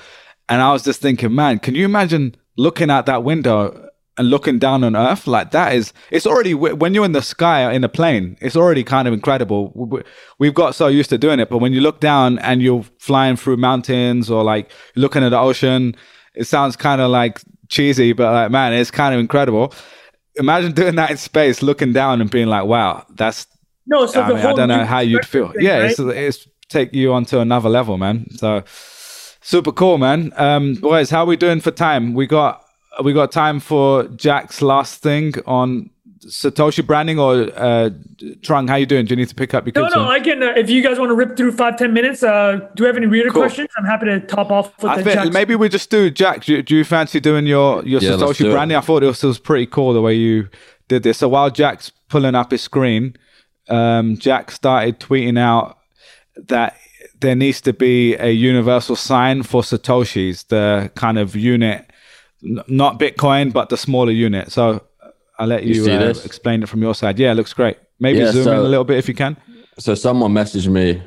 [0.49, 4.59] and I was just thinking, man, can you imagine looking out that window and looking
[4.59, 7.89] down on Earth like that is it's already when you're in the sky in a
[7.89, 9.73] plane, it's already kind of incredible.
[10.39, 13.37] We've got so used to doing it, but when you look down and you're flying
[13.37, 15.97] through mountains or like looking at the ocean,
[16.35, 19.73] it sounds kind of like cheesy, but like man, it's kind of incredible.
[20.37, 23.47] Imagine doing that in space, looking down and being like, "Wow, that's."
[23.87, 25.53] No, so I, mean, I don't know how you'd feel.
[25.53, 25.91] Thing, yeah, right?
[25.91, 28.27] it's, it's take you onto another level, man.
[28.37, 28.65] So
[29.43, 30.33] super cool, man.
[30.37, 32.15] Um, boys, how are we doing for time?
[32.15, 32.65] We got
[33.03, 35.91] we got time for Jack's last thing on
[36.27, 37.91] Satoshi branding or uh,
[38.41, 38.69] Trung?
[38.69, 39.07] How you doing?
[39.07, 40.43] Do you need to pick up your No, no, I can.
[40.43, 42.97] Uh, if you guys want to rip through five ten minutes, uh, do you have
[42.97, 43.43] any reader cool.
[43.43, 43.69] questions?
[43.77, 46.45] I'm happy to top off with I the think maybe we just do Jack.
[46.45, 48.77] Do, do, you fancy doing your your yeah, Satoshi branding?
[48.77, 50.49] I thought it was, it was pretty cool the way you
[50.89, 51.19] did this.
[51.19, 53.17] So while Jack's pulling up his screen,
[53.69, 55.79] um, Jack started tweeting out
[56.37, 56.77] that
[57.21, 61.91] there needs to be a universal sign for Satoshis, the kind of unit
[62.45, 64.53] not Bitcoin, but the smaller unit.
[64.53, 64.83] So
[65.39, 67.19] I'll let you, you uh, explain it from your side.
[67.19, 67.79] Yeah, it looks great.
[67.99, 69.37] Maybe yeah, zoom so, in a little bit if you can.
[69.79, 71.03] So someone messaged me.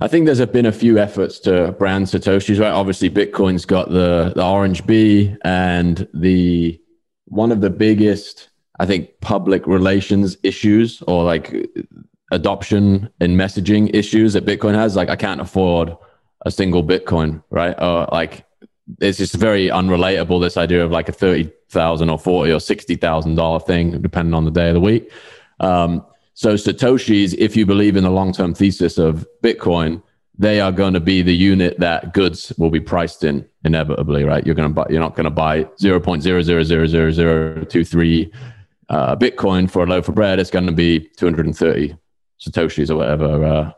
[0.00, 2.70] I think there's been a few efforts to brand Satoshis, right?
[2.70, 6.80] Obviously, Bitcoin's got the the orange B and the
[7.26, 8.48] one of the biggest,
[8.78, 11.54] I think, public relations issues or like
[12.32, 14.96] adoption and messaging issues that Bitcoin has.
[14.96, 15.96] Like, I can't afford
[16.46, 17.74] a single Bitcoin, right?
[17.78, 18.46] Or like
[19.00, 20.40] it's just very unrelatable.
[20.40, 24.34] This idea of like a thirty thousand or forty or sixty thousand dollar thing, depending
[24.34, 25.10] on the day of the week.
[25.60, 26.04] Um,
[26.34, 30.02] so satoshis, if you believe in the long term thesis of Bitcoin,
[30.38, 34.46] they are going to be the unit that goods will be priced in inevitably, right?
[34.46, 38.32] You're going to buy, you're not going to buy 0.00000023
[38.88, 40.38] uh, Bitcoin for a loaf of bread.
[40.38, 41.94] It's going to be 230
[42.40, 43.70] Satoshis or whatever uh,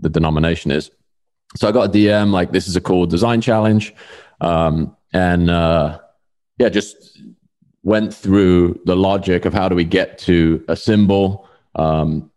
[0.00, 0.90] the denomination is.
[1.56, 3.94] So I got a DM like, this is a cool design challenge.
[4.42, 6.00] Um, and uh,
[6.58, 7.22] yeah, just
[7.82, 11.48] went through the logic of how do we get to a symbol.
[11.76, 12.30] Um,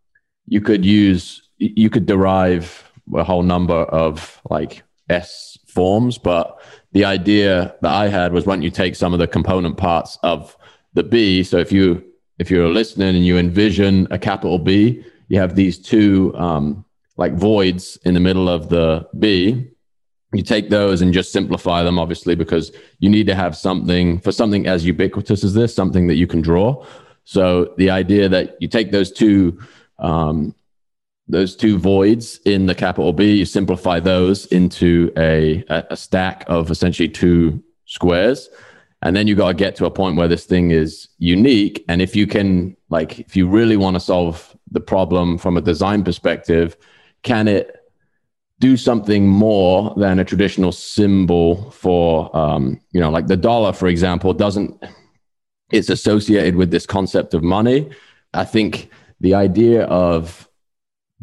[0.47, 6.61] you could use, you could derive a whole number of like S forms, but
[6.93, 10.55] the idea that I had was when you take some of the component parts of
[10.93, 11.43] the B.
[11.43, 12.03] So if you
[12.37, 16.85] if you're listening and you envision a capital B, you have these two um,
[17.17, 19.67] like voids in the middle of the B.
[20.37, 24.31] You take those and just simplify them, obviously, because you need to have something for
[24.31, 26.85] something as ubiquitous as this, something that you can draw.
[27.23, 29.59] So the idea that you take those two
[29.99, 30.53] um,
[31.27, 36.69] those two voids in the capital B, you simplify those into a, a stack of
[36.69, 38.49] essentially two squares.
[39.01, 41.83] And then you got to get to a point where this thing is unique.
[41.87, 45.61] And if you can, like, if you really want to solve the problem from a
[45.61, 46.77] design perspective,
[47.23, 47.75] can it
[48.59, 53.87] do something more than a traditional symbol for, um, you know, like the dollar, for
[53.87, 54.81] example, doesn't,
[55.71, 57.89] it's associated with this concept of money.
[58.33, 60.47] I think the idea of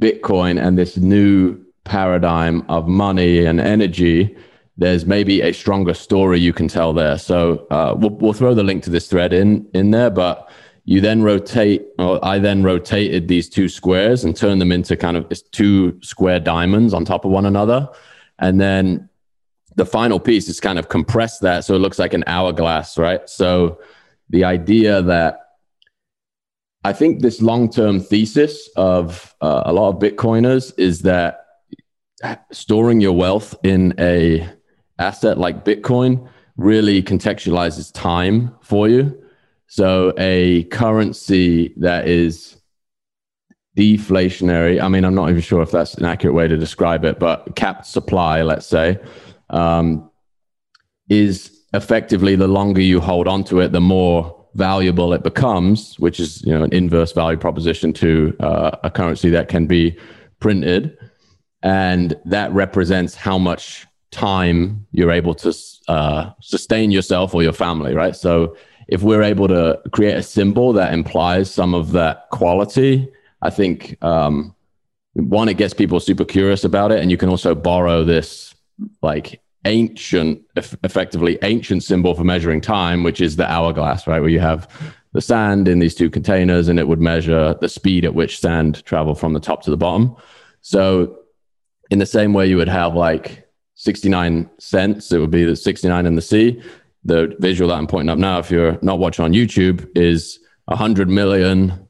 [0.00, 4.36] Bitcoin and this new paradigm of money and energy,
[4.76, 7.18] there's maybe a stronger story you can tell there.
[7.18, 10.50] So uh, we'll, we'll throw the link to this thread in in there, but
[10.84, 15.16] you then rotate, or I then rotated these two squares and turned them into kind
[15.16, 17.88] of two square diamonds on top of one another,
[18.38, 19.08] and then
[19.76, 23.28] the final piece is kind of compress that so it looks like an hourglass, right?
[23.28, 23.80] So
[24.28, 25.38] the idea that
[26.84, 31.46] I think this long term thesis of uh, a lot of Bitcoiners is that
[32.50, 34.48] storing your wealth in a
[34.98, 39.21] asset like Bitcoin really contextualizes time for you.
[39.72, 42.60] So a currency that is
[43.74, 44.78] deflationary.
[44.78, 47.56] I mean, I'm not even sure if that's an accurate way to describe it, but
[47.56, 48.98] capped supply, let's say,
[49.48, 50.10] um,
[51.08, 56.20] is effectively the longer you hold on to it, the more valuable it becomes, which
[56.20, 59.96] is you know an inverse value proposition to uh, a currency that can be
[60.38, 60.98] printed,
[61.62, 65.54] and that represents how much time you're able to
[65.88, 68.14] uh, sustain yourself or your family, right?
[68.14, 68.54] So
[68.88, 73.08] if we're able to create a symbol that implies some of that quality,
[73.40, 74.54] I think um,
[75.14, 78.54] one it gets people super curious about it, and you can also borrow this
[79.02, 84.20] like ancient, effectively ancient symbol for measuring time, which is the hourglass, right?
[84.20, 84.68] Where you have
[85.12, 88.84] the sand in these two containers and it would measure the speed at which sand
[88.84, 90.16] travel from the top to the bottom.
[90.62, 91.18] So,
[91.90, 96.06] in the same way, you would have like 69 cents, it would be the 69
[96.06, 96.62] in the sea.
[97.04, 101.08] The visual that I'm pointing up now, if you're not watching on YouTube, is 100
[101.08, 101.88] million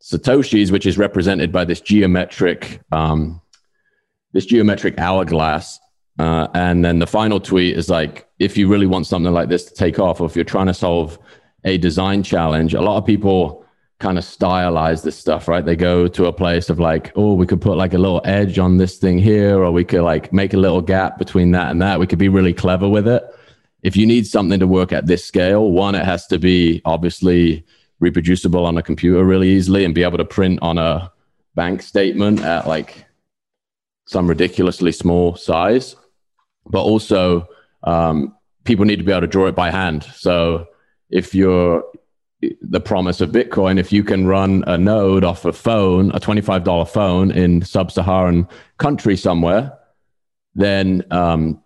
[0.00, 3.40] satoshis, which is represented by this geometric, um,
[4.32, 5.78] this geometric hourglass
[6.18, 9.64] uh, and then the final tweet is like, if you really want something like this
[9.66, 11.18] to take off, or if you're trying to solve
[11.64, 13.64] a design challenge, a lot of people
[13.98, 15.64] kind of stylize this stuff, right?
[15.64, 18.58] They go to a place of like, oh, we could put like a little edge
[18.58, 21.80] on this thing here, or we could like make a little gap between that and
[21.82, 21.98] that.
[21.98, 23.24] We could be really clever with it.
[23.82, 27.64] If you need something to work at this scale, one, it has to be obviously
[28.00, 31.10] reproducible on a computer really easily and be able to print on a
[31.54, 33.06] bank statement at like
[34.06, 35.96] some ridiculously small size
[36.68, 37.48] but also
[37.84, 40.04] um, people need to be able to draw it by hand.
[40.14, 40.66] So
[41.10, 41.84] if you're
[42.60, 46.88] the promise of Bitcoin, if you can run a node off a phone, a $25
[46.88, 48.48] phone in sub-Saharan
[48.78, 49.78] country somewhere,
[50.54, 51.62] then um,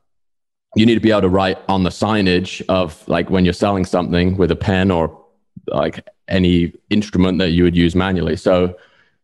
[0.76, 3.84] you need to be able to write on the signage of like when you're selling
[3.84, 5.24] something with a pen or
[5.66, 8.36] like any instrument that you would use manually.
[8.36, 8.76] So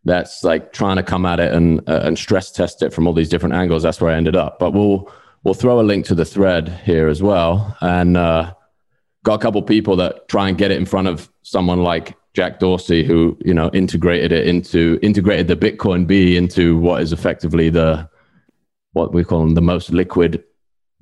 [0.04, 3.12] that's like trying to come at it and uh, and stress test it from all
[3.12, 3.82] these different angles.
[3.82, 4.58] That's where I ended up.
[4.58, 5.10] But we'll
[5.44, 7.76] we'll throw a link to the thread here as well.
[7.80, 8.54] And uh,
[9.24, 12.58] got a couple people that try and get it in front of someone like Jack
[12.58, 17.70] Dorsey, who you know integrated it into integrated the Bitcoin B into what is effectively
[17.70, 18.08] the
[18.92, 20.42] what we call them the most liquid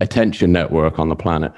[0.05, 1.53] attention network on the planet.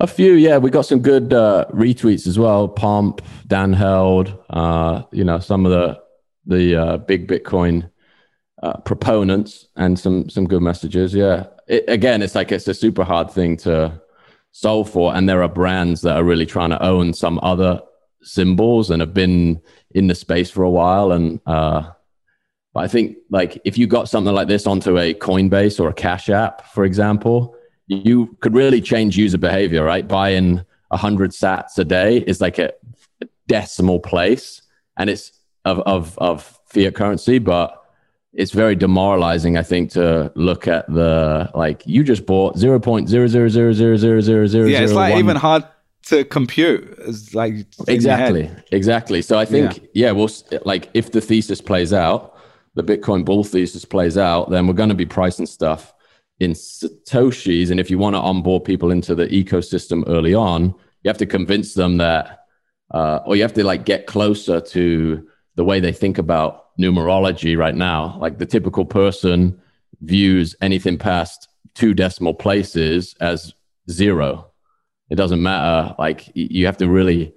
[0.00, 2.68] A few, yeah, we got some good uh, retweets as well.
[2.68, 6.00] Pomp, Dan Held, uh, you know, some of the
[6.46, 7.90] the uh, big Bitcoin
[8.62, 11.14] uh, proponents and some some good messages.
[11.14, 14.00] Yeah, it, again, it's like it's a super hard thing to
[14.52, 17.82] solve for, and there are brands that are really trying to own some other
[18.22, 19.60] symbols and have been
[19.90, 21.90] in the space for a while, and uh,
[22.74, 25.94] But I think like if you got something like this onto a Coinbase or a
[25.94, 30.06] Cash App, for example, you could really change user behavior, right?
[30.06, 32.72] Buying a hundred sats a day is like a
[33.46, 34.62] decimal place
[34.96, 35.32] and it's
[35.64, 37.74] of, of, of fiat currency, but
[38.34, 43.08] it's very demoralizing, I think, to look at the like you just bought zero point
[43.08, 44.66] zero zero zero zero zero zero zero.
[44.66, 45.64] Yeah, it's like even hard
[46.04, 46.94] to compute.
[47.06, 49.22] It's like exactly, exactly.
[49.22, 50.06] So I think yeah.
[50.06, 50.28] yeah, well,
[50.64, 52.37] like if the thesis plays out,
[52.78, 55.92] the Bitcoin bull thesis plays out, then we're going to be pricing stuff
[56.38, 60.66] in satoshis, and if you want to onboard people into the ecosystem early on,
[61.02, 62.46] you have to convince them that,
[62.92, 67.58] uh, or you have to like get closer to the way they think about numerology
[67.58, 68.16] right now.
[68.20, 69.60] Like the typical person
[70.00, 73.52] views anything past two decimal places as
[73.90, 74.52] zero.
[75.10, 75.96] It doesn't matter.
[75.98, 77.34] Like you have to really,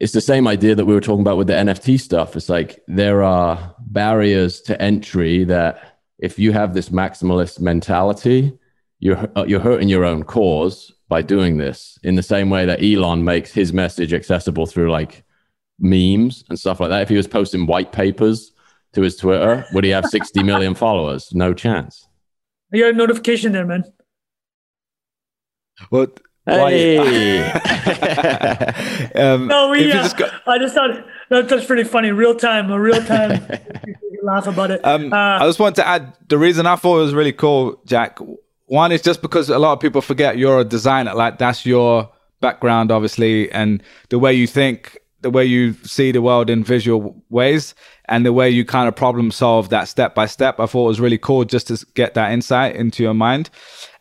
[0.00, 2.34] it's the same idea that we were talking about with the NFT stuff.
[2.34, 8.56] It's like there are barriers to entry that if you have this maximalist mentality,
[9.00, 12.82] you're, uh, you're hurting your own cause by doing this in the same way that
[12.82, 15.24] Elon makes his message accessible through like
[15.78, 17.02] memes and stuff like that.
[17.02, 18.52] If he was posting white papers
[18.94, 21.34] to his Twitter, would he have 60 million followers?
[21.34, 22.08] No chance.
[22.72, 23.84] You got a notification there, man.
[25.90, 26.20] What?
[26.44, 27.50] Hey.
[29.14, 29.90] um, no, we.
[29.90, 30.32] Uh, just got...
[30.46, 30.90] I just thought
[31.28, 32.10] that, that's pretty funny.
[32.10, 33.46] Real time, a real time.
[34.22, 34.84] laugh about it.
[34.84, 37.80] Um, uh, I just want to add the reason I thought it was really cool,
[37.84, 38.18] Jack.
[38.66, 41.14] One is just because a lot of people forget you're a designer.
[41.14, 42.10] Like that's your
[42.40, 47.22] background, obviously, and the way you think the way you see the world in visual
[47.30, 47.74] ways
[48.06, 50.58] and the way you kind of problem solve that step by step.
[50.58, 53.48] I thought was really cool just to get that insight into your mind.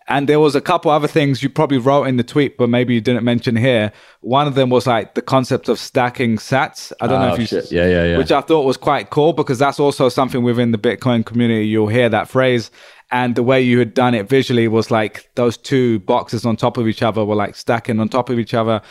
[0.07, 2.93] And there was a couple other things you probably wrote in the tweet, but maybe
[2.93, 3.91] you didn't mention here.
[4.21, 6.91] One of them was like the concept of stacking sats.
[6.99, 7.71] I don't oh, know if you, shit.
[7.71, 10.77] yeah, yeah, yeah, which I thought was quite cool because that's also something within the
[10.77, 11.67] Bitcoin community.
[11.67, 12.71] You'll hear that phrase,
[13.11, 16.77] and the way you had done it visually was like those two boxes on top
[16.77, 18.81] of each other were like stacking on top of each other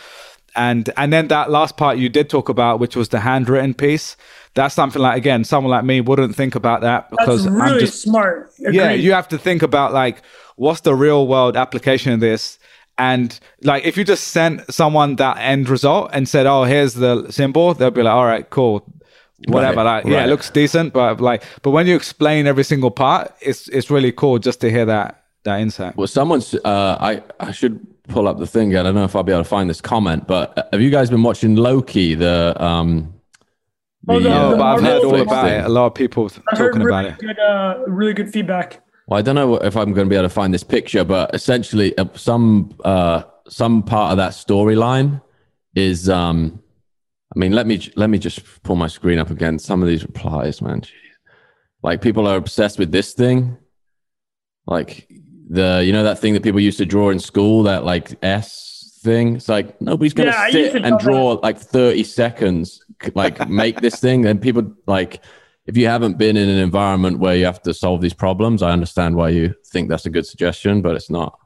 [0.55, 4.17] and and then that last part you did talk about which was the handwritten piece
[4.53, 7.79] that's something like again someone like me wouldn't think about that because that's really i'm
[7.79, 8.75] just smart Agreed.
[8.75, 10.21] yeah you have to think about like
[10.55, 12.59] what's the real world application of this
[12.97, 17.29] and like if you just sent someone that end result and said oh here's the
[17.31, 18.85] symbol they'll be like all right cool
[19.47, 22.91] whatever right, like yeah it looks decent but like but when you explain every single
[22.91, 27.23] part it's it's really cool just to hear that that insight well someone's uh i
[27.39, 28.75] i should pull up the thing.
[28.75, 31.09] I don't know if I'll be able to find this comment, but have you guys
[31.09, 32.15] been watching Loki?
[32.15, 33.13] The um.
[34.03, 35.59] The, oh, no, uh, but I've heard all about thing.
[35.59, 35.65] it.
[35.65, 37.17] A lot of people talking really about it.
[37.19, 38.83] Good, uh, really good feedback.
[39.11, 41.35] Well, I don't know if I'm going to be able to find this picture, but
[41.35, 45.21] essentially, uh, some uh, some part of that storyline
[45.75, 46.63] is um.
[47.35, 49.59] I mean, let me let me just pull my screen up again.
[49.59, 50.91] Some of these replies, man, Jeez.
[51.83, 53.57] like people are obsessed with this thing.
[54.65, 55.09] Like
[55.49, 58.97] the you know that thing that people used to draw in school that like S
[59.03, 59.35] thing.
[59.35, 61.43] It's like nobody's gonna yeah, sit and draw that.
[61.43, 62.81] like thirty seconds,
[63.13, 64.25] like make this thing.
[64.25, 65.21] And people like
[65.65, 68.71] if you haven't been in an environment where you have to solve these problems, I
[68.71, 71.37] understand why you think that's a good suggestion, but it's not.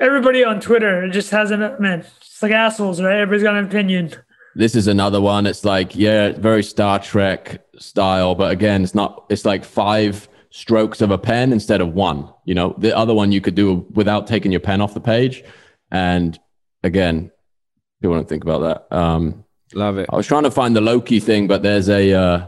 [0.00, 2.04] Everybody on Twitter just has an man.
[2.18, 3.16] It's like assholes, right?
[3.16, 4.12] Everybody's got an opinion.
[4.54, 5.46] This is another one.
[5.46, 9.24] It's like yeah, very Star Trek style, but again, it's not.
[9.30, 12.28] It's like five strokes of a pen instead of one.
[12.44, 15.42] You know, the other one you could do without taking your pen off the page.
[15.90, 16.38] And
[16.82, 17.30] again,
[18.02, 18.96] people don't think about that.
[18.96, 20.10] Um, Love it.
[20.12, 22.46] I was trying to find the Loki thing, but there's a uh,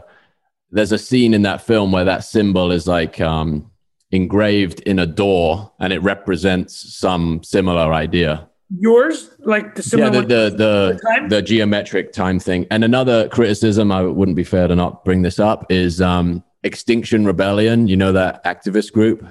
[0.73, 3.71] there's a scene in that film where that symbol is like um,
[4.11, 8.49] engraved in a door, and it represents some similar idea.
[8.79, 12.65] Yours, like the yeah, the the the, the, the geometric time thing.
[12.71, 17.25] And another criticism, I wouldn't be fair to not bring this up, is um, Extinction
[17.25, 19.23] Rebellion, you know that activist group,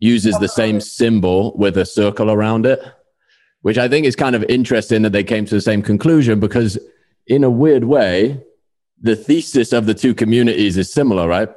[0.00, 2.80] uses the same symbol with a circle around it,
[3.62, 6.78] which I think is kind of interesting that they came to the same conclusion because,
[7.26, 8.44] in a weird way,
[9.00, 11.48] the thesis of the two communities is similar, right?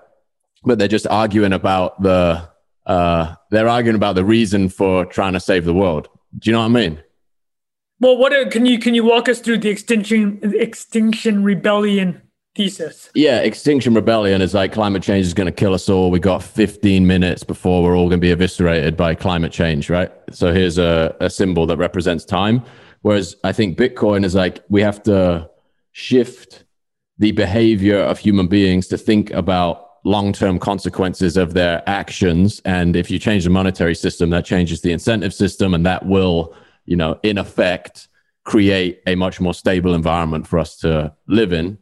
[0.63, 2.49] But they're just arguing about the
[2.85, 6.07] uh, they're arguing about the reason for trying to save the world.
[6.38, 7.03] Do you know what I mean?
[7.99, 12.22] Well, what can you can you walk us through the extinction extinction rebellion
[12.55, 13.09] thesis.
[13.15, 16.11] Yeah, Extinction Rebellion is like climate change is going to kill us all.
[16.11, 20.11] We got 15 minutes before we're all going to be eviscerated by climate change, right?
[20.31, 22.63] So here's a, a symbol that represents time.
[23.01, 25.49] Whereas I think Bitcoin is like we have to
[25.91, 26.65] shift
[27.22, 33.11] the behavior of human beings to think about long-term consequences of their actions and if
[33.11, 37.19] you change the monetary system that changes the incentive system and that will you know
[37.23, 38.07] in effect
[38.43, 41.77] create a much more stable environment for us to live in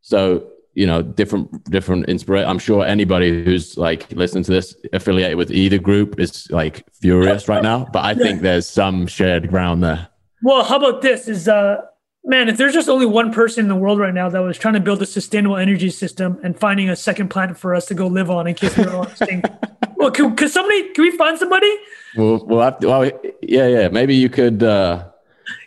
[0.00, 2.48] so you know, different different inspiration.
[2.48, 7.48] I'm sure anybody who's like listening to this affiliated with either group is like furious
[7.48, 7.86] right now.
[7.92, 10.08] But I think there's some shared ground there.
[10.42, 11.28] Well, how about this?
[11.28, 11.82] Is uh,
[12.24, 14.74] man, if there's just only one person in the world right now that was trying
[14.74, 18.06] to build a sustainable energy system and finding a second planet for us to go
[18.06, 19.48] live on in case we're all extinct.
[19.96, 20.92] well, can, can somebody?
[20.92, 21.72] Can we find somebody?
[22.16, 22.88] We'll, we'll have to.
[22.88, 23.10] Well,
[23.42, 23.88] yeah, yeah.
[23.88, 24.62] Maybe you could.
[24.62, 25.06] uh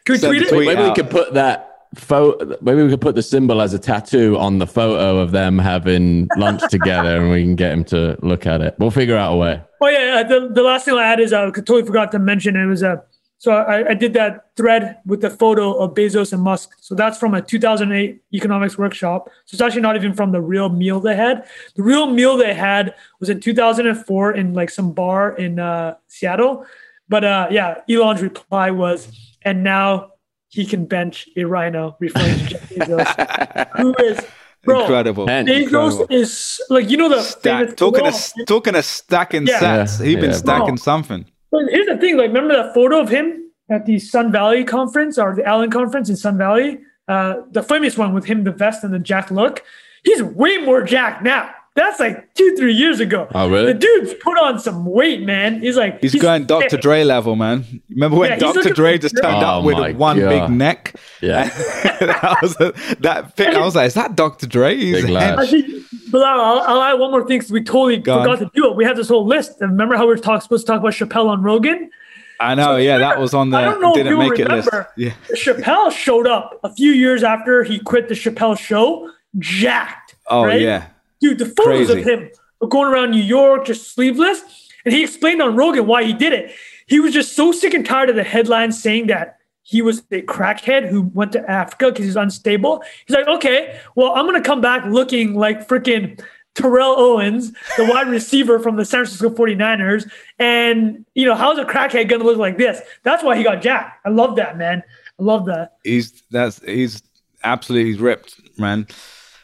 [0.06, 0.50] Can we tweet it?
[0.50, 0.68] tweet.
[0.68, 2.58] Maybe we could put that photo.
[2.62, 6.28] Maybe we could put the symbol as a tattoo on the photo of them having
[6.38, 8.76] lunch together, and we can get him to look at it.
[8.80, 9.62] We'll figure out a way.
[9.82, 12.56] Oh yeah, uh, the, the last thing I'll add is I totally forgot to mention
[12.56, 13.04] it was a
[13.40, 16.72] so I, I did that thread with the photo of Bezos and Musk.
[16.82, 19.30] So that's from a 2008 economics workshop.
[19.46, 21.46] So it's actually not even from the real meal they had.
[21.76, 26.66] The real meal they had was in 2004 in like some bar in uh, Seattle.
[27.10, 29.08] But uh, yeah, Elon's reply was,
[29.44, 30.14] and now
[30.50, 34.20] he can bench a rhino, referring to Jeff Bezos, who is
[34.64, 34.82] bro.
[34.82, 35.30] Incredible.
[35.30, 36.08] And- Bezos Incredible.
[36.10, 39.60] is like you know the Stack, talking, photo of, talking of stacking Yeah.
[39.60, 40.04] sats.
[40.04, 40.76] He's been stacking Bro.
[40.78, 41.26] something.
[41.52, 45.18] But here's the thing, like remember that photo of him at the Sun Valley conference
[45.18, 46.80] or the Allen conference in Sun Valley?
[47.08, 49.64] Uh, the famous one with him, the vest and the jack look.
[50.04, 51.54] He's way more jacked now.
[51.78, 53.28] That's like two, three years ago.
[53.36, 53.72] Oh, really?
[53.72, 55.62] The dude's put on some weight, man.
[55.62, 56.70] He's like He's, going Dr.
[56.72, 56.82] thick.
[56.82, 57.84] Dre level, man.
[57.92, 58.74] Remember when Yeah, Dr.
[58.74, 60.30] Dre just turned Oh up with one God.
[60.30, 60.96] big neck?
[61.22, 61.44] Yeah.
[62.00, 63.50] that was a, that pic.
[63.56, 64.48] I was like, is that Dr.
[64.48, 64.76] Dre?
[64.76, 65.38] He's Big lad.
[65.38, 68.26] I think, but I'll, I'll, I'll add one more thing because we totally Go on.
[68.26, 68.76] forgot to do it.
[68.76, 69.62] We have this whole list.
[69.62, 71.92] And remember how we were talk, supposed to talk about Chappelle on Rogan?
[72.40, 74.48] I know, yeah, that was on the I don't know if didn't you make it
[74.50, 74.68] list.
[74.72, 74.90] remember.
[74.98, 75.14] Yeah.
[75.36, 80.16] Chappelle showed up a few years after he quit the Chappelle show, jacked.
[80.28, 80.60] Oh right?
[80.60, 80.88] yeah.
[81.20, 82.00] Dude, the photos Crazy.
[82.00, 82.30] of him
[82.70, 84.42] going around New York just sleeveless.
[84.86, 86.54] And he explained on Rogan why he did it.
[86.88, 90.22] He was just so sick and tired of the headlines saying that he was a
[90.22, 92.82] crackhead who went to Africa because he's unstable.
[93.06, 96.24] He's like, okay, well, I'm going to come back looking like freaking
[96.56, 100.10] Terrell Owens, the wide receiver from the San Francisco 49ers.
[100.40, 102.82] And, you know, how's a crackhead going to look like this?
[103.04, 104.00] That's why he got jacked.
[104.06, 104.82] I love that, man.
[105.20, 105.78] I love that.
[105.84, 107.04] He's that's he's
[107.44, 108.88] absolutely ripped, man.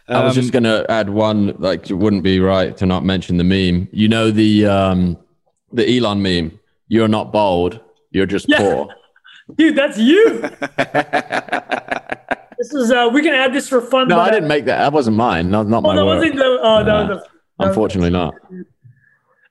[0.09, 1.55] I was Um, just gonna add one.
[1.59, 3.87] Like, it wouldn't be right to not mention the meme.
[3.91, 5.17] You know the um,
[5.71, 6.59] the Elon meme.
[6.89, 7.79] You're not bold.
[8.11, 8.57] You're just Yeah.
[8.59, 8.87] poor.
[9.57, 10.39] Dude, that's you.
[12.57, 14.07] this is, uh, we can add this for fun.
[14.07, 14.77] No, but, I didn't make that.
[14.79, 15.49] That wasn't mine.
[15.49, 16.17] Not not Oh, my that work.
[16.19, 16.59] wasn't the.
[16.61, 16.99] Oh, that Nah.
[16.99, 17.13] was the.
[17.15, 17.29] that was-
[17.69, 18.33] Unfortunately, not.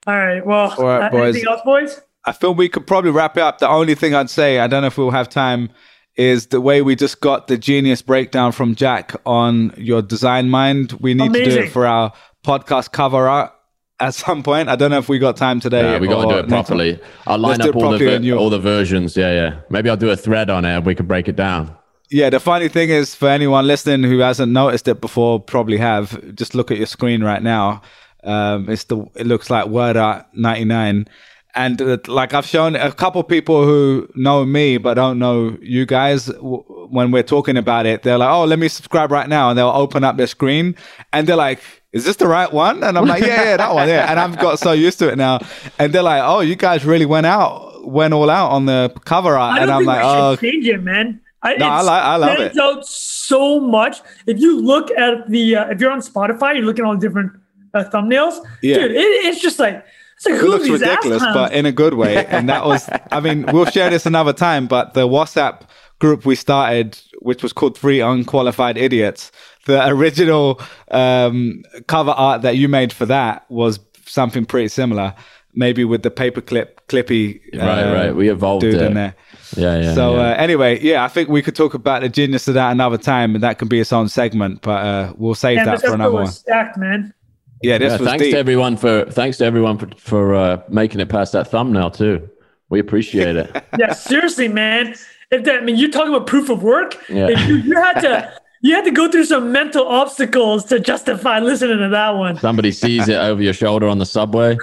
[0.07, 0.45] All right.
[0.45, 1.35] Well, All right, uh, boys.
[1.37, 2.01] anything else, boys?
[2.25, 3.59] I feel we could probably wrap it up.
[3.59, 5.71] The only thing I'd say, I don't know if we'll have time,
[6.17, 10.93] is the way we just got the genius breakdown from Jack on your design mind.
[11.01, 12.13] We need to do it for our
[12.45, 13.53] podcast cover art
[13.99, 14.69] at some point.
[14.69, 15.93] I don't know if we got time today.
[15.93, 16.79] Yeah, we got to do it next one.
[16.79, 17.01] properly.
[17.27, 19.17] I'll line Let's up it all the properly ver- and all the versions.
[19.17, 19.61] Yeah, yeah.
[19.71, 20.77] Maybe I'll do a thread on it.
[20.77, 21.75] and We can break it down.
[22.11, 26.35] Yeah, the funny thing is, for anyone listening who hasn't noticed it before, probably have.
[26.35, 27.81] Just look at your screen right now.
[28.23, 31.09] Um, it's the it looks like Word Art ninety nine,
[31.55, 35.87] and uh, like I've shown a couple people who know me but don't know you
[35.87, 36.27] guys.
[36.27, 39.59] W- when we're talking about it, they're like, "Oh, let me subscribe right now," and
[39.59, 40.75] they'll open up their screen
[41.13, 41.61] and they're like.
[41.93, 42.83] Is this the right one?
[42.83, 44.11] And I'm like, yeah, yeah, that one, yeah.
[44.11, 45.41] And I've got so used to it now.
[45.79, 49.37] And they're like, oh, you guys really went out, went all out on the cover
[49.37, 49.57] art.
[49.57, 51.21] I don't and I'm think like, we oh, should change it, man.
[51.43, 52.59] I, No, I like- I love it.
[52.59, 54.01] out so much.
[54.27, 57.07] If you look at the, uh, if you're on Spotify, you're looking at all the
[57.07, 57.33] different
[57.75, 58.39] uh, thumbnails.
[58.63, 58.79] Yeah.
[58.79, 58.97] Dude, it,
[59.27, 59.85] it's just like
[60.27, 62.25] like it looks ridiculous, but in a good way.
[62.27, 65.63] And that was, I mean, we'll share this another time, but the WhatsApp
[65.99, 69.31] group we started, which was called Three Unqualified Idiots,
[69.67, 75.15] the original um, cover art that you made for that was something pretty similar,
[75.55, 78.17] maybe with the paperclip, clippy Right, uh, right.
[78.17, 78.83] We evolved dude it.
[78.83, 79.15] in there.
[79.57, 79.95] Yeah, yeah.
[79.95, 80.21] So yeah.
[80.21, 83.35] Uh, anyway, yeah, I think we could talk about the genius of that another time,
[83.35, 84.63] and that can be its own segment.
[84.63, 86.27] But uh, we'll save Damn, that for another one.
[86.27, 87.15] stacked, man.
[87.63, 88.33] Yeah, this Yeah, was thanks deep.
[88.33, 92.29] to everyone for thanks to everyone for for uh, making it past that thumbnail too.
[92.69, 93.65] We appreciate it.
[93.79, 94.95] Yeah, seriously, man.
[95.31, 96.97] If that, I mean, you're talking about proof of work.
[97.09, 97.29] Yeah.
[97.31, 101.39] If you, you had to, you had to go through some mental obstacles to justify
[101.39, 102.39] listening to that one.
[102.39, 104.57] Somebody sees it over your shoulder on the subway.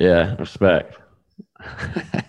[0.00, 0.96] Yeah, respect.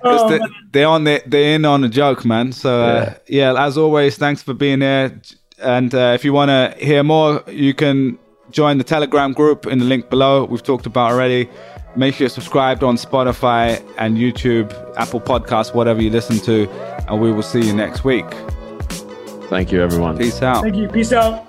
[0.04, 0.50] Oh, they, man.
[0.72, 2.52] they're on the, they're in on a joke, man.
[2.52, 3.54] So uh, yeah.
[3.64, 5.22] as always, thanks for being here.
[5.62, 8.18] And uh, if you want to hear more, you can
[8.52, 10.46] join the Telegram group in the link below.
[10.46, 11.50] We've talked about already.
[11.96, 16.70] Make sure you're subscribed on Spotify and YouTube, Apple Podcasts, whatever you listen to,
[17.10, 18.26] and we will see you next week.
[19.50, 20.18] Thank you, everyone.
[20.18, 20.64] Peace out.
[20.64, 20.88] Thank you.
[20.88, 21.44] Peace out.